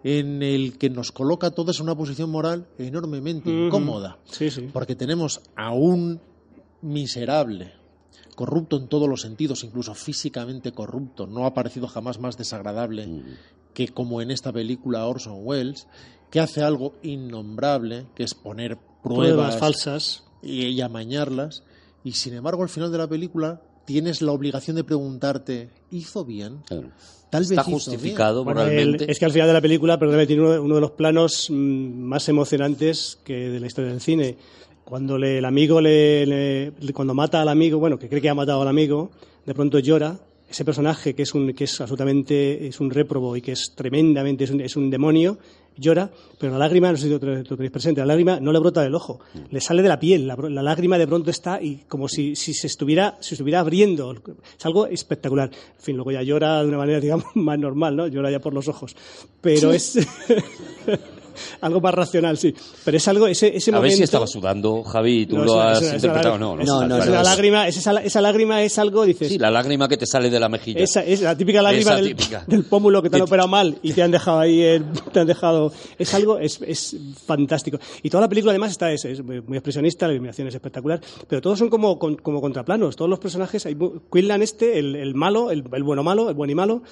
[0.05, 4.19] en el que nos coloca a todos en una posición moral enormemente incómoda.
[4.25, 4.69] Sí, sí.
[4.73, 6.21] Porque tenemos a un
[6.81, 7.73] miserable,
[8.35, 13.09] corrupto en todos los sentidos, incluso físicamente corrupto, no ha parecido jamás más desagradable
[13.75, 15.87] que como en esta película Orson Welles,
[16.31, 20.25] que hace algo innombrable, que es poner Pruebas pruebas, falsas.
[20.43, 21.63] y, y amañarlas,
[22.05, 26.59] y sin embargo al final de la película tienes la obligación de preguntarte, ¿hizo bien?
[26.67, 26.89] Claro.
[27.31, 29.05] Tal vez Está hizo justificado Bueno, moralmente.
[29.05, 31.49] el- es que al final de la película, perdóname, tiene uno, uno de los planos
[31.51, 34.37] mm, más emocionantes que de la historia del cine.
[34.85, 38.29] Cuando le- el amigo le, le- le- cuando mata al amigo, bueno, que cree que
[38.29, 39.11] ha matado al amigo,
[39.47, 40.19] de pronto llora.
[40.51, 44.45] Ese personaje que es un que es absolutamente es un réprobo y que es tremendamente
[44.45, 45.39] es un, es un demonio
[45.77, 48.83] llora, pero la lágrima, no sé si lo tenéis presente, la lágrima no le brota
[48.83, 49.21] del ojo,
[49.51, 52.67] le sale de la piel, la, lágrima de pronto está y como si, si se
[52.67, 55.51] estuviera se estuviera abriendo, es algo espectacular.
[55.51, 58.07] En fin, luego ya llora de una manera, digamos, más normal, ¿no?
[58.07, 58.97] Llora ya por los ojos,
[59.41, 59.99] pero es
[61.61, 62.55] algo más racional, sí.
[62.85, 63.91] Pero es algo, ese, ese a momento...
[63.91, 66.39] ver si estaba sudando, Javi, tú No, lo has es interpretado.
[66.39, 66.65] lágrima.
[66.65, 69.39] No, no, No, no, es una lágrima, es esa, esa lágrima es algo, dices, Sí,
[69.39, 70.81] la lágrima que te sale de la mejilla.
[70.81, 72.45] esa es la típica lágrima del, típica.
[72.49, 75.27] del pómulo que te han operado mal y te han dejado ahí, el- te han
[75.27, 75.73] dejado.
[75.99, 77.79] Es algo, es, es fantástico.
[78.03, 81.01] Y toda la película además está es, es muy muy expresionista, la iluminación es espectacular,
[81.29, 82.97] pero todos son como, como contraplanos.
[82.97, 83.77] Todos los personajes, hay
[84.13, 86.83] Quinlan este, el, el malo, el, el bueno malo, el buen y malo.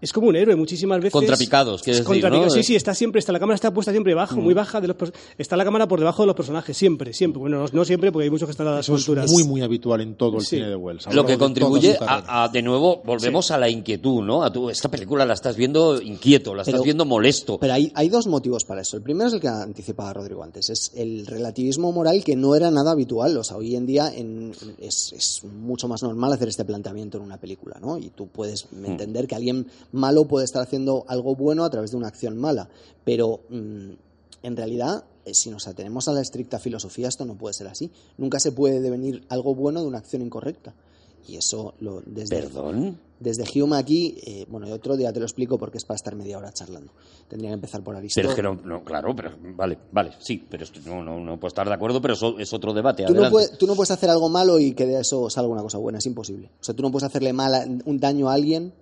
[0.00, 1.12] Es como un héroe muchísimas veces.
[1.12, 2.30] Contrapicados, quieres Es decir.
[2.30, 2.50] ¿no?
[2.50, 4.80] Sí, sí, está siempre, está, la cámara está puesta siempre bajo, muy baja.
[4.80, 4.96] De los,
[5.36, 7.40] está la cámara por debajo de los personajes, siempre, siempre.
[7.40, 9.30] Bueno, no, no siempre, porque hay muchos que están a las Eso es alturas.
[9.32, 10.56] muy, muy habitual en todo el Sí.
[10.56, 11.12] cine de Wells.
[11.12, 14.42] Lo que contribuye a, a, de nuevo, volvemos a la inquietud, ¿no?
[14.44, 17.58] A tu, esta película la estás viendo inquieto, la estás viendo molesto.
[17.58, 18.96] Pero hay, hay dos motivos para eso.
[18.96, 22.70] El primero es el que anticipaba Rodrigo antes, es el relativismo moral que no era
[22.70, 23.36] nada habitual.
[23.36, 27.24] O sea, hoy en día en- es, es mucho más normal hacer este planteamiento en
[27.24, 27.98] una película, ¿no?
[27.98, 31.96] Y tú puedes entender que alguien malo puede estar haciendo algo bueno a través de
[31.96, 32.68] una acción mala.
[33.04, 33.90] Pero mm,
[34.42, 37.90] en realidad, eh, si nos atenemos a la estricta filosofía, esto no puede ser así.
[38.16, 40.74] Nunca se puede devenir algo bueno de una acción incorrecta.
[41.26, 42.98] Y eso lo, desde, ¿Perdón?
[43.20, 46.16] desde Hume aquí, eh, bueno, y otro día te lo explico porque es para estar
[46.16, 46.90] media hora charlando.
[47.28, 48.34] Tendría que empezar por Aristóteles.
[48.34, 51.38] Pero es que no, no, claro, pero vale, vale, sí, pero esto no, no, no
[51.38, 53.04] puedo estar de acuerdo, pero eso es otro debate.
[53.04, 55.60] Tú no, puedes, tú no puedes hacer algo malo y que de eso salga una
[55.60, 56.50] cosa buena, es imposible.
[56.62, 58.72] O sea, tú no puedes hacerle mal a- un daño a alguien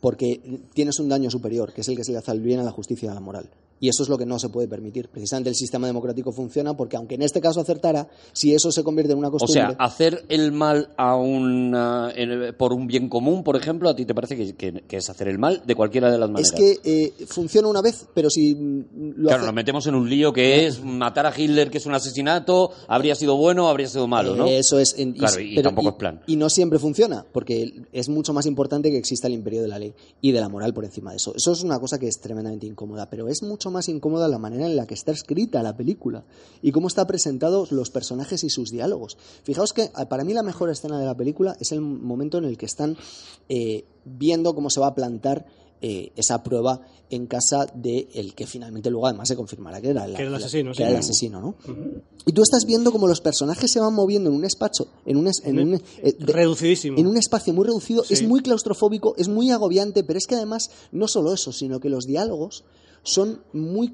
[0.00, 2.64] porque tienes un daño superior, que es el que se le hace al bien, a
[2.64, 3.50] la justicia y a la moral.
[3.80, 5.08] Y eso es lo que no se puede permitir.
[5.08, 9.12] Precisamente el sistema democrático funciona porque, aunque en este caso acertara, si eso se convierte
[9.12, 9.62] en una O costumbre.
[9.68, 14.04] sea, hacer el mal a una, en- por un bien común, por ejemplo, ¿a ti
[14.04, 16.52] te parece que, que- que es hacer el mal de cualquiera de las maneras?
[16.52, 18.84] es que eh, funciona una vez, pero si mm,
[19.16, 21.86] lo Claro, hace- nos metemos en un lío que es matar a Hitler, que es
[21.86, 24.46] un asesinato, habría sido bueno o habría sido malo, ¿no?
[24.46, 24.96] Eso es.
[24.98, 26.20] en- Claro, y tampoco es plan.
[26.26, 29.78] Y no siempre funciona, porque es mucho más importante que exista el imperio de la
[29.78, 31.32] ley y de la moral por encima de eso.
[31.36, 34.66] Eso es una cosa que es tremendamente incómoda, pero es mucho más incómoda la manera
[34.66, 36.24] en la que está escrita la película
[36.62, 39.16] y cómo está presentados los personajes y sus diálogos.
[39.44, 42.44] Fijaos que ah, para mí la mejor escena de la película es el momento en
[42.44, 42.96] el que están
[43.48, 45.46] eh, viendo cómo se va a plantar
[45.80, 50.08] eh, esa prueba en casa de el que finalmente luego además se confirmará que era,
[50.08, 50.82] la- Que era el la- asesino, que sí.
[50.82, 51.54] era el asesino, ¿no?
[52.26, 55.28] Y tú estás viendo como los personajes se van moviendo en un espacio, en un,
[55.28, 55.80] es- en un, eh,
[56.18, 56.98] de- Reducidísimo.
[56.98, 58.14] en un espacio muy reducido, Sí.
[58.14, 61.90] es muy claustrofóbico, es muy agobiante, pero es que además no solo eso, sino que
[61.90, 62.64] los diálogos
[63.02, 63.92] son muy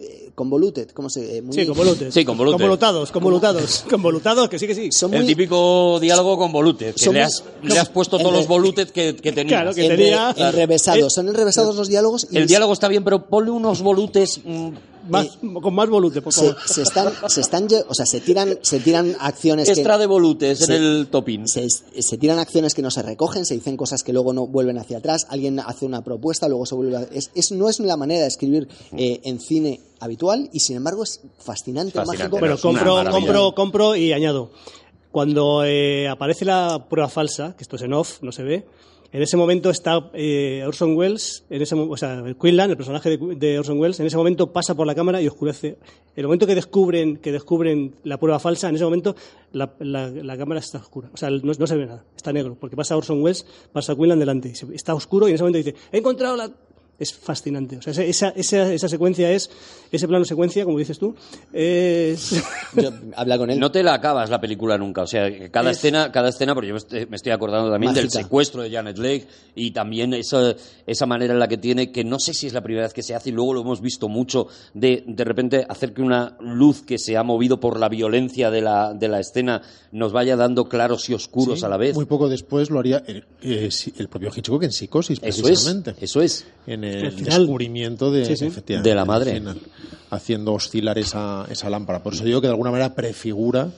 [0.00, 1.38] eh, convoluted, ¿cómo se?
[1.38, 2.14] eh, muy- Sí, convolutes.
[2.14, 2.24] Sí.
[2.24, 3.84] Convolutados, convolutados.
[3.90, 4.92] Convolutados, que sí, que sí.
[4.92, 8.46] Son El típico diálogo con volutes, que le muy- has, le has puesto todos los
[8.46, 9.60] volutes que, que tenías.
[9.60, 13.26] Claro, que enre- tenía- enrevesados, son enrevesados los diálogos y El diálogo está bien, pero
[13.26, 14.40] ponle unos volutes...
[14.44, 14.68] mm,
[15.08, 16.56] Más- con más volute, por se, favor.
[16.66, 20.06] se están, se están, lle- o sea, se tiran, se tiran acciones que, extra de
[20.06, 21.48] volutes en el topín.
[21.48, 24.78] se, se tiran acciones que no se recogen, se dicen cosas que luego no vuelven
[24.78, 27.02] hacia atrás, alguien hace una propuesta, luego se vuelve a...
[27.12, 31.02] Es, es- no es la manera de escribir eh, en cine habitual y sin embargo
[31.02, 32.68] es fascinante, Fascinante, mágico.
[32.68, 34.50] Una compro, compro, compro y añado.
[35.10, 38.66] Cuando eh, aparece la prueba falsa, que esto es en off, no se ve,
[39.12, 43.34] en ese momento está eh, Orson Welles, en ese, o sea, Quinlan, el personaje de,
[43.36, 45.78] de Orson Welles, en ese momento pasa por la cámara y oscurece.
[46.14, 49.14] El momento que descubren, que descubren la prueba falsa, en ese momento
[49.52, 51.10] la, la- cámara está oscura.
[51.14, 54.18] O sea, no, no se ve nada, está negro, porque pasa Orson Welles, pasa Quinlan
[54.18, 56.50] delante, está oscuro y en ese momento dice, he encontrado la...
[56.98, 57.76] Es fascinante.
[57.76, 59.48] O sea, esa, esa, esa, secuencia es,
[59.92, 61.14] ese plano secuencia, como dices tú,
[61.52, 62.42] es...
[62.74, 63.60] Yo- habla con él.
[63.60, 66.68] No te la acabas la película nunca, o sea, que cada escena, cada escena, porque
[66.68, 66.74] yo
[67.08, 70.54] me estoy, acordando también del secuestro de Janet Leigh y también esa,
[70.86, 73.02] esa manera en la que tiene, que no sé si es la primera vez que
[73.02, 76.82] se hace y luego lo hemos visto mucho, de de repente hacer que una luz
[76.82, 79.62] que se ha movido por la violencia de la, de la escena
[79.92, 81.94] nos vaya dando claros y oscuros Sí, a la vez.
[81.94, 83.68] Muy poco después lo haría el, eh,
[83.98, 85.94] el propio Hitchcock en Psicosis, Eso es, precisamente.
[86.00, 86.44] eso es.
[86.66, 88.46] En El descubrimiento de, Sí, sí.
[88.46, 89.42] efectivamente, De la madre.
[90.10, 92.02] haciendo oscilar esa, esa lámpara.
[92.02, 93.68] Por eso digo que de alguna manera prefigura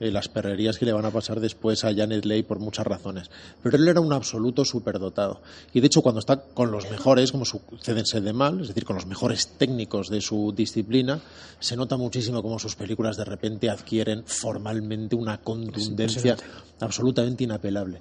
[0.00, 3.30] eh, las perrerías que le van a pasar después a Janet Leigh por muchas razones.
[3.62, 5.40] Pero él era un absoluto superdotado.
[5.72, 8.68] Y de hecho, cuando está con los mejores, como sucede en Sed de Mal, es
[8.68, 11.20] decir, con los mejores técnicos de su disciplina,
[11.60, 16.36] se nota muchísimo cómo sus películas de repente adquieren formalmente una contundencia
[16.80, 17.98] absolutamente inapelable.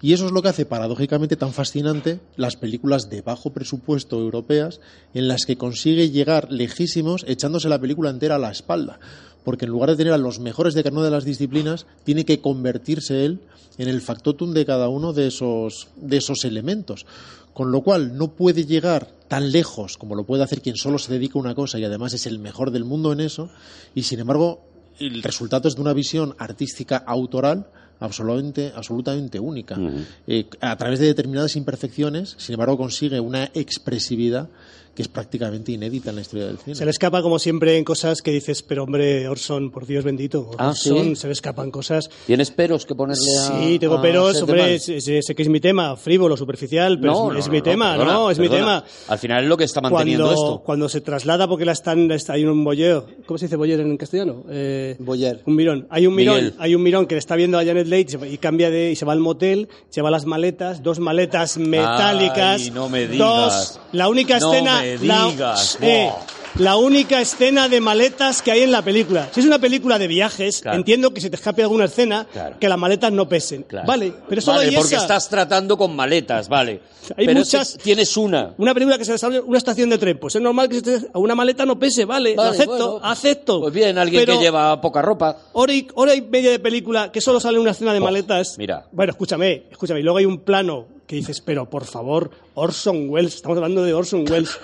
[0.00, 4.80] Y eso es lo que hace paradójicamente tan fascinante las películas de bajo presupuesto europeas
[5.12, 8.98] en las que consigue llegar lejísimos echándose la película entera a la espalda.
[9.44, 12.24] Porque en lugar de tener a los mejores de cada una de las disciplinas, tiene
[12.24, 13.40] que convertirse él
[13.78, 17.06] en el factotum de cada uno de esos, de esos elementos.
[17.52, 21.12] Con lo cual no puede llegar tan lejos como lo puede hacer quien solo se
[21.12, 23.50] dedica a una cosa y además es el mejor del mundo en eso.
[23.94, 24.60] Y sin embargo,
[24.98, 27.68] el resultado es de una visión artística autoral
[28.00, 29.78] absolutamente, absolutamente única.
[30.26, 34.48] Eh, a través de determinadas imperfecciones, sin embargo, consigue una expresividad
[34.94, 36.76] que es prácticamente inédita en la historia del cine.
[36.76, 40.50] Se le escapa, como siempre, en cosas que dices, pero hombre, Orson, por Dios bendito.
[40.58, 41.16] Ah, Orson, ¿sí?
[41.16, 42.08] se le escapan cosas.
[42.26, 45.60] ¿Tienes peros que ponerle a Sí, tengo a peros, hombre, sé, sé- que es mi
[45.60, 48.48] tema, frívolo, superficial, pero No, es, no, es no, mi tema, perdona, no, es mi
[48.48, 48.82] perdona.
[48.82, 48.90] tema.
[49.08, 50.62] Al final es lo que está manteniendo Cuando, esto.
[50.64, 53.96] cuando se traslada, porque la están, está, hay un bolleo, ¿cómo se dice bollero en
[53.96, 54.44] castellano?
[54.48, 55.42] Eh, Boyer.
[55.46, 55.86] Un mirón.
[55.90, 56.54] Hay un mirón, Miguel.
[56.58, 59.04] hay un mirón que le está viendo a Janet Leigh y cambia de y se
[59.04, 62.62] va al motel, lleva las maletas, dos maletas metálicas.
[62.62, 63.18] Ay, no me digas.
[63.18, 66.10] Dos, la única escena, me la- digas, eh,
[66.56, 69.28] la única escena de maletas que hay en la película.
[69.32, 70.76] Si es una película de viajes, Claro.
[70.78, 72.56] entiendo que se te escape alguna escena Claro.
[72.60, 73.64] que las maletas no pesen.
[73.64, 73.86] Claro.
[73.88, 75.02] Vale, pero solo Vale, hay porque esa.
[75.02, 76.80] estás tratando con maletas, vale.
[77.16, 78.54] Hay Pero muchas- es que tienes una.
[78.56, 80.80] Una película que se desarrolla en una estación de tren, pues es normal que
[81.12, 83.06] a una maleta no pese, vale, lo acepto, bueno.
[83.06, 83.60] acepto.
[83.60, 85.36] Pues bien, alguien Pero que lleva poca ropa.
[85.54, 88.56] Hora y, hora y media de película que solo sale una escena de Oh, maletas.
[88.58, 88.86] mira.
[88.92, 90.00] Bueno, escúchame, escúchame.
[90.00, 93.92] Y luego hay un plano que dices, pero por favor, Orson Welles, estamos hablando de
[93.94, 94.58] Orson Welles.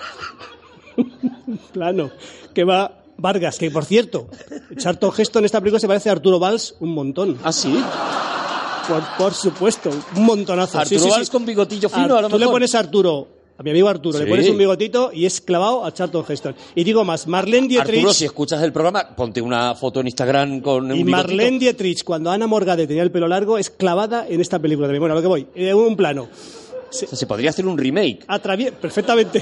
[1.73, 2.11] plano
[2.53, 4.27] que va Vargas, que por cierto,
[4.77, 7.37] Charlton Heston en esta película se parece a Arturo Valls un montón.
[7.43, 7.71] Ah, sí.
[8.87, 10.79] Por, por supuesto, un montonazo.
[10.79, 11.09] Arturo sí, sí.
[11.11, 13.27] Valls con bigotillo fino, Ar- a lo Tú le pones a Arturo,
[13.61, 14.23] a mi amigo Arturo, Sí.
[14.25, 16.55] le pones un bigotito y es clavado a Charlton Heston.
[16.75, 17.97] Y digo más, Marlene Dietrich...
[17.99, 21.17] Arturo, si escuchas el programa, ponte una foto en Instagram con un Y bigotito.
[21.17, 25.01] Marlene Dietrich, cuando Ana Morgade tenía el pelo largo, es clavada en esta película también.
[25.01, 26.23] Bueno, a lo que voy, eh, un plano.
[26.23, 28.25] O sea, se podría hacer un remake.
[28.81, 29.41] Perfectamente.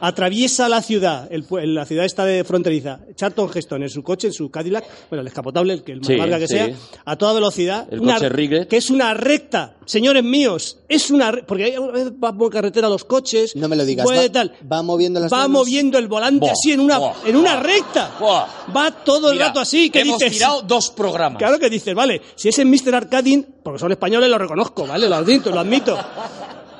[0.00, 1.44] Atraviesa la ciudad, el
[1.74, 3.00] la ciudad está de fronteriza.
[3.14, 6.06] Charlton Heston en su coche, en su Cadillac, bueno, el escapotable, el que el más
[6.06, 6.54] Sí, larga que sí.
[6.54, 6.70] sea,
[7.04, 7.86] a toda velocidad.
[7.90, 8.68] El coche Riglet.
[8.68, 13.04] Que es una recta, señores míos, es una porque a veces va por carretera los
[13.04, 13.54] coches.
[13.56, 14.04] No me lo digas.
[14.04, 14.52] puede Va, tal.
[14.70, 15.50] va moviendo las va manos.
[15.52, 18.16] moviendo el volante Buah, así en una, buah, en una recta.
[18.18, 18.46] buah.
[18.74, 19.90] Va todo el Mira, rato así.
[19.90, 20.32] que hemos dices?
[20.32, 21.38] tirado dos programas.
[21.38, 22.94] Claro que dices, vale, si es en Mr.
[22.94, 25.08] Arcading, porque son españoles, lo reconozco, ¿vale?
[25.08, 25.98] Lo admito, lo admito.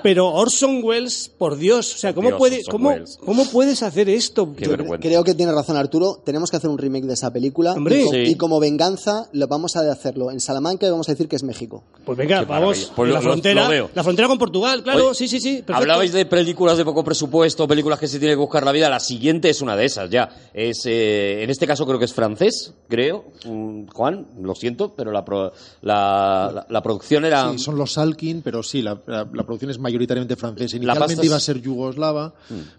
[0.03, 2.95] Pero Orson Welles, por Dios, o sea, ¿cómo, Dios, puede, cómo.
[3.25, 4.55] ¿cómo puedes hacer esto?
[4.57, 5.01] Qué Yo- vergüenza.
[5.07, 6.23] Creo que tiene razón Arturo.
[6.25, 7.73] Tenemos que hacer un remake de esa película.
[7.73, 8.01] Hombre.
[8.01, 8.19] y, co- Sí.
[8.27, 11.43] y como venganza, lo vamos a hacerlo en Salamanca y vamos a decir que es
[11.43, 11.85] México.
[12.05, 12.93] Pues venga, Qué vamos.
[12.95, 13.91] Pues la lo- frontera, lo veo.
[13.95, 15.51] la frontera con Portugal, claro, Oye, sí, sí, sí.
[15.57, 15.75] perfecto.
[15.75, 18.89] Hablabais de películas de poco presupuesto, películas que se tiene que buscar la vida.
[18.91, 20.29] La siguiente es una de esas, ya.
[20.55, 23.25] Es, eh, en este caso creo que es francés, creo.
[23.45, 25.53] Mm, Juan, lo siento, pero la, pro-
[25.83, 27.51] la, la- la producción era...
[27.53, 30.77] Sí, son los Salkin, pero sí, la, la- la producción es mayoritariamente francesa.
[30.79, 32.35] La Inicialmente iba a ser yugoslava,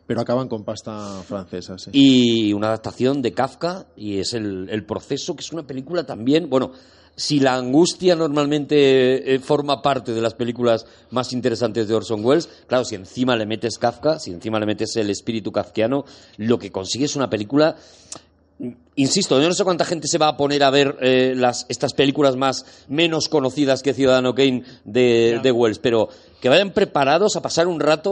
[0.08, 1.78] pero acaban con pasta francesa.
[1.78, 1.92] Sí.
[1.94, 6.50] y una adaptación de Kafka y es el, el proceso que es una película también
[6.50, 6.72] bueno
[7.16, 12.50] si la angustia normalmente eh, forma parte de las películas más interesantes de Orson Welles
[12.68, 16.06] claro si encima le metes Kafka si encima le metes el espíritu kafkiano
[16.38, 17.76] lo que consigue es una película
[18.96, 21.94] Insisto, yo no sé cuánta gente se va a poner a ver eh, las, estas
[21.94, 26.10] películas más menos conocidas que Ciudadano Kane de, de Wells, pero
[26.42, 28.12] que vayan preparados a pasar un rato,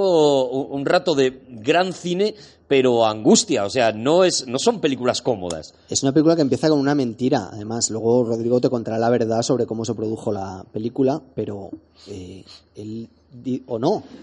[0.49, 2.33] un rato de gran cine,
[2.67, 3.65] pero angustia.
[3.65, 5.73] O sea, no, es, no son películas cómodas.
[5.89, 7.49] Es una película que empieza con una mentira.
[7.51, 11.69] Además, luego Rodrigo te contará la verdad sobre cómo se produjo la película, pero
[12.07, 12.43] eh,
[12.75, 13.09] él
[13.67, 14.01] o no.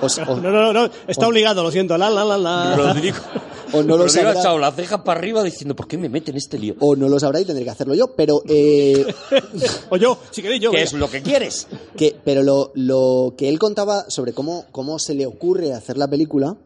[0.00, 1.96] O, s- o- No, no, no, está obligado, lo siento.
[1.96, 2.74] La, la, la, la.
[2.74, 3.18] Rodrigo,
[3.72, 4.30] O no lo sabrá.
[4.30, 6.74] ha echado las cejas para arriba diciendo, ¿por qué me meten en este lío?
[6.80, 9.06] o no lo sabrá y tendré que hacerlo yo, pero eh,
[9.90, 10.70] O yo, si queréis yo.
[10.70, 10.86] ¿Qué venga.
[10.88, 11.66] es lo que quieres?
[11.96, 16.08] que, pero lo, lo que él contaba sobre cómo, cómo se le ocurre hacer la
[16.08, 16.56] película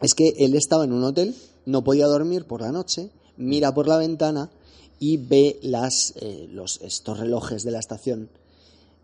[0.00, 1.34] es que él estaba en un hotel,
[1.66, 4.50] no podía dormir por la noche, mira por la ventana
[5.00, 8.28] y ve las, eh, los, estos relojes de la estación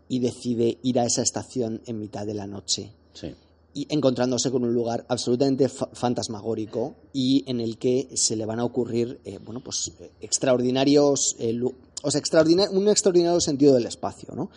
[0.07, 3.33] y decide ir a esa estación en mitad de la noche Sí.
[3.75, 8.59] Y encontrándose con un lugar absolutamente fa- fantasmagórico y en el que se le van
[8.59, 13.73] a ocurrir eh, bueno pues eh, extraordinarios eh, lu- o sea extraordina- un extraordinario sentido
[13.75, 14.49] del espacio ¿no?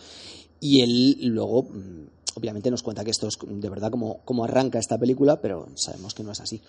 [0.61, 4.79] y él luego mm, obviamente nos cuenta que esto es de verdad como, como arranca
[4.79, 6.61] esta película pero sabemos que no es así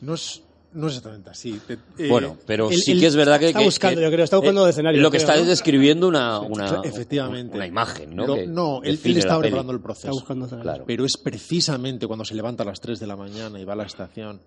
[0.00, 0.40] No es,
[0.72, 1.60] no es exactamente así.
[1.66, 3.48] Te- eh, Bueno, pero sí que es verdad que...
[3.48, 5.42] está buscando, que- yo creo, está buscando eh, escenario, Lo que creo, está ¿no?
[5.42, 7.56] es describiendo una, una, efectivamente.
[7.56, 8.34] una imagen, ¿no?
[8.34, 9.20] Que no, él, peli.
[9.20, 10.08] preparando el proceso.
[10.08, 10.70] Está buscando escenario.
[10.70, 10.84] Claro.
[10.86, 13.76] Pero es precisamente cuando se levanta a las 3 de la mañana y va a
[13.76, 14.40] la estación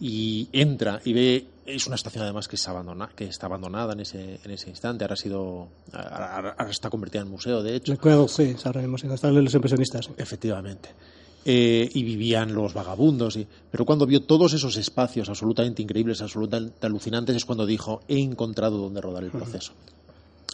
[0.00, 4.00] y entra y ve es una estación además que, es abandona, que está abandonada en
[4.00, 7.92] ese, en ese instante ahora ha sido ahora, ahora está convertida en museo de hecho
[7.92, 10.10] Recuerdo, sí, ahora mismo, están los impresionistas.
[10.16, 10.88] efectivamente
[11.44, 16.86] Eh, y vivían los vagabundos y- pero cuando vio todos esos espacios absolutamente increíbles absolutamente
[16.86, 19.72] alucinantes es cuando dijo he encontrado dónde rodar el proceso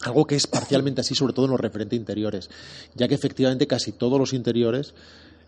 [0.01, 2.49] algo que es parcialmente así, sobre todo en los referentes interiores,
[2.95, 4.93] ya que efectivamente casi todos los interiores,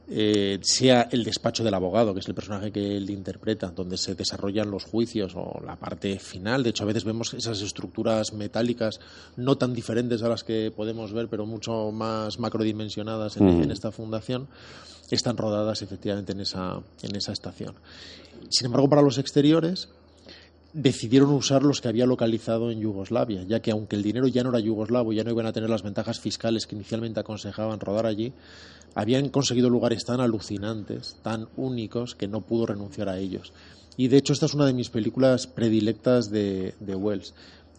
[0.10, 4.14] eh, sea el despacho del abogado, que es el personaje que él interpreta, donde se
[4.14, 9.00] desarrollan los juicios o la parte final, de hecho a veces vemos esas estructuras metálicas
[9.38, 13.64] no tan diferentes a las que podemos ver, pero mucho más macrodimensionadas en, Mm.
[13.64, 14.50] en esta fundación,
[15.16, 17.76] están rodadas efectivamente en esa, en esa estación.
[18.50, 19.90] Sin embargo, para los exteriores,
[20.74, 24.50] decidieron usar los que había localizado en Yugoslavia, ya que aunque el dinero ya no
[24.50, 28.34] era yugoslavo, ya no iban a tener las ventajas fiscales que inicialmente aconsejaban rodar allí,
[28.96, 33.54] habían conseguido lugares tan alucinantes, tan únicos, que no pudo renunciar a ellos.
[33.98, 37.34] Y de hecho esta es una de mis películas predilectas de, de Wells.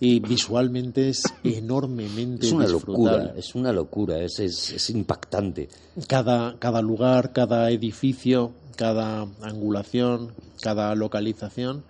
[0.04, 3.18] Y visualmente es enormemente Es una disfrutable.
[3.18, 5.68] locura, es una locura, es, es, es impactante.
[6.08, 11.84] cada, cada lugar, cada edificio, cada angulación, cada localización,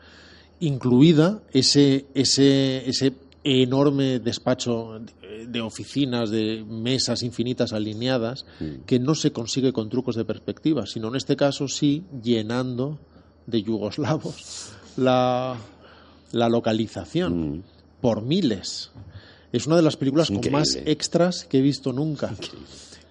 [0.60, 3.14] incluida ese, ese, ese
[3.44, 5.00] enorme despacho
[5.48, 8.44] de- oficinas, de mesas infinitas alineadas,
[8.86, 12.98] que no se consigue con trucos de perspectiva, sino en este caso sí llenando
[13.46, 15.56] de yugoslavos la,
[16.32, 17.62] la localización Mm.
[18.02, 18.90] Por miles.
[19.52, 22.34] Es una de las películas con más extras que he visto nunca.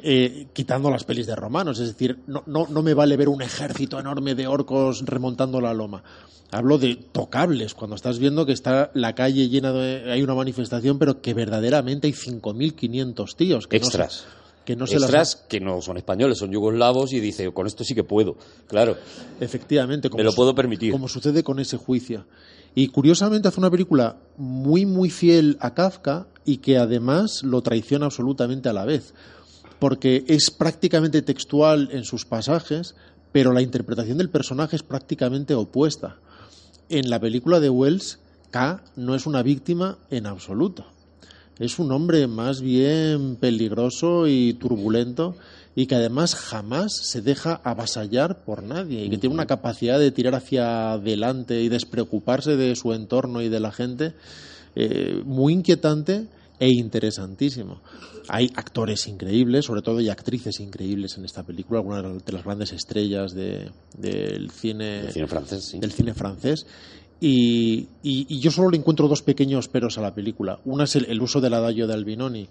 [0.04, 3.42] Eh, quitando las pelis de romanos, es decir, no, no, no me vale ver un
[3.44, 6.04] ejército enorme de orcos remontando la loma.
[6.52, 10.12] Hablo de tocables, cuando estás viendo que está la calle llena de...
[10.12, 13.68] hay una manifestación, pero que verdaderamente hay 5.500 tíos.
[13.68, 14.26] Que no se- Extras.
[14.66, 17.84] que no se las- Extras que no son españoles, son yugoslavos y dice, con esto
[17.84, 18.36] sí que puedo.
[18.68, 18.98] Claro.
[19.40, 20.10] Efectivamente.
[20.10, 20.92] Me lo puedo permitir.
[20.92, 22.26] Como sucede con ese juicio.
[22.74, 28.06] Y curiosamente hace una película muy, muy fiel a Kafka y que además lo traiciona
[28.06, 29.14] absolutamente a la vez.
[29.80, 32.96] Porque es prácticamente textual en sus pasajes,
[33.32, 36.18] pero la interpretación del personaje es prácticamente opuesta.
[36.90, 38.20] En la película de Wells,
[38.52, 40.86] K no es una víctima en absoluto.
[41.60, 45.36] Es un hombre más bien peligroso y turbulento
[45.76, 50.12] y que además jamás se deja avasallar por nadie y que tiene una capacidad de
[50.12, 54.14] tirar hacia adelante y despreocuparse de su entorno y de la gente
[54.76, 56.28] eh, muy inquietante
[56.60, 57.82] e interesantísimo.
[58.30, 62.72] Hay actores increíbles, sobre todo, y actrices increíbles en esta película, algunas de las grandes
[62.72, 65.80] estrellas de- del cine, El cine francés, sí.
[65.80, 66.66] del cine francés.
[67.20, 70.60] Y, y- y yo solo le encuentro dos pequeños peros a la película.
[70.66, 72.48] Una es el, el uso del adagio de Albinoni,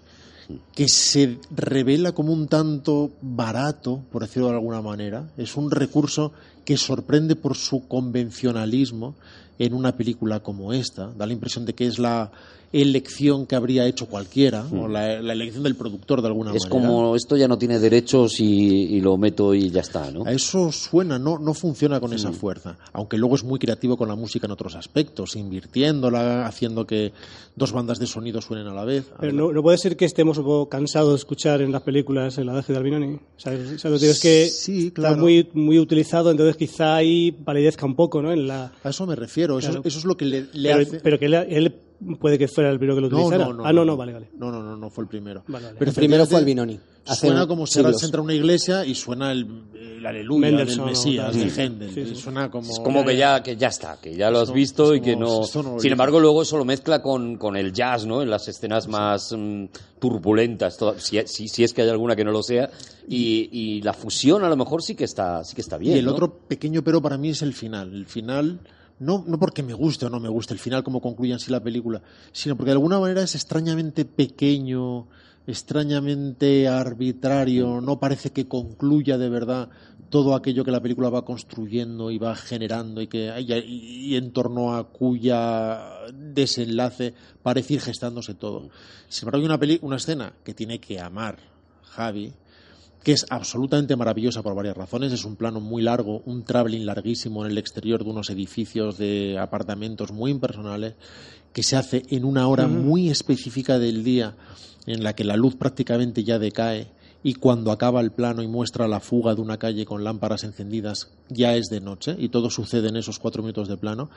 [0.73, 5.29] que se revela como un tanto barato, por decirlo de alguna manera.
[5.37, 6.31] Es un recurso
[6.65, 9.15] que sorprende por su convencionalismo
[9.59, 11.07] en una película como esta.
[11.07, 12.31] Da la impresión de que es la
[12.73, 16.69] elección que habría hecho cualquiera, o la, la elección del productor de alguna Es manera.
[16.89, 18.45] como esto ya no tiene derechos y,
[18.95, 20.25] y lo meto y ya está, ¿no?
[20.25, 22.77] A eso suena, no, no funciona con esa fuerza.
[22.93, 27.11] Aunque luego es muy creativo con la música en otros aspectos, invirtiéndola, haciendo que
[27.55, 29.05] dos bandas de sonido suenen a la vez.
[29.19, 32.37] Pero no, no puede ser que estemos un poco cansados de escuchar en las películas
[32.37, 33.19] el adagio de Albinoni.
[33.37, 33.81] ¿Sabes?
[33.83, 35.15] Digo, Es que Sí, claro.
[35.15, 38.31] está muy, muy utilizado, entonces quizá ahí palidezca un poco, ¿no?
[38.31, 39.59] En la, A eso me refiero.
[39.59, 39.81] Eso, Claro.
[39.85, 40.99] eso es lo que le, le pero, hace.
[40.99, 41.75] pero que él, él
[42.19, 43.45] puede que fuera el primero que lo no, utilizara.
[43.45, 44.29] no, no, ah, no, no, vale, vale.
[44.37, 45.43] No, no, no, no fue el primero.
[45.47, 45.77] Vale, vale.
[45.79, 46.79] Pero El primero fue Albinoni.
[47.07, 50.47] Hace Suena como si ahora se entra a una iglesia y suena el, el aleluya
[50.47, 51.39] Mendelssohn del Mesías, tal.
[51.55, 51.93] de Händel.
[51.93, 52.15] Sí, sí.
[52.15, 52.69] Suena como...
[52.71, 55.15] Es como que ya, que ya está, que ya lo has visto y esto que
[55.15, 55.73] no- no...
[55.73, 58.21] no Sin embargo, luego eso lo mezcla con, con el jazz, ¿no?
[58.21, 59.65] En las escenas más mm,
[59.99, 62.69] turbulentas, toda- si, si, si es que hay alguna que no lo sea.
[63.07, 65.99] Y, y la fusión a lo mejor sí que está, sí que está bien, Y
[65.99, 66.11] el ¿no?
[66.11, 67.93] otro pequeño pero para mí es el final.
[67.93, 68.59] El final,
[69.01, 71.51] no, no porque me guste o no me guste el final como concluye en sí
[71.51, 72.01] la película,
[72.31, 75.07] sino porque de alguna manera es extrañamente pequeño,
[75.47, 79.69] extrañamente arbitrario, no parece que concluya de verdad
[80.09, 84.31] todo aquello que la película va construyendo y va generando y que y, y en
[84.33, 85.79] torno a cuya
[86.13, 88.69] desenlace parece ir gestándose todo.
[89.07, 91.37] Sin embargo, hay una, peli- una escena que tiene que amar
[91.83, 92.33] Javi,
[93.03, 95.11] que es absolutamente maravillosa por varias razones.
[95.11, 99.37] Es un plano muy largo, un traveling larguísimo en el exterior de unos edificios de
[99.39, 100.93] apartamentos muy impersonales,
[101.53, 104.35] que se hace en una hora muy específica del día
[104.85, 106.87] en la que la luz prácticamente ya decae
[107.23, 111.09] y cuando acaba el plano y muestra la fuga de una calle con lámparas encendidas
[111.29, 114.09] ya es de noche y todo sucede en esos cuatro minutos de plano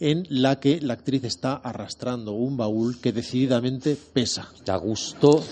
[0.00, 4.48] en la que la actriz está arrastrando un baúl que decididamente pesa.
[4.64, 5.42] Da gusto,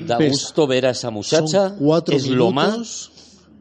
[0.00, 0.30] da Pesa.
[0.30, 1.68] gusto ver a esa muchacha.
[1.70, 3.10] Son cuatro es lo más.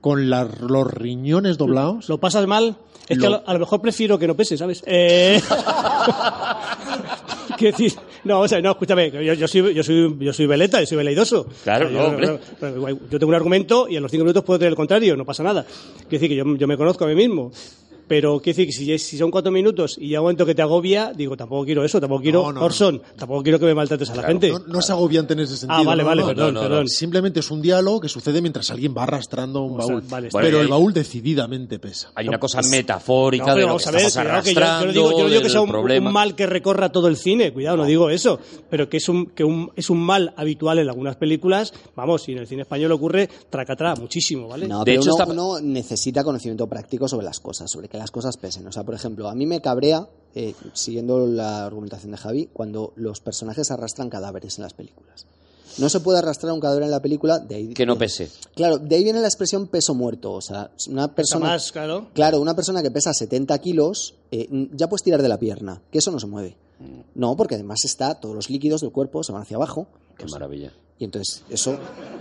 [0.01, 2.09] con la- los riñones doblados.
[2.09, 2.75] ¿Lo pasas mal?
[3.07, 4.81] Es que a Lo- lo, a lo mejor prefiero que no pese, ¿sabes?
[4.85, 5.41] Eh...
[7.57, 7.93] Quiero decir,
[8.23, 10.97] no, o sea, no, escúchame, yo, yo soy, yo soy, yo soy veleta, yo soy
[10.97, 11.45] veleidoso.
[11.63, 12.97] Claro, O sea, no, yo, hombre.
[13.11, 15.43] yo tengo un argumento y en los cinco minutos puedo tener el contrario, no pasa
[15.43, 15.63] nada.
[15.63, 17.51] Quiero decir que yo, yo me conozco a mí mismo.
[18.11, 20.61] Pero quiero decir que si, si son cuatro minutos y ya un momento que te
[20.61, 22.65] agobia, digo, tampoco quiero eso, tampoco quiero No, no, no.
[22.65, 24.49] Orson, tampoco quiero que me maltrates a la gente.
[24.51, 25.79] No, no es agobiante en ese sentido.
[25.79, 26.89] ah, vale, no, vale, no, perdón, no, no, perdón.
[26.89, 30.03] Simplemente es un diálogo que sucede mientras alguien va arrastrando un O sea, baúl.
[30.09, 32.11] vale, Bueno, pero el baúl decididamente pesa.
[32.15, 34.85] Hay una cosa metafórica de lo vamos que a ver, estamos que yo, yo arrastrando,
[34.87, 36.07] no digo, yo no digo que sea un, problema.
[36.07, 38.39] un mal que recorra todo el cine, cuidado, no digo eso,
[38.69, 42.33] pero que es un que un, es un mal habitual en algunas películas, vamos, y
[42.33, 44.67] en el cine español ocurre tracatrá, muchísimo, ¿vale?
[44.67, 48.00] No, De pero hecho, uno, está- uno necesita conocimiento práctico sobre las cosas, sobre que
[48.01, 48.67] las cosas pesen.
[48.67, 52.93] O sea, por ejemplo, a mí me cabrea, eh, siguiendo la argumentación de Javi, cuando
[52.95, 55.25] los personajes arrastran cadáveres en las películas.
[55.77, 57.73] No se puede arrastrar un cadáver en la película de ahí.
[57.73, 58.29] Que no pese.
[58.55, 60.33] Claro, de ahí viene la expresión peso muerto.
[60.33, 61.47] O sea, una persona.
[61.47, 62.07] más, claro.
[62.13, 65.99] Claro, una persona que pesa 70 kilos, eh, ya puedes tirar de la pierna, que
[65.99, 66.57] eso no se mueve.
[67.13, 69.87] No, porque además está, todos los líquidos del cuerpo se van hacia abajo.
[70.25, 70.71] Qué maravilla.
[70.99, 71.79] Y entonces, eso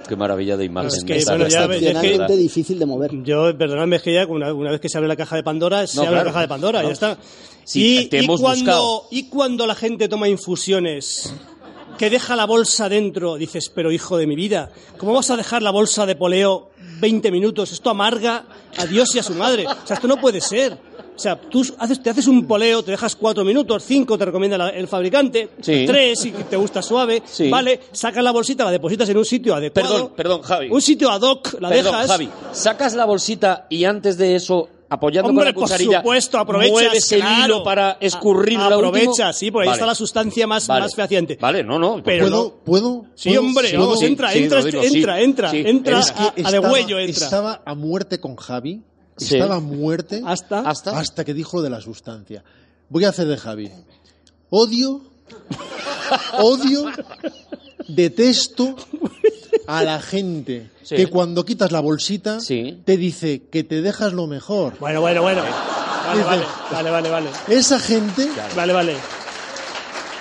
[0.09, 0.91] Qué maravilla de imagen.
[0.91, 3.11] Es que, esa, bueno, ya es que- difícil de mover.
[3.23, 5.87] Yo, perdonadme, es que ya una, una vez que se abre la caja de Pandora,
[5.87, 6.25] se No, abre claro.
[6.25, 6.89] la caja de Pandora, No.
[6.89, 7.19] ya está.
[7.65, 9.05] Sí, y, te y hemos cuando, buscado.
[9.11, 11.33] y cuando la gente toma infusiones,
[11.99, 15.63] que deja la bolsa dentro, dices, pero hijo de mi vida, ¿cómo vas a dejar
[15.63, 16.71] la bolsa de poleo
[17.01, 17.73] 20 minutos?
[17.73, 18.47] Esto amarga
[18.79, 19.67] a Dios y a su madre.
[19.67, 20.79] O sea, esto no puede ser.
[21.21, 24.57] O sea, tú haces, te haces un poleo, te dejas cuatro minutos, cinco te recomienda
[24.57, 25.85] la- el fabricante, Sí.
[25.87, 27.51] tres si te gusta suave, Sí.
[27.51, 29.89] vale, sacas la bolsita, la depositas en un sitio adecuado.
[29.91, 30.69] Perdón, perdón, Javi.
[30.71, 32.07] Un sitio ad hoc, la Perdón, dejas.
[32.11, 36.39] Javi, sacas la bolsita y antes de eso, apoyando Hombre, con la por cucharilla, supuesto,
[36.39, 37.45] aprovechas, mueves el claro.
[37.45, 39.77] hilo para escurrir A- Aprovecha, sí, porque ahí Vale.
[39.77, 40.81] está la sustancia más, Vale.
[40.81, 41.37] más fehaciente.
[41.39, 42.03] Vale, no, no.
[42.03, 42.43] Pero ¿Puedo?
[42.45, 43.05] no- ¿Puedo?
[43.15, 44.69] Sí, hombre, sí, vamos, sí, entra, sí, entra, sí.
[44.97, 45.63] entra, entra, Sí.
[45.67, 47.25] entra Es que a, a de estaba- huello, entra.
[47.27, 48.83] Estaba a muerte con Javi.
[49.21, 49.35] Sí.
[49.37, 52.43] Estaba a muerte Hasta, Hasta- hasta que dijo lo de la sustancia.
[52.89, 53.71] Voy a hacer de Javi.
[54.51, 55.01] Odio,
[56.39, 56.87] odio,
[57.89, 58.75] detesto
[59.67, 60.97] a la gente Sí.
[60.97, 62.81] que cuando quitas la bolsita Sí.
[62.85, 64.77] te dice que te dejas lo mejor.
[64.81, 65.43] Bueno, bueno, bueno.
[66.07, 67.31] Vale, vale, vale, vale, vale.
[67.49, 68.97] Esa gente, Vale, vale.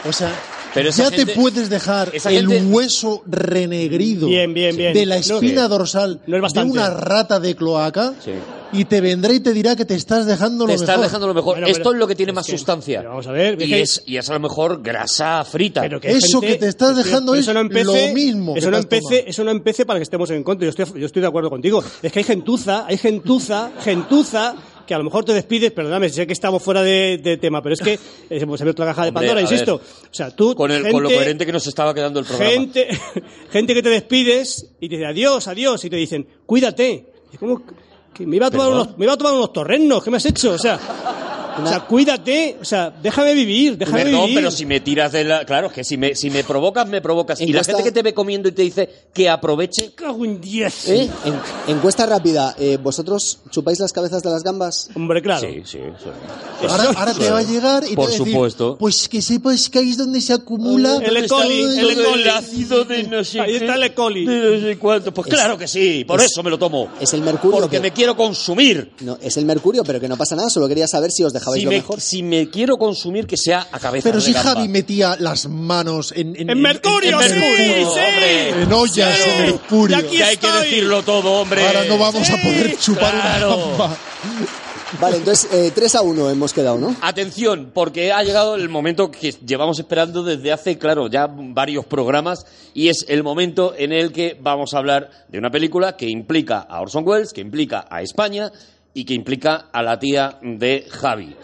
[0.08, 0.32] o sea,
[0.74, 4.94] Pero ya gente- te puedes dejar el gente- hueso renegrido Bien, bien, bien.
[4.94, 6.74] de la No- espina dorsal no es bastante.
[6.74, 8.32] de una rata de cloaca Sí.
[8.72, 11.04] y te vendrá y te dirá que te estás dejando Te lo estás mejor.
[11.06, 11.56] dejando lo mejor.
[11.56, 13.02] Bueno, Esto es lo que tiene más que- sustancia.
[13.02, 15.82] vamos a ver, y es, y es a lo mejor grasa frita.
[15.82, 18.56] Pero que Eso gente- que te estás dejando pero es eso no empece, lo mismo
[18.56, 20.66] Eso te no, empece, eso no empece para que estemos en contra.
[20.66, 21.84] Yo estoy, yo estoy de acuerdo contigo.
[22.04, 24.56] Es que hay gentuza, hay gentuza, gentuza
[24.90, 27.74] que a lo mejor te despides, perdóname, sé que estamos fuera de, de tema, pero
[27.76, 28.00] es que eh,
[28.30, 29.78] hemos abierto la caja de Hombre, Pandora, insisto.
[29.78, 29.86] ver.
[29.86, 32.52] O sea, tú, con, el, gente, con lo coherente que nos estaba quedando el programa.
[32.52, 32.88] gente,
[33.52, 37.06] gente que te despides y te dice adiós, adiós, y te dicen, cuídate.
[37.32, 37.62] Y ¿Cómo?
[38.12, 40.26] Que me iba a tomar unos, me iba a tomar unos torrenos, ¿qué me has
[40.26, 40.54] hecho?
[40.54, 40.80] O sea,
[41.64, 44.36] o sea, cuídate, o sea, déjame vivir, déjame Perdón, vivir.
[44.36, 45.46] pero si me tiras de la...
[45.46, 47.40] Claro, es que si me, si me provocas, me provocas.
[47.42, 49.92] Y la Encuesta- gente que te ve comiendo y te dice que aproveche...
[49.96, 50.88] Cago en diez.
[50.90, 51.10] ¿Eh?
[51.26, 52.56] En- encuesta rápida.
[52.60, 54.90] eh, ¿Vosotros chupáis las cabezas de las gambas?
[54.96, 55.48] Hombre, claro.
[55.48, 56.10] Sí, sí, sí.
[56.68, 58.78] Ahora, ahora te va a llegar y Por te va a decir, supuesto.
[58.78, 61.28] pues que sepas que ahí es donde se acumula El E.
[61.28, 62.04] coli, todo el E.
[62.04, 62.22] coli.
[62.22, 63.94] El ácido de no sé Ahí qué, está el E.
[63.94, 64.26] coli.
[64.26, 65.14] de no sé cuánto.
[65.14, 66.90] Pues claro que sí, por es- eso me lo tomo.
[67.00, 67.60] Es el mercurio.
[67.60, 68.92] Porque que- me quiero consumir.
[69.02, 70.50] no, es el mercurio, pero que no pasa nada.
[70.50, 72.02] Solo quería saber si os Si lo me, mejor.
[72.02, 74.52] si me quiero consumir, que sea a cabeza Pero de si gamba.
[74.56, 78.62] Javi metía las manos en, en, En mercurio, en sí, mercurio, sí.
[78.64, 79.30] en ollas Sí.
[79.30, 79.98] de mercurio.
[79.98, 81.66] Y aquí Que hay que decirlo todo, hombre.
[81.66, 83.56] Ahora no vamos a poder chupar claro.
[83.56, 83.98] una gamba.
[85.00, 86.96] Vale, entonces eh, 3 a 1 hemos quedado, ¿no?
[87.02, 92.48] Atención, porque ha llegado el momento que llevamos esperando desde hace, claro, ya varios programas,
[92.74, 96.62] y es el momento en el que vamos a hablar de una película que implica
[96.62, 98.52] a Orson Welles, que implica a España
[98.94, 101.36] y que implica a la tía de Javi.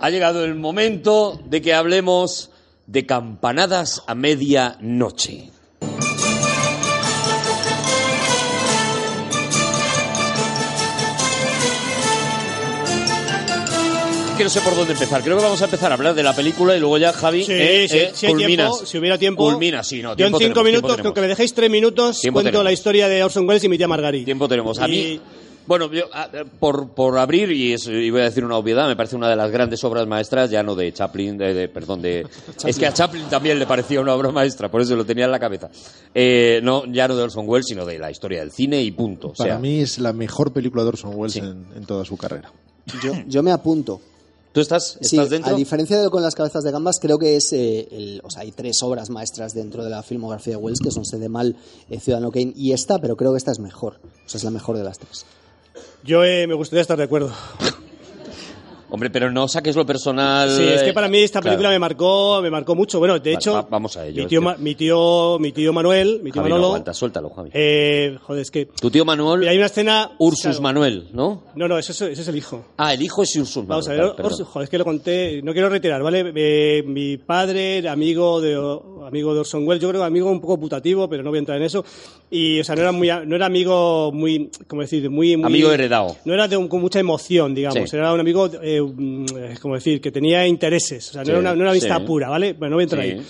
[0.00, 2.50] Ha llegado el momento de que hablemos
[2.86, 5.50] de campanadas a media noche.
[14.36, 15.20] que no sé por dónde empezar.
[15.24, 17.50] Creo que vamos a empezar a hablar de la película y luego ya Javi Sí,
[17.52, 18.68] eh, sí, eh, si hay culminas.
[18.70, 19.42] tiempo, si hubiera tiempo.
[19.50, 20.14] Culmina, sí, no.
[20.14, 22.64] Yo en cinco tenemos, minutos, con que me dejéis tres minutos, Tiempo cuento tenemos.
[22.64, 24.24] la historia de Orson Welles y mi tía Margarit.
[24.24, 24.78] Tiempo tenemos.
[24.78, 25.20] A Y- mí,
[25.68, 26.28] bueno, yo, a-
[26.58, 29.36] por, por abrir, y, es- y voy a decir una obviedad, me parece una de
[29.36, 32.26] las grandes obras maestras, ya no de Chaplin, de, de- perdón, de...
[32.66, 35.30] es que a Chaplin también le parecía una obra maestra, por eso lo tenía en
[35.30, 35.70] la cabeza.
[36.14, 39.28] Eh, no, ya no de Orson Welles, sino de la historia del cine y punto.
[39.28, 41.38] O Para sea, mí es la mejor película de Orson Welles Sí.
[41.40, 42.50] en, en toda su carrera.
[43.04, 44.00] Yo, yo me apunto.
[44.50, 45.54] ¿Tú estás, estás Sí, dentro?
[45.54, 47.52] a diferencia de lo con las cabezas de gambas, creo que es.
[47.52, 50.90] eh, el, o sea, hay tres obras maestras dentro de la filmografía de Wells que
[50.90, 51.54] son Sede Mal,
[51.90, 54.00] eh, Ciudadano Kane y esta, pero creo que esta es mejor.
[54.24, 55.26] O sea, es la mejor de las tres.
[56.04, 57.32] Yo eh, me gustaría estar de acuerdo.
[58.90, 60.50] Hombre, pero no saques lo personal.
[60.50, 61.56] Sí, es que para mí esta claro.
[61.58, 62.98] película me marcó, me marcó mucho.
[62.98, 65.74] Bueno, de Vale, hecho, va- vamos a ello, mi tío, Ma- mi tío, mi tío
[65.74, 67.50] Manuel, mi tío Javi, no Manolo, aguanta, suéltalo, Javi.
[67.52, 70.12] eh, joder, es que Tu tío Manuel, mira, hay una escena.
[70.18, 70.62] Ursus claro.
[70.62, 71.42] Manuel, ¿no?
[71.54, 72.64] No, no, ese, es- ese es el hijo.
[72.78, 73.68] Ah, el hijo es Ursus Manuel.
[73.68, 74.22] Vamos a ver, vale.
[74.34, 76.32] Orson- joder, es que lo conté, no quiero retirar, ¿vale?
[76.34, 78.54] Eh, mi padre amigo de,
[79.06, 81.40] amigo de Orson Welles, yo creo que amigo un poco putativo, pero no voy a
[81.40, 81.84] entrar en eso.
[82.30, 85.08] Y, o sea, no era, muy, no era amigo muy, ¿cómo decir?
[85.08, 86.16] Muy, muy Amigo heredado.
[86.26, 87.88] No era de un- con mucha emoción, digamos.
[87.88, 87.96] Sí.
[87.96, 91.08] Era un amigo, eh, mm, eh, como decir, que tenía intereses.
[91.08, 92.04] O sea, no Sí, era una, no era amistad sí.
[92.06, 92.52] pura, ¿vale?
[92.52, 93.22] Bueno, no voy a entrar ahí.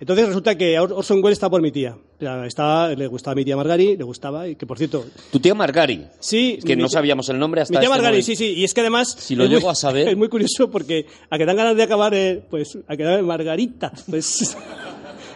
[0.00, 1.96] Entonces resulta que Or- Orson Welles está por mi tía.
[2.44, 5.54] Estaba, le gustaba a mi tía Margari, le gustaba, y que por cierto, Tu tío
[5.54, 6.04] Margari.
[6.18, 6.58] sí.
[6.66, 8.26] Que no tía- sabíamos el nombre hasta mi tía este Margari, momento.
[8.26, 8.54] sí, sí.
[8.56, 9.14] Y es que además.
[9.18, 10.08] Si lo llego muy- a saber.
[10.08, 13.24] Es muy curioso porque a que dan ganas de acabar, eh, pues, a que dan
[13.24, 13.92] Margarita.
[14.10, 14.56] Pues.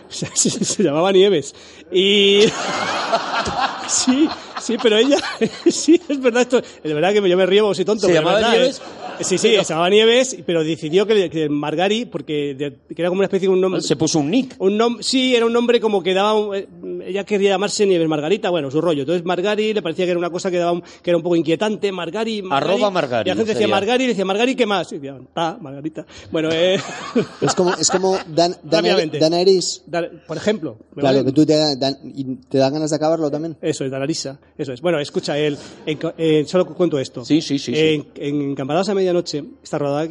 [0.12, 1.54] sea, se, se llamaba Nieves.
[1.92, 2.44] Y.
[3.88, 4.28] sí,
[4.60, 5.18] sí, pero ella.
[5.70, 6.58] sí, es verdad, esto.
[6.58, 8.06] Es verdad que yo me río, soy tonto.
[8.06, 8.82] ¿Se llamaba verdad, Nieves?
[9.20, 13.20] Sí, sí, se llamaba Nieves, pero decidió que, que Margari, porque de- que era como
[13.20, 13.80] una especie de un nombre.
[13.80, 14.54] Se puso un nick.
[14.58, 16.34] Un nom sí, era un nombre como que daba.
[16.34, 16.66] un- eh,
[17.06, 19.02] ella quería llamarse Nieves Margarita, bueno, su rollo.
[19.02, 21.36] Entonces Margari le parecía que era una cosa que, daba un- que era un poco
[21.36, 21.90] inquietante.
[21.92, 22.42] Margari.
[22.42, 22.72] Margari.
[22.74, 23.68] Arroba Margari, Y la gente decía.
[23.68, 24.92] Margari, y decía Margari, ¿qué más?
[24.92, 26.06] Y decía, ta, Margarita.
[26.30, 26.78] Bueno, eh.
[27.40, 28.84] Es como, es como Dan, Dan,
[29.86, 30.76] dar- por ejemplo.
[30.94, 33.56] ¿me Claro, que tú te, dan- y te da ganas de acabarlo también.
[33.62, 34.38] Eso es, Danarisa.
[34.56, 34.80] Eso es.
[34.80, 37.24] Bueno, escucha, en- en- solo cuento esto.
[37.24, 37.80] Sí, sí, sí, sí.
[37.80, 40.02] En, en Campanadas a Medianoche está rodada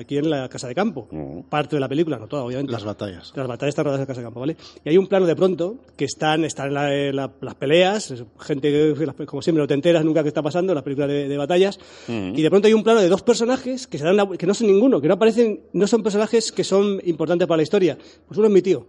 [0.00, 1.08] aquí en la Casa de Campo.
[1.48, 2.72] Parte de la película, no toda, obviamente.
[2.72, 3.32] Las batallas.
[3.34, 4.56] Las batallas están rodadas en Casa de Campo, ¿vale?
[4.84, 8.12] Y hay un plano de pronto que están, están en la- en la- las peleas,
[8.40, 11.28] gente que, como siempre, no te enteras nunca qué está pasando en las películas de,
[11.28, 11.78] de batallas.
[12.08, 12.32] Mm.
[12.36, 14.54] Y de pronto hay un plano de dos personajes que se dan la- que no
[14.54, 17.96] son ninguno, que no aparecen, no son personajes que son importantes para la historia.
[18.28, 18.86] Pues uno es mi tío.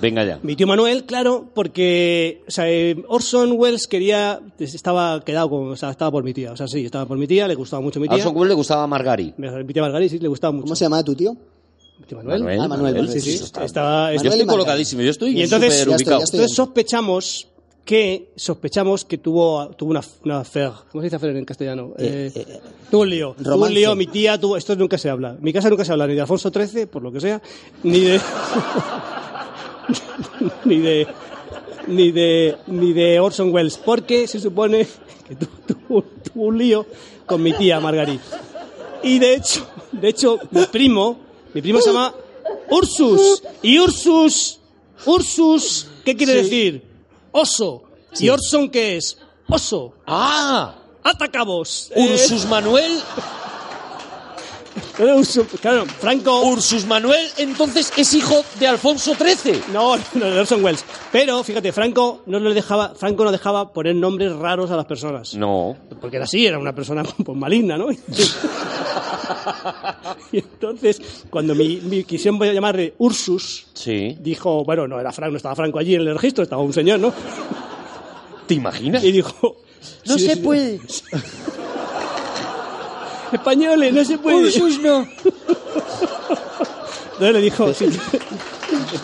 [0.00, 0.38] Venga ya.
[0.42, 5.76] Mi tío Manuel, claro, porque o sea, eh, Orson Welles quería, estaba quedado con, o
[5.76, 7.98] sea, estaba por mi tía, o sea, sí, estaba por mi tía, le gustaba mucho
[7.98, 8.18] mi A tía.
[8.18, 9.34] Orson Welles le gustaba Margari.
[9.36, 10.64] Mi tía Margarita sí, le gustaba mucho.
[10.64, 11.34] ¿Cómo se llamaba tu tío?
[11.98, 12.40] Mi tío Manuel.
[12.40, 14.46] Manuel, Ah, Manuel, Manuel, Sí, sí, está- estaba, Yo estoy y Margari.
[14.48, 16.18] colocadísimo, yo estoy Y entonces- súper Ya estoy, ubicado.
[16.20, 16.38] ya estoy.
[16.38, 17.48] Entonces sospechamos
[17.84, 20.70] que sospechamos que tuvo tuvo una una affair.
[20.92, 21.94] ¿Cómo se dice affair en castellano?
[21.98, 22.60] Eh, Eh, eh,
[22.90, 23.34] tuvo un lío.
[23.42, 25.30] Tuvo un lío, mi tía tuvo esto nunca se habla.
[25.30, 27.40] En mi casa nunca se habla ni de Alfonso XIII, por lo que sea,
[27.82, 28.20] ni de
[30.64, 31.06] ni de
[31.86, 34.86] ni de, ni de Orson Welles, porque se supone
[35.26, 36.86] que tu- tuvo, tuvo un lío
[37.24, 38.20] con mi tía Margarit.
[39.02, 41.18] Y de hecho, de hecho, mi primo,
[41.54, 42.14] mi primo se llama
[42.70, 43.42] Ursus.
[43.62, 44.60] Y Ursus,
[45.06, 46.82] Ursus, ¿qué quiere decir?
[47.32, 47.84] Oso.
[48.18, 49.16] ¿Y Orson qué es?
[49.48, 49.94] Oso.
[50.06, 50.74] ¡Ah!
[51.02, 51.90] Atacabos.
[51.96, 52.92] Ursus Manuel.
[52.92, 53.37] Eh, Ursus-
[55.60, 56.42] claro, Franco.
[56.42, 59.62] Ursus Manuel, entonces, es hijo de Alfonso XIII.
[59.72, 60.84] No, no, de Orson Welles.
[61.12, 65.34] Pero, fíjate, Franco no le dejaba, Franco no dejaba poner nombres raros a las personas.
[65.34, 65.76] No.
[66.00, 67.88] Porque era así, era una persona pues, maligna, ¿no?
[70.32, 71.00] y entonces,
[71.30, 74.16] cuando mi, mi quisieron llamarle Ursus, Sí.
[74.20, 76.98] dijo, bueno, no era Franco, no estaba Franco allí en el registro, estaba un señor,
[77.00, 77.12] ¿no?
[78.46, 79.04] ¿Te imaginas?
[79.04, 79.56] Y dijo,
[80.06, 80.80] No sí, se sí, puede.
[83.32, 84.36] Españoles, no se puede.
[84.36, 85.06] Ursus no.
[87.12, 87.72] Entonces le dijo,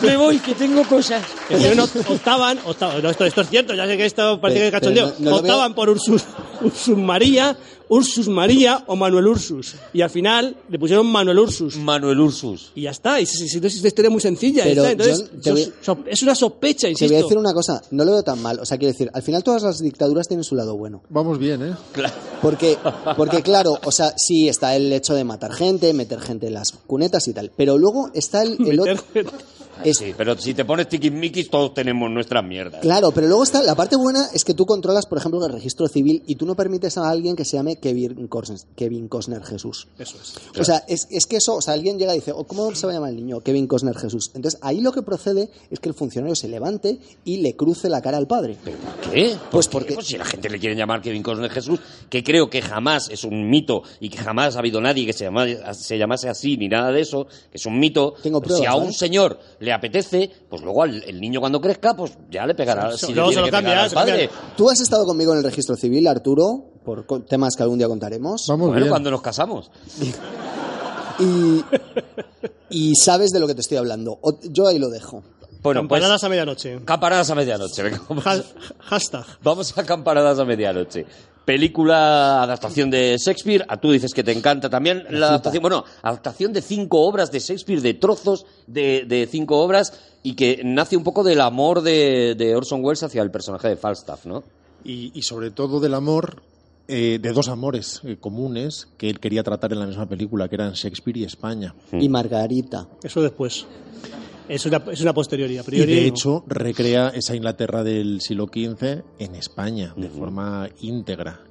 [0.01, 1.23] Me voy, que tengo cosas.
[1.49, 4.65] Pero no, optaban, optaban- no, esto, esto es cierto, ya sé que esto parece que
[4.67, 6.23] es cachondeo, no- no optaban por Ursus,
[6.61, 7.57] Ursus María,
[7.87, 9.75] Ursus María o Manuel Ursus.
[9.93, 11.75] Y al final le pusieron Manuel Ursus.
[11.77, 12.71] Manuel Ursus.
[12.73, 14.63] Y ya está, y si, es una historia muy sencilla.
[14.63, 14.91] ya Pero está.
[14.91, 17.13] Entonces, yo te voy- so- es una sospecha, Te insisto.
[17.13, 18.59] voy a decir una cosa, no lo veo tan mal.
[18.59, 21.03] O sea, quiero decir, al final todas las dictaduras tienen su lado bueno.
[21.09, 21.73] Vamos bien, ¿eh?
[22.41, 22.77] Porque,
[23.17, 26.71] porque claro, o sea, sí está el hecho de matar gente, meter gente en las
[26.71, 27.51] cunetas y tal.
[27.55, 28.95] Pero luego está el, el otro.
[29.83, 32.81] Es- Sí, pero si te pones tiquismiquis, todos tenemos nuestras mierdas.
[32.81, 35.87] Claro, pero luego está la parte buena es que tú controlas, por ejemplo, el registro
[35.87, 39.87] civil y tú no permites a alguien que se llame Kevin Costner, Kevin Costner Jesús.
[39.99, 40.33] Eso es.
[40.59, 42.85] O sea, es, es que eso, o sea, alguien llega y dice, "Oh, ¿cómo se
[42.87, 43.41] va a llamar el niño?
[43.41, 44.31] Kevin Costner Jesús.
[44.33, 48.01] Entonces, ahí lo que procede es que el funcionario se levante y le cruce la
[48.01, 48.57] cara al padre.
[48.63, 49.29] ¿Pero por qué?
[49.29, 49.71] ¿Por Pues qué?
[49.71, 51.79] porque- Pues si la gente le quiere llamar Kevin Costner Jesús,
[52.09, 55.25] que creo que jamás es un mito y que jamás ha habido nadie que se,
[55.25, 58.13] llama- se llamase así ni nada de eso, que es un mito.
[58.21, 58.97] Tengo Pero si pruebas, a un ¿vale?
[58.97, 62.95] señor le apetece, pues luego al el niño cuando crezca, pues ya le pegará.
[62.95, 64.13] Sí, si luego le se lo que cambia, pegar al se cambia.
[64.15, 64.29] padre.
[64.55, 67.87] Tú has estado conmigo en el registro civil, Arturo, por co- temas que algún día
[67.87, 68.45] contaremos.
[68.47, 68.89] Vamos Bueno, bien.
[68.89, 69.69] cuando nos casamos.
[71.19, 71.63] Y,
[72.69, 74.17] y sabes de lo que te estoy hablando.
[74.21, 75.23] O- yo ahí lo dejo.
[75.65, 76.79] Bueno, pues a medianoche.
[76.85, 77.83] campanadas a medianoche.
[77.83, 78.25] venga, vamos.
[78.27, 78.43] Ha-
[78.79, 79.25] hashtag.
[79.43, 81.05] Vamos a campanadas a medianoche.
[81.45, 83.65] Película, adaptación de Shakespeare.
[83.67, 85.61] A tú dices que te encanta también la adaptación.
[85.61, 89.93] Bueno, adaptación de cinco obras de Shakespeare, de trozos de, de cinco obras,
[90.23, 93.75] y que nace un poco del amor de, de Orson Welles hacia el personaje de
[93.77, 94.43] Falstaff, ¿no?
[94.83, 96.41] Y, y sobre todo del amor,
[96.87, 100.55] eh, de dos amores eh, comunes que él quería tratar en la misma película, que
[100.55, 101.73] eran Shakespeare y España.
[101.91, 102.87] Y Margarita.
[103.03, 103.65] Eso después.
[104.47, 105.57] Es una, es una posteriori.
[105.57, 106.07] A Y de no.
[106.07, 111.41] hecho recrea esa Inglaterra del siglo XV en España, de forma íntegra.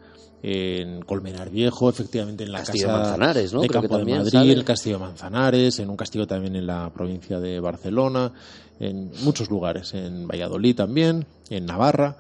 [0.47, 3.63] En Colmenar Viejo, efectivamente en la Castillo de casa Manzanares, ¿no?
[3.63, 4.53] de Creo que Campo de Madrid, sale.
[4.53, 8.31] el Castillo de Manzanares, en un castillo también en la provincia de Barcelona,
[8.79, 12.19] en muchos lugares, en Valladolid también, en Navarra,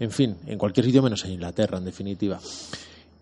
[0.00, 2.40] en fin, en cualquier sitio menos en Inglaterra, en definitiva.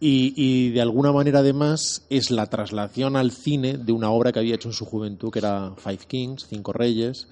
[0.06, 4.38] Y, y de alguna manera además es la traslación al cine de una obra que
[4.38, 7.26] había hecho en su juventud que era Five Kings, Cinco Reyes,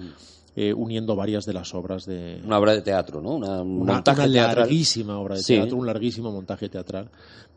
[0.57, 3.33] eh, uniendo varias de las obras de Una obra de teatro, ¿no?
[3.33, 5.55] Una, un una, montaje una larguísima obra de Sí.
[5.57, 7.11] teatro, un larguísimo montaje teatral,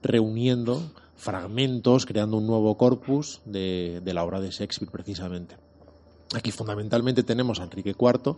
[0.03, 0.81] reuniendo
[1.15, 5.55] fragmentos, creando un nuevo corpus de, de la obra de Shakespeare precisamente.
[6.33, 8.35] Aquí fundamentalmente tenemos a Enrique IV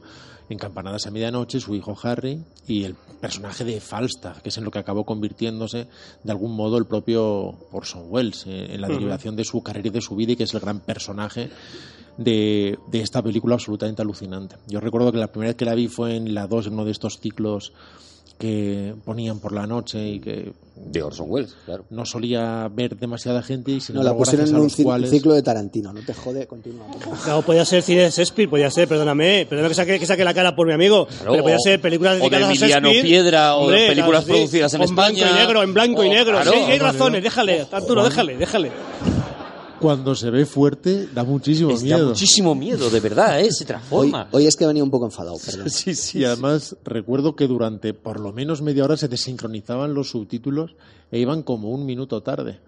[0.50, 4.66] en Campanadas a Medianoche, su hijo Harry y el personaje de Falstaff, que es en
[4.66, 5.88] lo que acabó convirtiéndose
[6.24, 9.92] de algún modo el propio Orson Welles eh, en la derivación de su carrera y
[9.92, 11.50] de su vida y que es el gran personaje
[12.18, 14.58] de, de esta película absolutamente alucinante.
[14.68, 16.86] Yo recuerdo que la primera vez que la vi fue en la 2, en uno
[16.86, 17.72] de estos ciclos
[18.38, 21.86] que ponían por la noche y que De Orson Welles, claro.
[21.90, 25.34] no solía ver demasiada gente y sin No, la pusieron en a un cuales- ciclo
[25.34, 25.92] de Tarantino.
[25.92, 26.86] No te jode, continúa.
[27.24, 30.36] Claro, podía ser cine de Shakespeare, podía ser, perdóname, perdóname que saque, que saque la
[30.36, 33.10] cara por mi amigo, Claro, pero podía ser películas o de dedicadas a Emiliano Shakespeare.
[33.24, 34.30] Piedra, o de películas sí.
[34.32, 35.32] producidas en O blanco España.
[35.32, 38.72] y negro, en blanco y negro, claro, sí, hay razones, déjale, Arturo, déjale, déjale.
[39.80, 42.08] Cuando se ve fuerte da muchísimo Es- da miedo.
[42.10, 43.52] muchísimo miedo, de verdad, ¿eh?
[43.52, 44.28] Se Hoy, transforma.
[44.32, 45.70] hoy es que he venido un poco enfadado, perdón.
[45.70, 46.20] Sí, sí.
[46.20, 50.76] Y además recuerdo que durante por lo menos media hora se desincronizaban los subtítulos
[51.12, 52.60] e iban como un minuto tarde.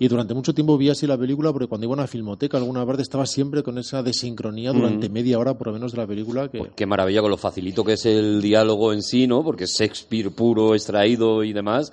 [0.00, 2.86] Y durante mucho tiempo vi así la película porque cuando iba a una filmoteca alguna
[2.86, 6.48] parte estaba siempre con esa desincronía durante media hora por lo menos de la película
[6.48, 9.42] que Qué maravilla con lo facilito que es el diálogo en sí, ¿no?
[9.42, 11.92] Porque es Shakespeare puro, extraído y demás,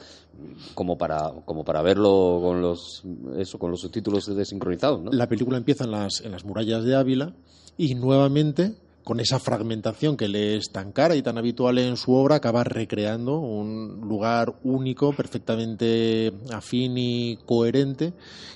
[0.75, 3.03] como para, como para verlo con los,
[3.37, 5.11] eso, con los subtítulos desincronizados, ¿no?
[5.11, 7.33] la película empieza en las, en las murallas de Ávila
[7.75, 8.75] y nuevamente
[9.05, 12.63] con esa fragmentación que le es tan cara y tan habitual en su obra, acaba
[12.63, 18.13] recreando un lugar único, perfectamente afín y coherente,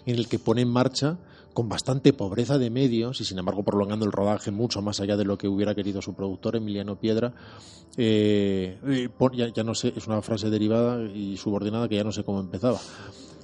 [0.08, 1.20] en el que pone en marcha
[1.54, 5.26] con bastante pobreza de medios y sin embargo prolongando el rodaje mucho más allá de
[5.26, 7.32] lo que hubiera querido su productor Emiliano Piedra.
[7.96, 9.10] Eh, eh,
[9.54, 12.80] ya no sé, es una frase derivada y subordinada que ya no sé cómo empezaba.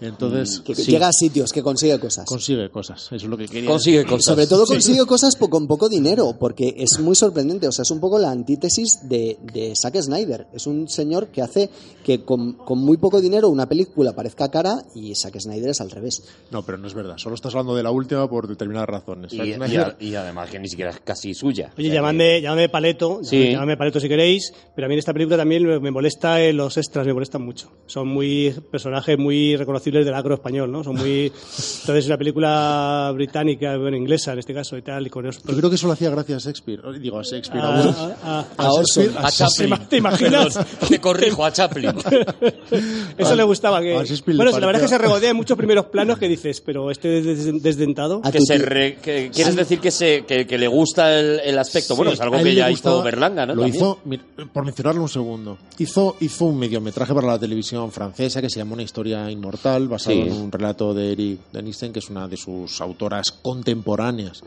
[0.02, 2.26] Entonces, Que sí, llega a sitios, que consigue cosas.
[2.26, 3.70] consigue cosas, eso es lo que quería.
[3.70, 4.10] Consigue decir.
[4.10, 4.26] cosas.
[4.26, 7.68] Sobre todo consigue cosas con poco dinero, porque es muy sorprendente.
[7.68, 10.48] O sea, es un poco la antítesis de, de Zack Snyder.
[10.54, 11.70] Es un señor que hace
[12.04, 15.90] que con, con muy poco dinero una película parezca cara y Zack Snyder es al
[15.92, 16.24] revés.
[16.52, 17.16] No, pero no es verdad.
[17.18, 19.34] Solo estás hablando de la última por determinadas razones.
[19.34, 21.72] Y, Zack y Snyder- a- y además que ni siquiera es casi suya.
[21.78, 23.52] Oye, O sea, llamadme, llamadme Paleto, Sí.
[23.52, 26.54] llamadme Paleto si queréis, pero a mí en esta película también me- me molesta eh,
[26.54, 27.72] los extras, me molestan mucho.
[27.86, 29.56] Son muy personajes muy
[29.86, 30.84] reconocibles del agro español, ¿no?
[30.84, 31.26] Son muy...
[31.26, 35.40] Entonces es una película británica, bueno, inglesa en este caso y tal, y con eso...
[35.48, 36.82] Yo creo que eso lo hacía gracias a Shakespeare.
[37.00, 37.64] Digo, a Shakespeare.
[37.64, 38.46] a ah.
[38.58, 39.06] A Orson.
[39.06, 39.88] Shakespeare, A Chaplin.
[39.90, 40.54] ¿Te imaginas?
[40.56, 41.92] Perdón, te corrijo, a Chaplin.
[43.18, 43.82] Eso le gustaba.
[43.82, 43.94] Que...
[43.96, 44.04] a
[44.36, 46.90] Bueno, sí, la verdad es que se regodea en muchos primeros planos que dices, pero
[46.92, 48.22] este des- desdentado...
[48.24, 51.58] A que se re- que- ¿Quieres decir que, se, que, que le gusta el, el
[51.60, 51.96] aspecto?
[51.96, 53.56] bueno, es algo A que ya gustaba- hizo Berlanga, ¿no?
[53.56, 53.76] Lo También.
[53.84, 54.22] hizo, mir-
[54.52, 58.74] por mencionarlo un segundo, hizo, hizo un mediometraje para la televisión francesa que se llama
[58.74, 60.22] Una historia inmortal, basado Sí.
[60.22, 64.42] en un relato de Eric Denisten, que es una de sus autoras contemporáneas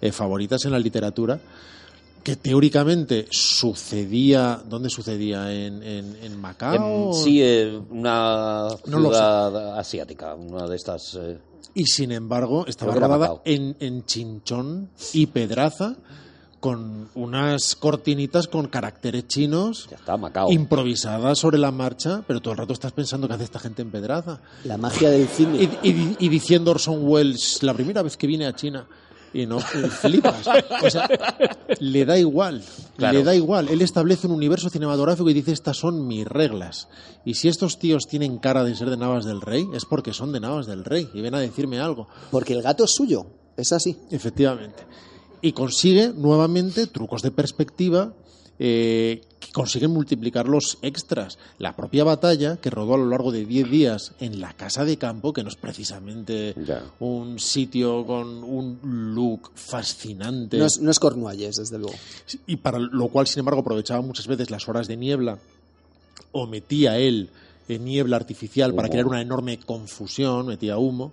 [0.00, 1.40] eh, favoritas en la literatura
[2.22, 5.52] que teóricamente sucedía, ¿dónde sucedía?
[5.52, 7.10] ¿En, en, en Macao?
[7.10, 11.16] Em, sí, eh, una No ciudad asiática, una de estas...
[11.20, 11.38] eh,
[11.74, 15.96] Y sin embargo, estaba en, en Chinchón y Pedraza,
[16.64, 20.50] con unas cortinitas con caracteres chinos ya está, Macao.
[20.50, 23.90] improvisadas sobre la marcha, pero todo el rato estás pensando qué hace esta gente en
[23.90, 24.40] Pedraza.
[24.64, 25.62] La magia del cine.
[25.82, 28.86] Y, y- y diciendo Orson Welles, la primera vez que vine a China.
[29.34, 30.46] Y no, y flipas.
[30.82, 31.06] O sea,
[31.80, 32.62] le da igual.
[32.96, 33.18] Claro.
[33.18, 33.68] Le da igual.
[33.68, 36.88] Él establece un universo cinematográfico y dice, estas son mis reglas.
[37.26, 40.32] Y si estos tíos tienen cara de ser de Navas del Rey, es porque son
[40.32, 41.10] de Navas del Rey.
[41.12, 42.08] Y ven a decirme algo.
[42.30, 43.26] Porque el gato es suyo.
[43.56, 43.98] Es así.
[44.10, 44.82] Efectivamente.
[45.44, 48.14] Y consigue nuevamente trucos de perspectiva
[48.58, 51.38] eh, que consiguen multiplicar los extras.
[51.58, 54.96] La propia batalla, que rodó a lo largo de 10 días en la casa de
[54.96, 56.82] campo, que no es precisamente Ya.
[57.00, 58.78] un sitio con un
[59.14, 61.94] look fascinante, No es, no es Cornualles, desde luego.
[62.46, 65.38] y para lo cual, sin embargo, aprovechaba muchas veces las horas de niebla
[66.32, 67.28] o metía él
[67.68, 71.12] en niebla artificial para crear una enorme confusión, metía humo,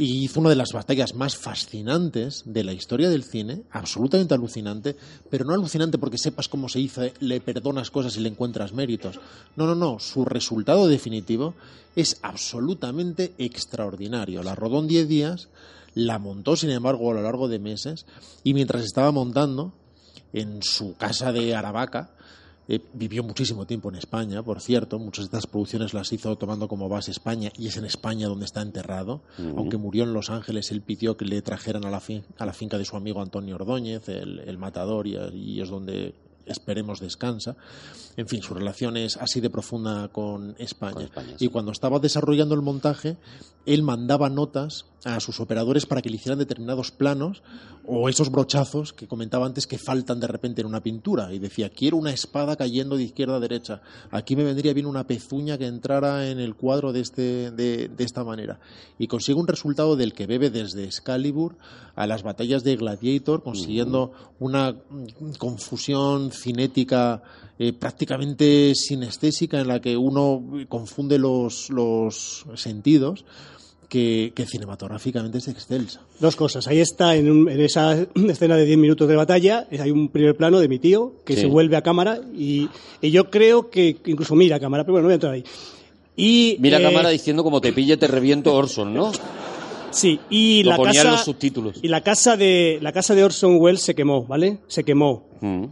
[0.00, 4.96] y hizo una de las batallas más fascinantes de la historia del cine, absolutamente alucinante,
[5.28, 9.20] pero no alucinante porque sepas cómo se hizo, le perdonas cosas y le encuentras méritos.
[9.56, 11.52] No, no, no, su resultado definitivo
[11.94, 14.42] es absolutamente extraordinario.
[14.42, 15.48] La rodó en 10 días,
[15.94, 18.06] la montó, sin embargo, a lo largo de meses,
[18.42, 19.74] y mientras estaba montando,
[20.32, 22.12] en su casa de Aravaca.
[22.70, 24.98] Eh, vivió muchísimo tiempo en España, por cierto.
[24.98, 28.44] Muchas de estas producciones las hizo tomando como base España y es en España donde
[28.46, 29.22] está enterrado.
[29.56, 32.52] Aunque murió en Los Ángeles, él pidió que le trajeran a la, fin- a la
[32.52, 36.14] finca de su amigo Antonio Ordóñez, el, el matador, y, y es donde
[36.46, 37.56] esperemos descansa.
[38.16, 40.94] En fin, su relación es así de profunda con España.
[40.94, 43.16] Con España, Y cuando estaba desarrollando el montaje,
[43.66, 47.42] él mandaba notas a sus operadores para que le hicieran determinados planos
[47.86, 51.32] o esos brochazos que comentaba antes que faltan de repente en una pintura.
[51.32, 53.80] Y decía, quiero una espada cayendo de izquierda a derecha.
[54.10, 58.04] Aquí me vendría bien una pezuña que entrara en el cuadro de, este, de, de
[58.04, 58.60] esta manera.
[58.98, 61.56] Y consigue un resultado del que bebe desde Excalibur
[61.96, 64.76] a las batallas de Gladiator, consiguiendo una
[65.38, 67.22] confusión cinética
[67.58, 73.24] eh, prácticamente sinestésica en la que uno confunde los, los sentidos
[73.90, 76.00] que, que cinematográficamente es excelsa.
[76.18, 76.66] Dos cosas.
[76.68, 80.08] Ahí está, en, un- en esa escena de 10 minutos de batalla, es- hay un
[80.08, 81.42] primer plano de mi tío que Sí.
[81.42, 82.68] se vuelve a cámara y,
[83.02, 85.44] y yo creo que incluso mira a cámara, pero bueno, no voy a entrar ahí.
[86.16, 89.10] Y, Mira eh, cámara diciendo como te pille, te reviento Orson, ¿no?
[89.90, 91.78] Sí, y Lo la casa los subtítulos.
[91.82, 94.58] y la casa de la casa de Orson Welles se quemó, ¿vale?
[94.68, 95.24] Se quemó.
[95.40, 95.64] Mm.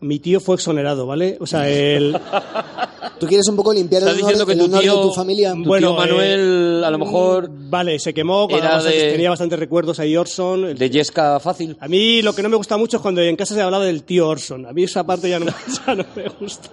[0.00, 1.36] Mi tío fue exonerado, ¿vale?
[1.40, 2.18] O sea, el
[3.20, 5.52] ¿Tú quieres un poco limpiar el honor, que el tu honor tío, de tu familia?
[5.52, 10.00] tu Bueno, tío Manuel, a lo mejor, vale, se quemó, Era de- tenía bastantes recuerdos
[10.00, 10.64] ahí Orson.
[10.64, 11.76] el- de Yesca fácil.
[11.80, 14.02] A mí lo que no me gusta mucho es cuando en casa se hablaba del
[14.02, 14.66] tío Orson.
[14.66, 15.46] A mí esa parte ya no,
[15.86, 16.70] ya no me gusta.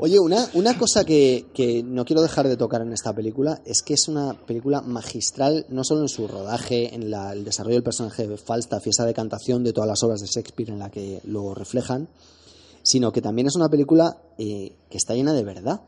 [0.00, 3.82] Oye, una, una cosa que, que no quiero dejar de tocar en esta película es
[3.82, 7.82] que es una película magistral, no solo en su rodaje, en la- el desarrollo del
[7.82, 11.18] personaje de Falstaff y esa decantación de todas las obras de Shakespeare en la que
[11.24, 12.06] lo reflejan,
[12.82, 15.82] sino que también es una película eh, que está llena de verdad.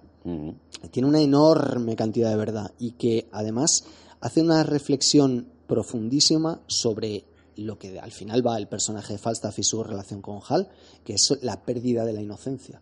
[0.90, 3.84] Tiene una enorme cantidad de verdad y que además
[4.20, 7.24] hace una reflexión profundísima sobre
[7.56, 10.68] lo que al final va el personaje de Falstaff y su relación con Hal,
[11.04, 12.80] que es la pérdida de la inocencia.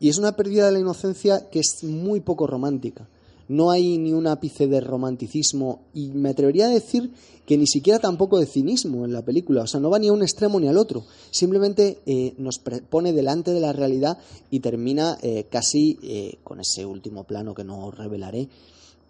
[0.00, 3.08] Y es una pérdida de la inocencia que es muy poco romántica.
[3.48, 7.10] No hay ni un ápice de romanticismo y me atrevería a decir
[7.46, 9.62] que ni siquiera tampoco de cinismo en la película.
[9.62, 11.04] O sea, no va ni a un extremo ni al otro.
[11.30, 14.18] Simplemente eh, nos pone delante de la realidad
[14.50, 18.48] y termina eh, casi eh, con ese último plano que no revelaré,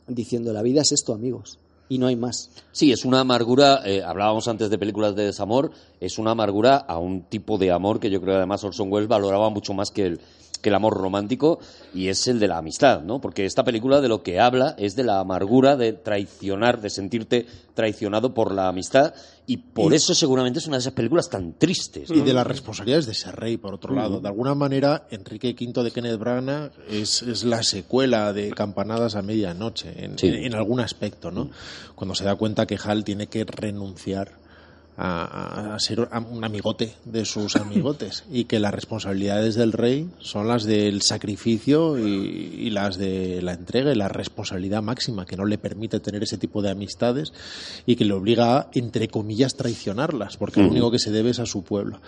[0.09, 1.59] diciendo la vida es esto, amigos.
[1.88, 2.50] Y no hay más.
[2.70, 6.98] Sí, es una amargura, eh, hablábamos antes de películas de desamor, es una amargura a
[6.98, 10.06] un tipo de amor que yo creo que además Orson Welles valoraba mucho más que
[10.06, 10.20] el,
[10.62, 11.59] que el amor romántico
[11.93, 13.20] y es el de la amistad, ¿no?
[13.20, 17.47] Porque esta película de lo que habla es de la amargura de traicionar, de sentirte
[17.74, 19.12] traicionado por la amistad
[19.47, 22.10] y por eso seguramente es una de esas películas tan tristes.
[22.10, 24.20] Y de las responsabilidades de ese rey, por otro lado.
[24.20, 29.22] De alguna manera, Enrique V de Kenneth Branagh es, es la secuela de Campanadas a
[29.22, 30.28] medianoche, en, Sí.
[30.28, 31.51] en- en algún aspecto, ¿no?
[31.97, 34.40] Cuando se da cuenta que Hal tiene que renunciar
[34.97, 40.64] a, ser un amigote de sus amigotes y que las responsabilidades del rey son las
[40.64, 45.59] del sacrificio y, y las de la entrega y la responsabilidad máxima que no le
[45.59, 47.32] permite tener ese tipo de amistades
[47.86, 51.39] y que le obliga a, entre comillas, traicionarlas, porque lo único que se debe es
[51.39, 52.01] a su pueblo.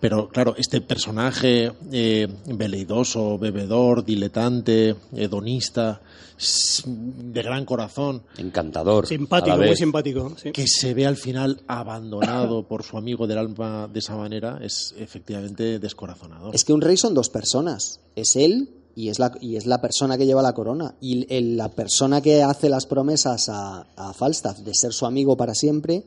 [0.00, 6.02] Pero claro, este personaje eh, veleidoso, bebedor, diletante, hedonista,
[6.38, 9.06] s- de gran corazón, Encantador.
[9.06, 10.32] Simpático, muy simpático.
[10.36, 10.52] sí.
[10.52, 14.94] que se ve al final abandonado por su amigo del alma de esa manera, es
[14.98, 16.54] efectivamente descorazonador.
[16.54, 18.00] Es que un rey son dos personas.
[18.14, 20.96] Es él y es la, y es la persona que lleva la corona.
[21.00, 25.36] Y el- la persona que hace las promesas a, a Falstaff de ser su amigo
[25.36, 26.04] para siempre,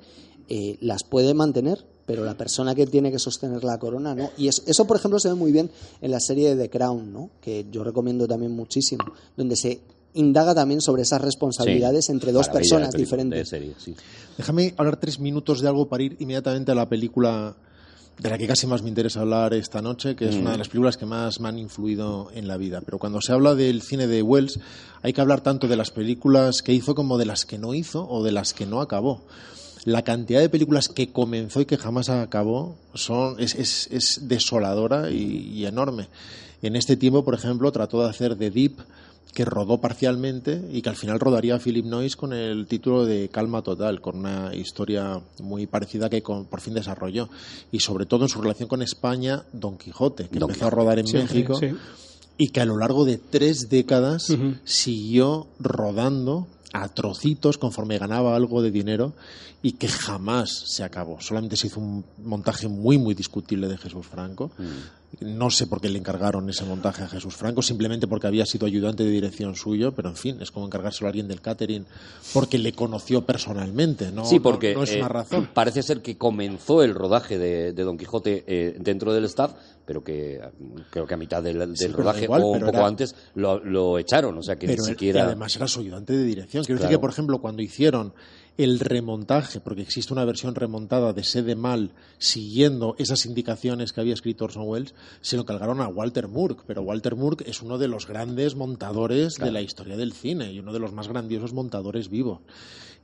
[0.49, 4.31] eh, las puede mantener, pero la persona que tiene que sostener la corona no.
[4.37, 5.69] Y es- eso, por ejemplo, se ve muy bien
[6.01, 7.29] en la serie de The Crown, ¿no?
[7.41, 9.03] que yo recomiendo también muchísimo,
[9.35, 9.81] donde se
[10.15, 12.11] indaga también sobre esas responsabilidades Sí.
[12.13, 13.37] entre dos personas diferentes.
[13.39, 13.93] de serie, sí.
[14.37, 17.55] Déjame hablar tres minutos de algo para ir inmediatamente a la película
[18.17, 20.69] de la que casi más me interesa hablar esta noche, que es una de las
[20.69, 22.81] películas que más me han influido en la vida.
[22.83, 24.59] Pero cuando se habla del cine de Wells,
[25.03, 28.09] hay que hablar tanto de las películas que hizo como de las que no hizo
[28.09, 29.21] o de las que no acabó.
[29.87, 35.09] La cantidad de películas que comenzó y que jamás acabó son, es, es- es desoladora
[35.11, 36.09] y, y enorme.
[36.61, 38.73] En este tiempo, por ejemplo, trató de hacer The Deep,
[39.33, 43.61] que rodó parcialmente y que al final rodaría Philip Noyce con el título de Calma
[43.61, 47.29] Total, con una historia muy parecida que con- por fin desarrolló.
[47.71, 50.99] Y sobre todo en su relación con España, Don Quijote, que Don empezó a rodar
[50.99, 51.67] en Sí, México sí.
[52.37, 54.35] y que a lo largo de tres décadas
[54.65, 56.47] siguió rodando
[56.83, 59.13] a trocitos conforme ganaba algo de dinero
[59.61, 61.19] y que jamás se acabó.
[61.21, 64.51] Solamente se hizo un montaje muy, muy discutible de Jesús Franco.
[65.21, 68.67] No sé por qué le encargaron ese montaje a Jesús Franco, simplemente porque había sido
[68.67, 71.85] ayudante de dirección suyo, pero en fin, es como encargárselo a alguien del catering
[72.33, 74.25] porque le conoció personalmente, ¿no?
[74.25, 75.49] Sí, porque no, es eh, una razón.
[75.53, 79.53] parece ser que comenzó el rodaje de, de Don Quijote eh, dentro del staff,
[79.85, 80.41] pero que
[80.89, 83.97] creo que a mitad del, Sí, rodaje igual, o un poco era- antes lo, lo
[83.99, 85.19] echaron, o sea que pero ni él- siquiera.
[85.21, 86.63] y además era su ayudante de dirección.
[86.65, 86.89] Quiero Claro.
[86.89, 88.13] decir que, por ejemplo, cuando hicieron
[88.57, 94.15] el remontaje, porque existe una versión remontada de Sede Mal siguiendo esas indicaciones que había
[94.15, 97.87] escrito Orson Welles, se lo cargaron a Walter Murk, pero Walter Murk es uno de
[97.87, 102.09] los grandes montadores de la historia del cine y uno de los más grandiosos montadores
[102.09, 102.39] vivos.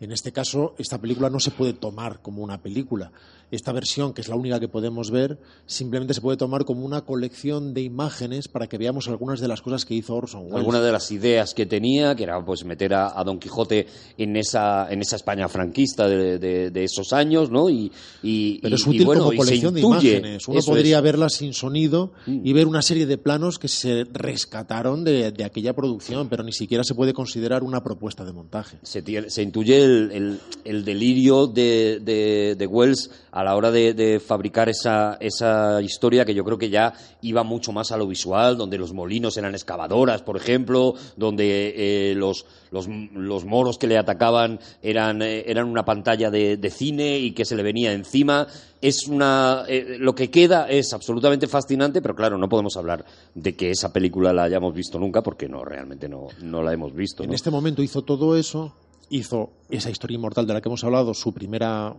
[0.04, 3.12] En este caso, esta película no se puede tomar como una película.
[3.52, 7.02] Esta versión, que es la única que podemos ver, simplemente se puede tomar como una
[7.02, 10.56] colección de imágenes para que veamos algunas de las cosas que hizo Orson Welles.
[10.58, 13.86] Algunas de las ideas que tenía, que era pues meter a, a Don Quijote
[14.18, 17.70] en esa, en esa España franquista de, de- de esos años, ¿no?
[17.70, 17.92] Y,
[18.24, 20.48] y, Pero es y útil bueno, como y se colección de imágenes.
[20.48, 21.02] Uno podría es.
[21.02, 21.06] Mm.
[21.06, 25.74] verla sin sonido y ver una serie de planos que se rescataron de, de aquella
[25.74, 28.80] producción, pero ni siquiera se puede considerar una propuesta de montaje.
[28.82, 33.94] se, se intuye el, el- el delirio de, de, de Wells a la hora de,
[33.94, 38.08] de fabricar esa, esa historia que yo creo que ya iba mucho más a lo
[38.08, 43.88] visual, donde los molinos eran excavadoras, por ejemplo, donde eh, los, los, los moros que
[43.88, 47.92] le atacaban eran, eh, eran una pantalla de, de cine y que se le venía
[47.92, 48.48] encima.
[48.82, 53.04] Es una, eh, lo que queda es absolutamente fascinante, pero claro, no podemos hablar
[53.36, 56.94] de que esa película la hayamos visto nunca, porque no, realmente no, no la hemos
[56.96, 57.24] visto.
[57.24, 57.36] En ¿no?
[57.36, 58.74] este momento hizo todo eso,
[59.14, 61.96] hizo esa historia inmortal de la que hemos hablado, su primera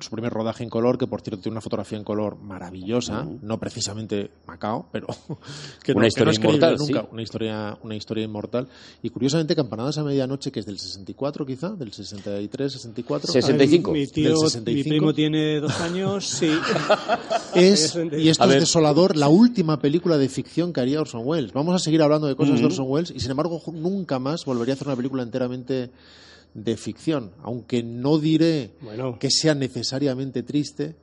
[0.00, 3.58] su primer rodaje en color, que por cierto tiene una fotografía en color maravillosa, no
[3.58, 5.06] precisamente Macao, pero
[5.82, 7.08] que Una no, que historia no es creíble inmortal, nunca, sí.
[7.12, 8.68] una historia una historia inmortal
[9.02, 13.32] y curiosamente Campanadas a medianoche que es del 64 quizá, del 63, 64.
[13.32, 13.92] 65.
[13.92, 14.88] Mi, tío, Del mi 65.
[14.88, 16.50] primo tiene dos años, sí.
[17.54, 18.60] es, y esto A es ver.
[18.60, 21.52] desolador, la última película de ficción que haría Orson Welles.
[21.52, 24.72] Vamos a seguir hablando de cosas de Orson Welles y sin embargo nunca más volvería
[24.72, 25.90] a hacer una película enteramente
[26.54, 29.18] de ficción, aunque no diré Bueno.
[29.18, 30.94] que sea necesariamente triste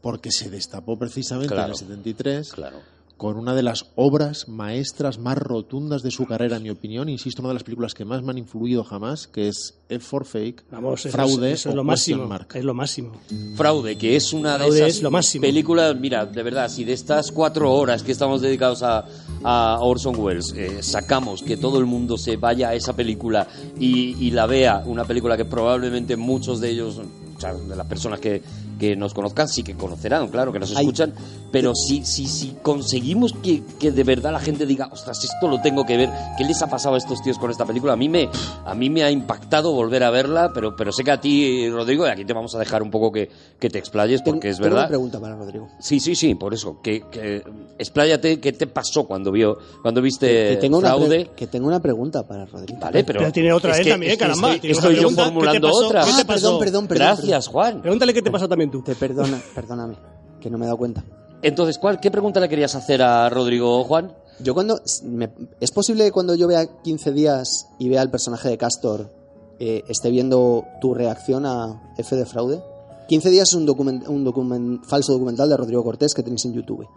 [0.00, 1.66] porque se destapó precisamente Claro.
[1.68, 2.78] en el 73 Claro.
[3.16, 7.08] Con una de las obras maestras más rotundas de su carrera, en mi opinión.
[7.08, 10.24] Insisto, una de las películas que más me han influido jamás, que es F for
[10.24, 12.26] Fake, Vamos, eso Fraude es, eso es o lo máximo.
[12.26, 12.48] Mark.
[12.54, 13.12] Es lo máximo.
[13.56, 15.42] Fraude, que es una de esas es lo máximo.
[15.42, 19.04] películas, mira, de verdad, si de estas cuatro horas que estamos dedicados a,
[19.44, 23.46] a Orson Welles eh, sacamos que todo el mundo se vaya a esa película
[23.78, 27.86] y, y la vea, una película que probablemente muchos de ellos, o sea, de las
[27.86, 28.42] personas que,
[28.78, 31.12] que nos conozcan, sí que conocerán, claro, que nos escuchan,
[31.52, 35.60] pero si, si, si conseguimos que, que de verdad la gente diga, ostras, esto lo
[35.60, 37.92] tengo que ver, ¿qué les ha pasado a estos tíos con esta película?
[37.92, 38.28] A mí me,
[38.64, 42.06] a mí me ha impactado volver a verla, pero, pero sé que a ti, Rodrigo,
[42.06, 44.56] y aquí te vamos a dejar un poco que, que te explayes, Ten- porque es
[44.56, 44.80] tengo verdad.
[44.82, 45.68] una pregunta para Rodrigo.
[45.78, 46.80] Sí, sí, sí, por eso.
[46.82, 47.42] Que, que
[47.78, 51.30] expláyate, ¿qué te pasó cuando vio, cuando viste que, tengo una fraude?
[51.36, 52.78] que tengo una pregunta para Rodrigo.
[52.80, 55.04] Vale, pero, Pero tiene otra es él que- también, es que caramba, Estoy, yo pregunta.
[55.04, 56.04] ¿Qué te formulando otra.
[56.04, 57.06] ¿Qué te Ah, perdón, perdón, perdón.
[57.06, 57.82] Gracias, Juan.
[57.82, 58.82] Pregúntale qué te pasó también tú.
[58.82, 59.96] Te perdona, perdóname,
[60.40, 61.04] que no me he dado cuenta.
[61.42, 64.12] Entonces, ¿cuál, ¿qué pregunta le querías hacer a Rodrigo, Juan?
[64.40, 64.80] Yo cuando...
[65.04, 65.30] me-
[65.60, 69.12] ¿Es posible que cuando yo vea 15 días y vea el personaje de Castor
[69.60, 72.62] eh, esté viendo tu reacción a F de fraude?
[73.08, 76.54] 15 días es un, document- un document- falso documental de Rodrigo Cortés que tenéis en
[76.54, 76.88] YouTube.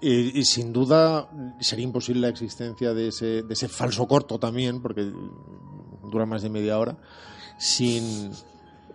[0.00, 1.28] Y, y sin duda
[1.60, 5.02] sería imposible la existencia de ese, de ese falso corto también, porque
[6.10, 6.96] dura más de media hora,
[7.58, 8.30] sin,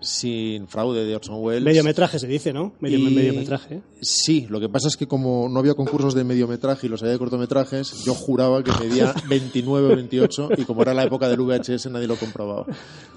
[0.08, 1.64] sin fraude de Orson Welles.
[1.64, 2.74] Mediometraje se dice, ¿no?
[2.80, 3.76] Medio, Y- Mediometraje.
[3.76, 3.82] ¿eh?
[4.02, 7.14] Sí, lo que pasa es que como no había concursos de mediometraje y los había
[7.14, 11.42] de cortometrajes, yo juraba que medía 29 o 28 y como era la época del
[11.42, 12.66] VHS nadie lo comprobaba.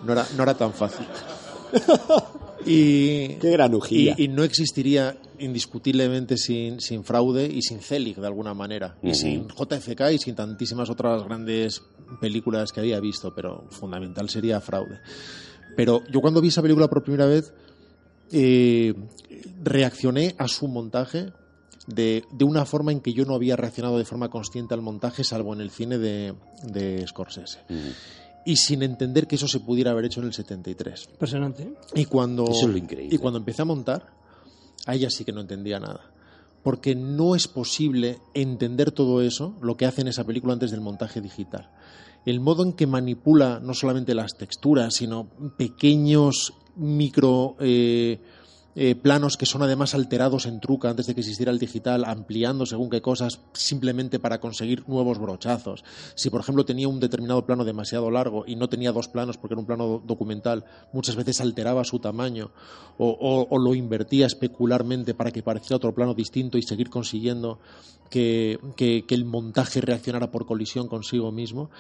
[0.05, 1.07] No era, no era tan fácil.
[2.67, 4.15] Y, Qué granujilla.
[4.19, 8.97] y, y no existiría indiscutiblemente sin, sin fraude y sin Zelig de alguna manera.
[9.03, 11.83] Y sin JFK y sin tantísimas otras grandes
[12.21, 14.99] películas que había visto, pero fundamental sería fraude.
[15.77, 17.53] Pero yo cuando vi esa película por primera vez,
[18.33, 18.95] eh,
[19.63, 21.33] reaccioné a su montaje
[21.87, 25.25] de, de una forma en que yo no había reaccionado de forma consciente al montaje,
[25.25, 26.35] salvo en el cine de,
[26.65, 27.59] de Scorsese.
[28.45, 31.09] Y sin entender que eso se pudiera haber hecho en el 73.
[31.13, 31.75] Impresionante.
[31.95, 33.15] Y cuando, Eso es lo increíble.
[33.15, 34.15] y cuando empecé a montar,
[34.87, 36.11] ahí ya sí que no entendía nada.
[36.63, 40.81] Porque no es posible entender todo eso, lo que hace en esa película antes del
[40.81, 41.71] montaje digital.
[42.27, 48.21] El modo en que manipula no solamente las texturas, sino pequeños micro eh,
[48.77, 52.67] eh, planos que son además alterados en truca antes de que existiera el digital, ampliando
[52.67, 55.85] según qué cosas, simplemente para conseguir nuevos brochazos.
[56.15, 59.55] Si, por ejemplo, tenía un determinado plano demasiado largo y no tenía dos planos porque
[59.55, 62.53] era un plano do- documental, muchas veces alteraba su tamaño
[62.99, 67.59] o, lo invertía especularmente para que pareciera otro plano distinto y seguir consiguiendo
[68.09, 71.71] que- que el montaje reaccionara por colisión consigo mismo.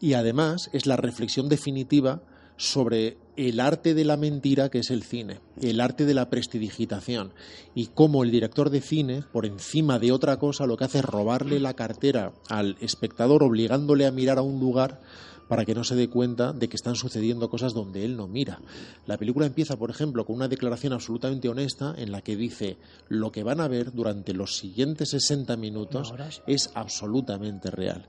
[0.00, 2.22] Y además es la reflexión definitiva
[2.60, 7.32] sobre el arte de la mentira que es el cine, el arte de la prestidigitación
[7.74, 11.06] y cómo el director de cine, por encima de otra cosa, lo que hace es
[11.06, 15.00] robarle la cartera al espectador obligándole a mirar a un lugar
[15.48, 18.60] para que no se dé cuenta de que están sucediendo cosas donde él no mira.
[19.06, 22.76] La película empieza, por ejemplo, con una declaración absolutamente honesta en la que dice
[23.08, 26.12] lo que van a ver durante los siguientes 60 minutos
[26.46, 28.06] es absolutamente real.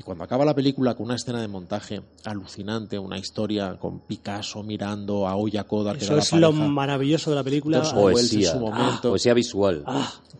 [0.00, 4.62] Y cuando acaba la película con una escena de montaje alucinante, una historia con Picasso
[4.62, 7.80] mirando a Oya Koda, que Eso la es lo maravilloso de la película.
[7.80, 9.08] Orson Welles en Poesía, su momento.
[9.10, 9.84] poesía visual.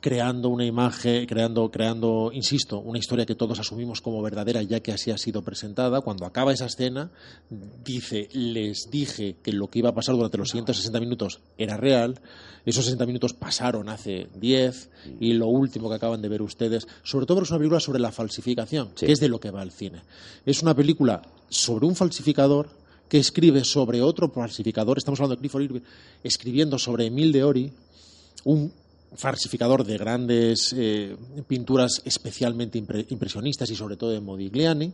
[0.01, 4.93] creando una imagen, creando, creando, insisto, una historia que todos asumimos como verdadera ya que
[4.93, 6.01] así ha sido presentada.
[6.01, 7.11] Cuando acaba esa escena,
[7.85, 11.77] dice, les dije que lo que iba a pasar durante los siguientes 60 minutos era
[11.77, 12.19] real.
[12.65, 17.25] Esos 60 minutos pasaron hace 10 y lo último que acaban de ver ustedes, sobre
[17.27, 19.07] todo porque es una película sobre la falsificación, Sí.
[19.07, 20.03] que es de lo que va el cine.
[20.47, 22.69] Es una película sobre un falsificador
[23.09, 25.81] que escribe sobre otro falsificador, estamos hablando de Clifford Irving,
[26.23, 27.73] escribiendo sobre Emil de Ori,
[28.45, 28.73] un
[29.17, 31.17] falsificador de grandes eh,
[31.49, 34.93] pinturas especialmente impre- impresionistas y sobre todo de Modigliani,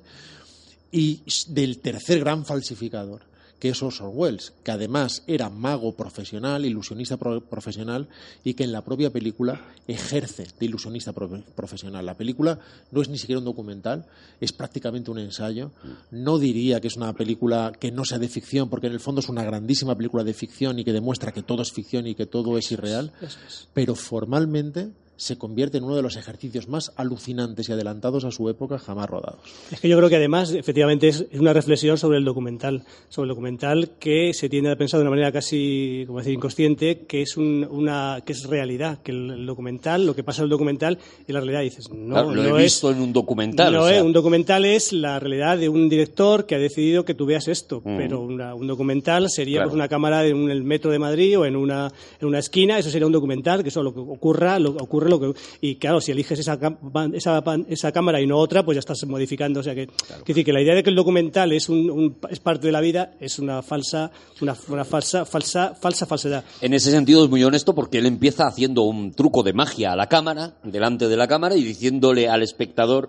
[0.91, 3.21] y del tercer gran falsificador,
[3.59, 8.09] que es Orson Welles, que además era mago profesional, ilusionista pro- profesional,
[8.45, 12.05] y que en la propia película ejerce de ilusionista pro- profesional.
[12.05, 12.59] La película
[12.91, 14.05] no es ni siquiera un documental,
[14.41, 15.71] es prácticamente un ensayo.
[16.11, 19.21] No diría que es una película que no sea de ficción, porque en el fondo
[19.21, 22.27] es una grandísima película de ficción y que demuestra que todo es ficción y que
[22.27, 23.13] todo es irreal,
[23.73, 28.49] pero formalmente se convierte en uno de los ejercicios más alucinantes y adelantados a su
[28.49, 29.41] época jamás rodados.
[29.71, 33.25] Es que yo creo que además, efectivamente, es es una reflexión sobre el documental, sobre
[33.27, 37.23] el documental que se tiende a pensar de una manera casi, como decir, inconsciente, que
[37.23, 40.51] es un- una, que es realidad, que el, el documental, lo que pasa en el
[40.51, 43.73] documental y la realidad dices, no, Claro, lo no he es, visto en un documental.
[43.73, 47.05] no o sea, es- un documental es la realidad de un director que ha decidido
[47.05, 47.97] que tú veas esto, Mm.
[47.97, 49.71] pero una- un documental sería Claro.
[49.71, 51.91] pues, una cámara en un- el metro de Madrid o en una,
[52.21, 55.29] en una esquina, eso sería un documental, que eso lo que ocurra, lo, ocurra ocurre
[55.29, 55.41] lo que...
[55.61, 56.59] Y claro, si eliges esa,
[57.15, 59.61] esa, esa cámara y no otra, pues ya estás modificando.
[59.61, 62.17] O sea que, quiero decir que la idea de que el documental es, un, un-
[62.31, 64.11] es parte de la vida es una falsa,
[64.41, 66.45] una, una falsa, falsa, falsa falsedad.
[66.61, 69.97] En ese sentido es muy honesto porque él empieza haciendo un truco de magia a
[69.97, 73.09] la cámara, delante de la cámara, y diciéndole al espectador,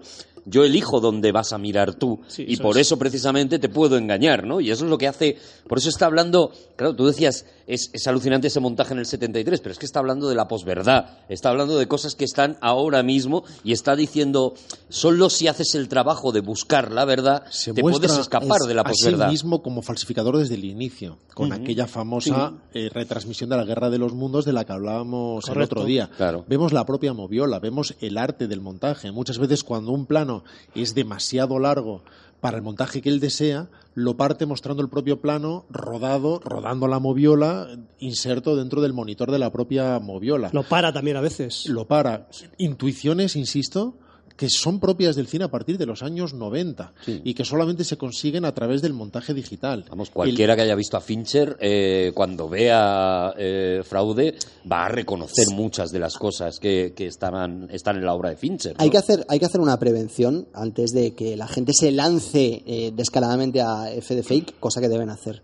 [0.50, 2.22] yo elijo dónde vas a mirar tú.
[2.28, 2.88] Sí, y eso por es.
[2.88, 4.62] eso precisamente te puedo engañar, ¿no?
[4.62, 5.38] Y eso es lo que hace,
[5.68, 9.60] por eso está hablando, claro, tú decías, es, es alucinante ese montaje en el 73,
[9.60, 13.04] pero es que está hablando de la posverdad, está hablando de cosas que están ahora
[13.04, 14.54] mismo y está diciendo,
[14.90, 18.74] solo si haces el trabajo de buscar la verdad, se te puedes escapar es- de
[18.74, 19.30] la a sí posverdad.
[19.30, 23.98] mismo como falsificador desde el inicio, con aquella famosa eh, retransmisión de la Guerra de
[23.98, 26.10] los Mundos de la que hablábamos el otro día.
[26.16, 26.46] Claro.
[26.48, 29.12] Vemos la propia moviola, vemos el arte del montaje.
[29.12, 30.37] Muchas veces cuando un plano
[30.76, 32.04] es demasiado largo
[32.40, 37.00] para el montaje que él desea, lo parte mostrando el propio plano rodado, rodando la
[37.00, 41.66] moviola, inserto dentro del monitor de la propia moviola Lo para también a veces.
[41.68, 42.28] lo para.
[42.58, 43.96] Intuiciones, insisto,
[44.38, 47.22] que son propias del cine a partir de los años 90 Sí.
[47.26, 49.84] y que solamente se consiguen a través del montaje digital.
[49.90, 54.36] Vamos, cualquiera que haya visto a Fincher, eh, cuando vea eh, fraude,
[54.72, 58.38] va a reconocer muchas de las cosas que, que están, están en la obra de
[58.38, 58.76] Fincher.
[58.78, 58.84] ¿no?
[58.84, 62.62] Hay que, hacer, hay que hacer una prevención antes de que la gente se lance
[62.66, 65.42] eh, descaradamente a F de fake, cosa que deben hacer.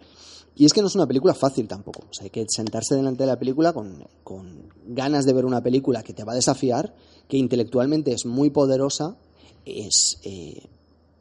[0.56, 2.02] Y es que no es una película fácil tampoco.
[2.02, 5.64] O sea, hay que sentarse delante de la película con, con ganas de ver una
[5.64, 6.94] película que te va a desafiar,
[7.28, 9.16] que intelectualmente es muy poderosa,
[9.66, 10.64] es eh,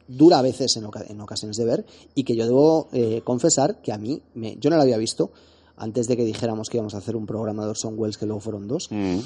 [0.07, 1.85] dura a veces en, oca- en ocasiones de ver,
[2.15, 5.31] y que yo debo eh, confesar que a mí, me, yo no la había visto
[5.77, 8.41] antes de que dijéramos que íbamos a hacer un programa de Orson Welles, que luego
[8.41, 8.87] fueron dos.
[8.91, 9.17] Mm.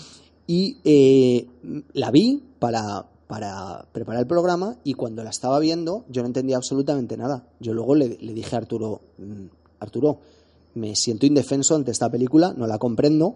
[0.48, 1.46] Y eh,
[1.94, 6.56] la vi para, para preparar el programa y cuando la estaba viendo yo no entendía
[6.56, 7.46] absolutamente nada.
[7.60, 9.48] Yo luego le, le dije a Arturo, "Mm,
[9.80, 10.20] Arturo,
[10.76, 13.36] me siento indefenso ante esta película, no la comprendo.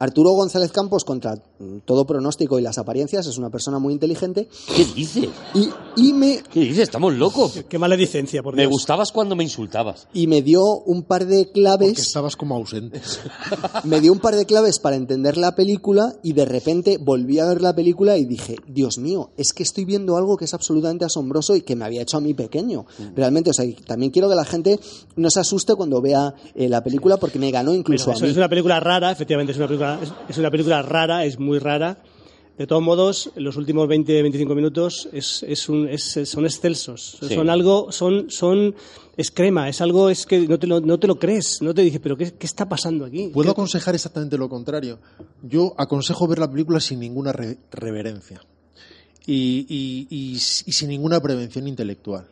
[0.00, 4.48] Arturo González Campos, contra mm, todo pronóstico y las apariencias, es una persona muy inteligente
[4.76, 5.28] ¿Qué dice?
[5.54, 6.82] y, y me, ¿Qué dice?
[6.82, 7.64] Estamos locos.
[7.68, 8.70] Qué maledicencia, por Me Dios.
[8.72, 10.06] gustabas cuando me insultabas.
[10.12, 11.98] y me dio un par de Porque claves.
[11.98, 13.00] estabas como ausente.
[13.84, 17.46] me dio un par de claves para entender la película y de repente volví a
[17.46, 21.04] ver la película y dije, Dios mío, es que estoy viendo algo que es absolutamente
[21.04, 22.86] asombroso y que me había hecho a mí pequeño.
[23.16, 24.78] Realmente, o sea, también quiero que la gente
[25.16, 28.30] no se asuste cuando vea eh, la película porque me ganó incluso eso a mí.
[28.30, 31.58] es una película rara, efectivamente, es una película, es, es una película rara, es muy
[31.58, 32.02] rara.
[32.58, 37.18] De todos modos, los últimos 20-25 minutos es, es un- es- son excelsos.
[37.20, 37.32] Sí.
[37.34, 38.74] Son algo, son, son,
[39.16, 41.82] es crema, es algo, es que no te lo, no te lo crees, no te
[41.82, 43.28] dices, pero ¿qué, qué está pasando aquí?
[43.28, 44.98] Puedo ¿Qué- aconsejar exactamente lo contrario.
[45.42, 48.40] Yo aconsejo ver la película sin ninguna re- reverencia
[49.24, 50.38] y, y- y- y
[50.72, 52.26] sin ninguna prevención intelectual.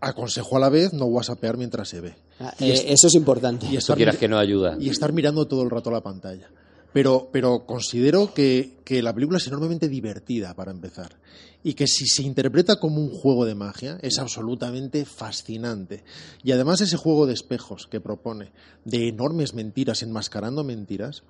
[0.00, 2.14] Aconsejo a la vez no whatsappear mientras se ve.
[2.40, 3.66] Ah, eh, eso es importante.
[3.66, 4.76] Y Eso estar, quieras que no ayuda.
[4.80, 6.48] y estar mirando todo el rato la pantalla.
[6.92, 11.16] Pero, pero considero que, que la película es enormemente divertida para empezar.
[11.64, 16.04] Y que si se interpreta como un juego de magia, es absolutamente fascinante.
[16.42, 18.52] Y además ese juego de espejos que propone,
[18.84, 21.22] de enormes mentiras enmascarando mentiras,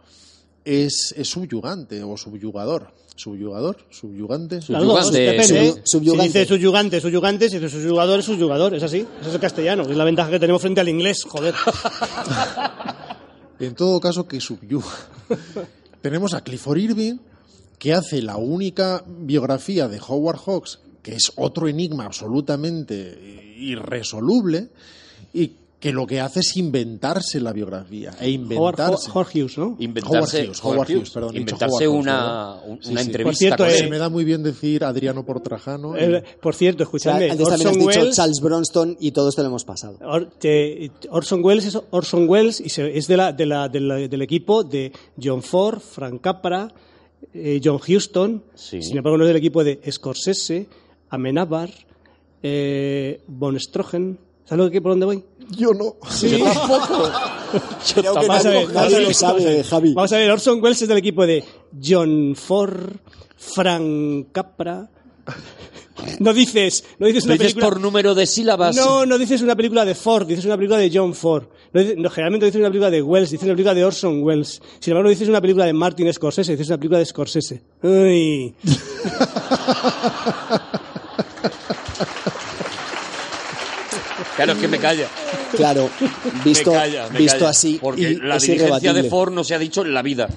[0.64, 2.92] es, es subyugante o subyugador.
[3.14, 3.76] ¿Subyugador?
[3.90, 4.62] ¿Subyugante?
[4.62, 5.18] Subyugante.
[5.20, 5.72] depende.
[5.72, 6.32] Sub- subyugante.
[6.32, 9.82] Si dice subyugante, subyugante, si dice subyugador, es subyugador, es así, eso es el castellano,
[9.82, 11.54] es la ventaja que tenemos frente al inglés, joder.
[13.60, 14.86] En todo caso, que subyuga.
[16.02, 17.18] Tenemos a Clifford Irving,
[17.78, 24.70] que hace la única biografía de Howard Hawks, que es otro enigma absolutamente irresoluble,
[25.32, 25.52] y
[25.82, 29.10] que lo que hace es inventarse la biografía e inventarse.
[29.10, 29.76] Howard Hughes, ¿no?
[29.80, 33.06] Inventarse, Howard Hughes, Howard Hughes, perdón, he dicho inventarse Howard Hughes, una, una sí.
[33.06, 33.90] entrevista Por cierto, con eh, Se él.
[33.90, 35.96] me da muy bien decir Adriano por Trajano.
[35.98, 38.96] y- Eh, por cierto, O sea, escuchadme, antes también has Orson dicho Welles, Charles Bronston
[39.00, 39.98] y todos te lo hemos pasado.
[40.02, 43.80] Or- te- Orson Welles es Orson Welles y se- es de la, de la- de
[43.80, 46.72] la- del equipo de John Ford, Frank Capra,
[47.34, 48.44] eh, John Huston.
[48.54, 48.80] Sí.
[48.82, 50.68] Sin embargo, no es del equipo de Scorsese,
[51.10, 51.70] Amenábar,
[52.42, 54.18] eh, Von Strogen.
[54.44, 55.24] ¿Sabes lo que, por dónde voy?
[55.50, 55.96] Yo no.
[57.94, 59.62] Creo que Vamos a ver, nadie lo sabe.
[59.64, 59.92] Javi.
[59.94, 61.44] Vamos a ver, Orson Welles es del equipo de
[61.82, 62.92] John Ford,
[63.36, 64.88] Frank Capra.
[66.18, 67.66] No dices, no dices Lo una dices película.
[67.68, 68.74] por número de sílabas.
[68.74, 71.44] No, no dices una película de Ford, dices una película de John Ford.
[71.72, 74.60] No dices- no, generalmente dices una película de Wells, dices una película de Orson Welles.
[74.80, 77.62] Sin embargo, dices una película de Martin Scorsese, dices una película de Scorsese.
[77.82, 78.54] Uy.
[84.36, 85.06] Claro, es que me calla.
[85.56, 85.90] Claro,
[86.44, 87.50] visto, me calla, me visto calla.
[87.50, 89.02] así, Porque y la irrebatible.
[89.02, 90.28] de Ford no se ha dicho en la vida.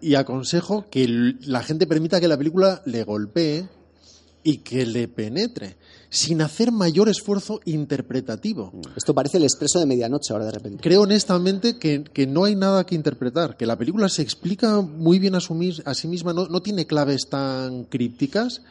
[0.00, 1.06] Y aconsejo que
[1.42, 3.68] la gente permita que la película le golpee
[4.44, 5.76] y que le penetre,
[6.10, 8.72] sin hacer mayor esfuerzo interpretativo.
[8.96, 10.82] Esto parece el expreso de medianoche ahora de repente.
[10.82, 15.20] Creo honestamente que, que no hay nada que interpretar, que la película se explica muy
[15.20, 18.62] bien a, su mis- a sí misma, no, no tiene claves tan crípticas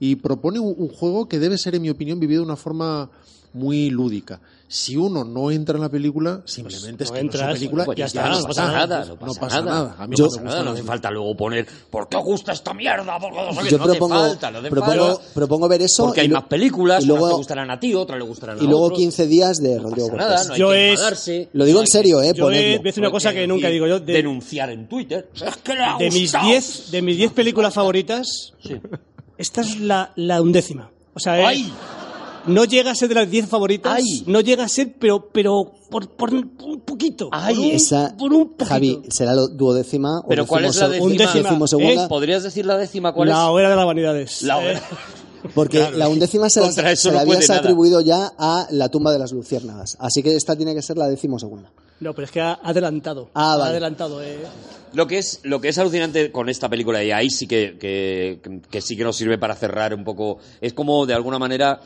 [0.00, 3.10] y propone un, un juego que debe ser, en mi opinión, vivido de una forma
[3.54, 4.40] muy lúdica.
[4.70, 7.52] Si uno no entra en la película, simplemente es no que no es entras, una
[7.54, 9.04] película pues y ya ya está, no pasa nada.
[9.06, 9.70] no No pasa nada.
[9.84, 9.96] nada.
[9.98, 12.08] A mí No no pasa me nada, gusta no la hace falta luego poner ¿por
[12.10, 13.18] qué os gusta esta mierda?
[13.18, 13.70] Porque no sé qué".
[13.70, 15.22] Yo no propongo, falta, no hace propongo, falta.
[15.32, 16.04] propongo ver eso.
[16.04, 18.58] Porque hay y más películas, y unas luego, te gustarán a ti, otras le gustarán
[18.58, 18.98] a y luego otros.
[18.98, 21.48] 15 días de No Rodrigo pasa nada, no hay Yo que es- enfadarse.
[21.54, 22.34] Lo digo no en serio, Yo ¿eh?
[22.42, 24.00] voy a decir una cosa que nunca digo yo.
[24.00, 25.30] De, Denunciar en Twitter.
[25.34, 25.40] Es
[25.98, 26.46] de mis gustado.
[26.46, 28.52] 10 de mis 10 películas favoritas,
[29.38, 30.12] esta es la,
[30.42, 30.90] undécima.
[31.14, 31.72] O sea, ¡Ay!
[32.48, 34.24] No llega a ser de las 10 favoritas, Ay.
[34.26, 37.28] no llega a ser, pero, pero por, por un poquito.
[37.32, 38.64] Ay, por un, Esa, por un poquito.
[38.66, 41.32] Javi, será la duodécima o Pero ¿cuál es la décima?
[41.80, 42.06] ¿Eh?
[42.08, 43.48] ¿Podrías decir la décima cuál la es?
[43.50, 44.42] hora de las vanidades.
[44.42, 44.82] La Eh, hora.
[45.54, 49.12] Porque Claro, la undécima se la, se no la habías atribuido ya a la tumba
[49.12, 49.96] de las luciérnagas.
[50.00, 51.70] Así que esta tiene que ser la decimosegunda.
[52.00, 53.30] no, pero es que ha adelantado.
[53.34, 53.70] Ah, Ha vale.
[53.70, 54.20] adelantado.
[54.22, 54.36] eh.
[54.94, 58.40] Lo que es, lo que es alucinante con esta película, y ahí sí que, que,
[58.70, 61.80] que sí que nos sirve para cerrar un poco, es como de alguna manera.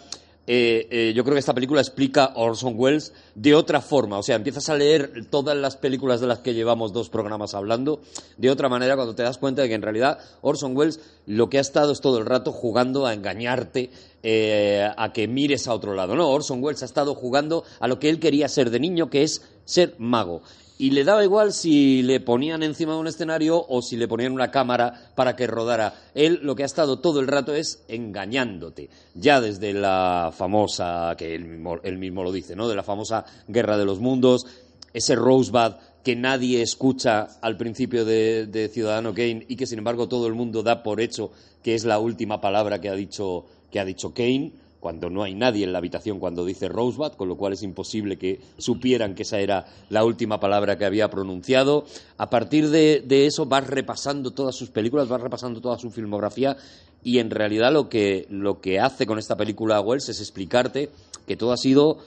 [0.46, 4.18] Eh, eh, yo creo que esta película explica Orson Welles de otra forma.
[4.18, 8.00] O sea, empiezas a leer todas las películas de las que llevamos dos programas hablando
[8.38, 11.58] de otra manera cuando te das cuenta de que en realidad Orson Welles lo que
[11.58, 13.90] ha estado es todo el rato jugando a engañarte,
[14.24, 16.16] eh, a que mires a otro lado.
[16.16, 19.22] No, Orson Welles ha estado jugando a lo que él quería ser de niño, que
[19.22, 20.42] es ser mago.
[20.82, 24.32] Y le daba igual si le ponían encima de un escenario o si le ponían
[24.32, 25.94] una cámara para que rodara.
[26.12, 28.90] Él lo que ha estado todo el rato es engañándote.
[29.14, 32.66] Ya desde la famosa, que él mismo, lo dice, ¿no?
[32.66, 34.44] De la famosa Guerra de los Mundos,
[34.92, 40.08] ese Rosebud que nadie escucha al principio de, de Ciudadano Kane y que sin embargo
[40.08, 41.30] todo el mundo da por hecho
[41.62, 44.50] que es la última palabra que ha dicho, que ha dicho Kane
[44.82, 48.18] cuando no hay nadie en la habitación cuando dice Rosebud, con lo cual es imposible
[48.18, 51.84] que supieran que esa era la última palabra que había pronunciado.
[52.18, 56.56] A partir de, eso vas repasando todas sus películas, vas repasando toda su filmografía
[57.04, 60.90] y en realidad lo que, lo que hace con esta película Wells es explicarte
[61.28, 61.98] que todo ha sido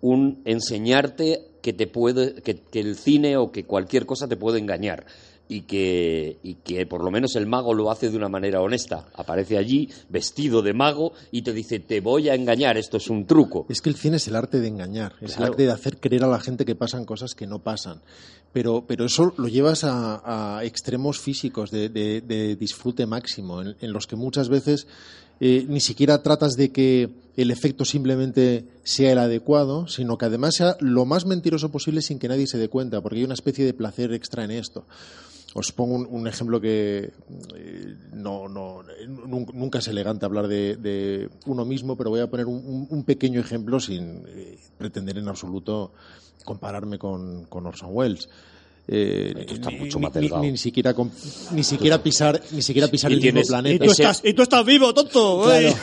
[0.00, 5.06] un enseñarte que te puede que el cine o que cualquier cosa te puede engañar
[5.48, 9.06] y que, y que por lo menos el mago lo hace de una manera honesta.
[9.14, 13.26] Aparece allí vestido de mago y te dice, te voy a engañar, esto es un
[13.26, 13.66] truco.
[13.68, 15.44] Es que el cine es el arte de engañar, es Claro.
[15.44, 18.00] el arte de hacer creer a la gente que pasan cosas que no pasan.
[18.52, 23.76] Pero, pero eso lo llevas a, a extremos físicos de, de- de disfrute máximo, en,
[23.80, 24.86] en los que muchas veces
[25.40, 30.54] eh, ni siquiera tratas de que el efecto simplemente sea el adecuado, sino que además
[30.54, 33.64] sea lo más mentiroso posible sin que nadie se dé cuenta, porque hay una especie
[33.64, 34.86] de placer extra en esto.
[35.54, 37.12] Os pongo un, un ejemplo que
[37.54, 42.26] eh, no, no, nun- nunca es elegante hablar de, de uno mismo, pero voy a
[42.26, 45.92] poner un, pequeño ejemplo sin eh, pretender en absoluto
[46.44, 48.28] compararme con, con Orson Welles.
[48.88, 49.32] Eh,
[49.70, 50.04] ni, mucho ni-
[50.42, 50.92] ni- ni siquiera
[51.52, 54.34] ni siquiera pisar ni siquiera pisar Y el mismo Y planeta tú, Ese- estás, y
[54.34, 55.42] tú estás vivo, tonto.
[55.44, 55.74] Claro.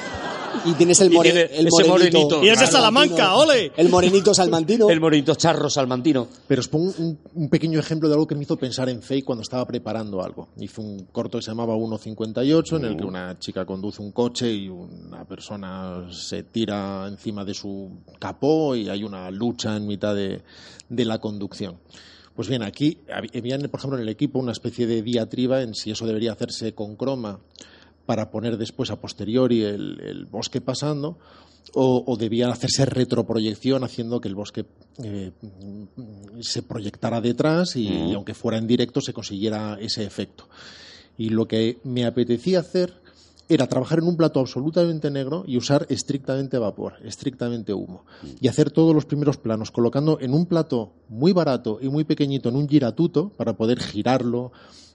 [0.66, 1.92] Y tienes el, Y more- tiene el morenito.
[1.92, 2.44] morenito.
[2.44, 2.68] Y es de.
[2.68, 3.72] Salamanca, ole.
[3.78, 4.90] El morenito salmantino.
[4.90, 6.28] El monito charro salmantino.
[6.48, 9.26] Pero os pongo un, un pequeño ejemplo de algo que me hizo pensar en Fake
[9.26, 10.50] cuando estaba preparando algo.
[10.58, 14.52] Hizo un corto que se llamaba 1.58, en el que una chica conduce un coche
[14.54, 20.16] y una persona se tira encima de su capó y hay una lucha en mitad
[20.16, 20.42] de,
[20.90, 21.78] de la conducción.
[22.36, 23.00] Pues bien, aquí
[23.34, 26.74] había, por ejemplo, en el equipo una especie de diatriba en si eso debería hacerse
[26.74, 27.40] con croma
[28.12, 31.18] para poner después a posteriori el, el bosque pasando
[31.74, 34.66] o, o debía hacerse retroproyección haciendo que el bosque
[35.02, 35.32] eh,
[36.42, 40.50] se proyectara detrás y, y aunque fuera en directo se consiguiera ese efecto.
[41.18, 43.00] Y lo que me apetecía hacer
[43.48, 48.04] era trabajar en un plato absolutamente negro y usar estrictamente vapor, estrictamente humo.
[48.42, 52.50] Y hacer todos los primeros planos, colocando en un plato muy barato y muy pequeñito,
[52.50, 54.52] en un giratuto, para poder girarlo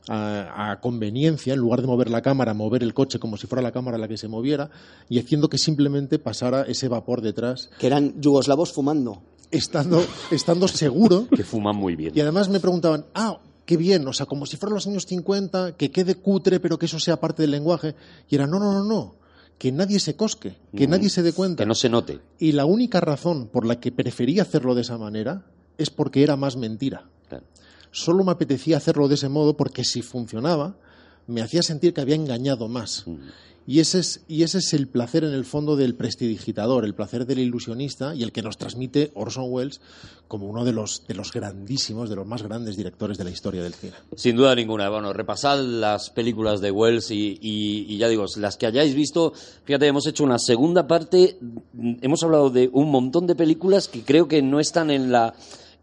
[0.09, 3.63] a, a conveniencia, en lugar de mover la cámara, mover el coche como si fuera
[3.63, 4.71] la cámara la que se moviera,
[5.09, 9.23] y haciendo que simplemente pasara ese vapor detrás, Que eran yugoslavos fumando.
[9.51, 12.13] estando, estando seguro Que fuman muy bien.
[12.15, 15.77] y además me preguntaban, ah, qué bien, o sea, como si fueran los años 50,
[15.77, 17.95] que quede cutre, pero que eso sea parte del lenguaje.
[18.29, 19.15] Y era, no, no, no, no,
[19.59, 20.91] que nadie se cosque, que Mm.
[20.91, 21.65] nadie se dé cuenta.
[21.65, 22.21] Que no se note.
[22.39, 25.43] Y la única razón por la que prefería hacerlo de esa manera
[25.79, 27.09] es porque era más mentira.
[27.29, 27.45] Claro.
[27.91, 30.77] Solo me apetecía hacerlo de ese modo porque si funcionaba,
[31.27, 33.05] me hacía sentir que había engañado más.
[33.69, 37.27] Y ese, es, y ese es el placer en el fondo del prestidigitador, el placer
[37.27, 39.81] del ilusionista y el que nos transmite Orson Welles
[40.29, 43.65] como uno de los, de los grandísimos, de los más grandes directores de la historia
[43.65, 43.95] del cine.
[44.15, 44.89] Sin duda ninguna.
[44.89, 49.33] Bueno, repasad las películas de Wells y, y- y ya digo, las que hayáis visto,
[49.65, 51.37] fíjate, hemos hecho una segunda parte,
[51.73, 55.35] mm, hemos hablado de un montón de películas que creo que no están en la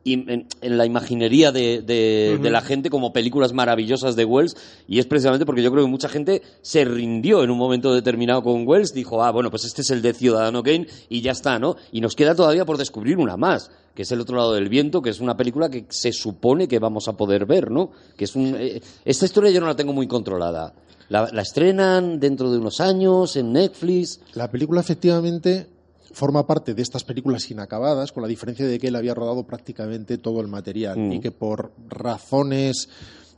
[0.06, 4.56] en, en la imaginería de, de- de la gente como películas maravillosas de Wells
[4.88, 8.44] y es precisamente porque yo creo que mucha gente se rindió en un momento determinado
[8.44, 11.58] con Wells, dijo, ah, bueno, pues este es el de Ciudadano Kane y ya está,
[11.60, 11.76] ¿no?
[11.92, 15.02] Y nos queda todavía por descubrir una más, que es El otro lado del viento,
[15.02, 17.92] que es una película que se supone que vamos a poder ver, ¿no?
[18.18, 20.74] Que es un, eh, esta historia yo no la tengo muy controlada.
[21.10, 24.20] La, la estrenan dentro de unos años en Netflix.
[24.34, 25.68] La película efectivamente
[26.12, 30.18] forma parte de estas películas inacabadas, con la diferencia de que él había rodado prácticamente
[30.18, 31.12] todo el material Mm.
[31.14, 32.90] y que por razones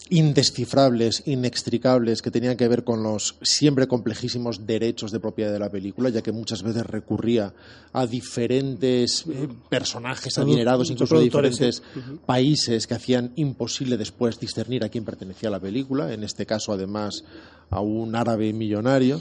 [0.09, 5.69] indescifrables, inextricables, que tenían que ver con los siempre complejísimos derechos de propiedad de la
[5.71, 7.53] película, ya que muchas veces recurría
[7.91, 11.25] a diferentes eh, personajes Produ- adinerados, incluso de sí.
[11.25, 11.83] diferentes
[12.25, 17.23] países que hacían imposible después discernir a quién pertenecía la película, en este caso además
[17.71, 19.19] a un árabe millonario,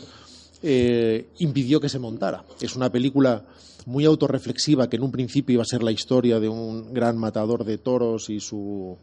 [0.66, 2.44] eh, impidió que se montara.
[2.60, 3.44] Es una película
[3.86, 7.64] muy autorreflexiva que en un principio iba a ser la historia de un gran matador
[7.64, 8.96] de toros y su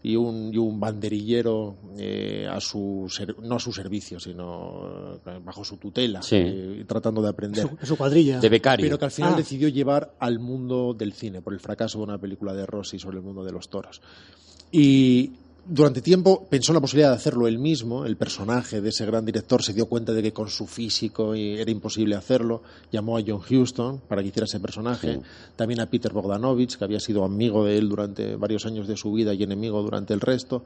[0.00, 5.40] y un, y un banderillero eh, a su ser- no a su servicio sino eh,
[5.44, 6.36] bajo su tutela Sí.
[6.36, 8.38] eh, tratando de aprender Su, su cuadrilla.
[8.38, 8.84] De becario.
[8.86, 9.36] pero que al final Ah.
[9.36, 13.16] decidió llevar al mundo del cine por el fracaso de una película de Rossi sobre
[13.16, 14.00] el mundo de los toros.
[14.70, 15.32] Y
[15.70, 18.06] durante tiempo pensó en la posibilidad de hacerlo él mismo.
[18.06, 21.70] El personaje de ese gran director se dio cuenta de que con su físico era
[21.70, 22.62] imposible hacerlo.
[22.90, 25.20] Llamó a John Huston para que hiciera ese personaje.
[25.56, 29.12] También a Peter Bogdanovich, que había sido amigo de él durante varios años de su
[29.12, 30.64] vida y enemigo durante el resto.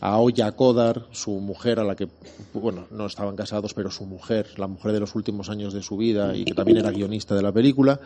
[0.00, 2.08] A Oya Kodar, su mujer, a la que,
[2.54, 5.96] bueno, no estaban casados, pero su mujer, la mujer de los últimos años de su
[5.96, 7.98] vida y que también era guionista de la película.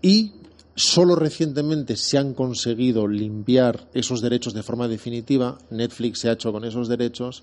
[0.00, 0.32] Y
[0.76, 5.58] solo recientemente se han conseguido limpiar esos derechos de forma definitiva.
[5.70, 7.42] Netflix se ha hecho con esos derechos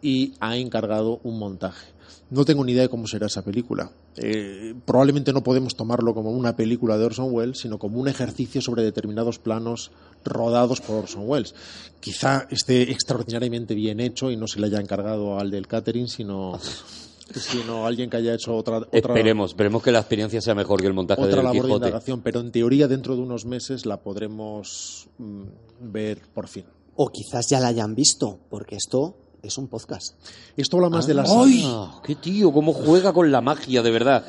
[0.00, 1.86] y ha encargado un montaje.
[2.30, 3.92] No tengo ni idea de cómo será esa película.
[4.16, 8.62] Eh, probablemente no podemos tomarlo como una película de Orson Welles, sino como un ejercicio
[8.62, 9.90] sobre determinados planos
[10.24, 11.54] rodados por Orson Welles.
[12.00, 16.58] Quizá esté extraordinariamente bien hecho y no se le haya encargado al del catering, sino,
[17.40, 20.86] sino alguien que haya hecho otra, otra Esperemos, esperemos que la experiencia sea mejor que
[20.86, 21.86] el montaje otra del labor de Quijote.
[21.86, 25.42] indagación, pero en teoría dentro de unos meses la podremos mm,
[25.80, 26.64] ver por fin.
[26.96, 30.14] O quizás ya la hayan visto, porque esto es un podcast.
[30.56, 31.62] Esto habla más de la ¡Ay!
[31.62, 31.88] salud.
[32.04, 32.52] ¡Qué tío!
[32.52, 34.24] ¿Cómo juega con la magia, de verdad?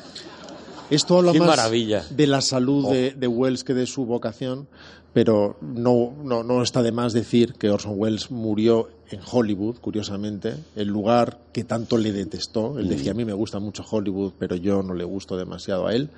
[0.90, 2.04] Esto habla Qué más maravilla.
[2.10, 4.68] de la salud de, de Wells que de su vocación,
[5.12, 10.54] pero no, no, no está de más decir que Orson Welles murió en Hollywood, curiosamente,
[10.76, 12.78] el lugar que tanto le detestó.
[12.78, 15.94] Él decía, a mí me gusta mucho Hollywood, pero yo no le gusto demasiado a
[15.94, 16.10] él.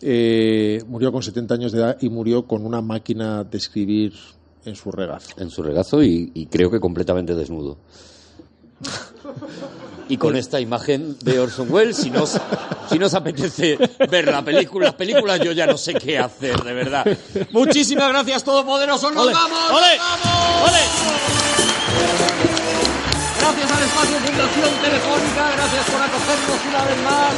[0.00, 4.14] Eh, murió con 70 años de edad y murió con una máquina de escribir
[4.64, 5.30] en su regazo.
[5.38, 7.78] En su regazo y, y creo que completamente desnudo.
[10.08, 12.38] Y con esta imagen de Orson Welles, si nos,
[12.88, 13.76] si nos apetece
[14.10, 17.04] ver la película, las películas, yo ya no sé qué hacer, de verdad.
[17.50, 19.10] Muchísimas gracias, Todopoderoso.
[19.10, 19.58] ¡Nos Ole, vamos!
[19.70, 20.70] ole, ¡Nos vamos!
[20.70, 21.67] ole.
[23.40, 27.32] Gracias al espacio Fundación Telefónica, gracias por acogernos una vez más.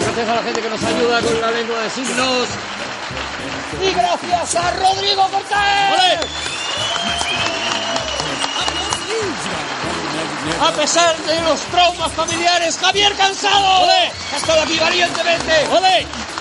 [0.00, 2.48] Gracias a la gente que nos ayuda con la lengua de signos.
[3.82, 5.56] Y gracias a Rodrigo Cortés.
[10.60, 13.88] A pesar de los traumas familiares, Javier Cansado.
[14.32, 15.66] Ha estado aquí valientemente.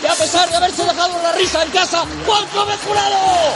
[0.01, 3.53] Y a pesar de haberse dejado la risa en casa, Juan Gómez Jurado.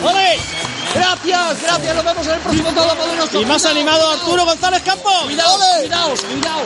[0.93, 1.95] Gracias, gracias.
[1.95, 3.41] Nos vemos en el próximo Todopoderoso.
[3.41, 4.21] Y más Cuidado, animado cuidado.
[4.21, 5.23] Arturo González Campos.
[5.23, 6.65] Cuidaos, cuidaos, cuidaos.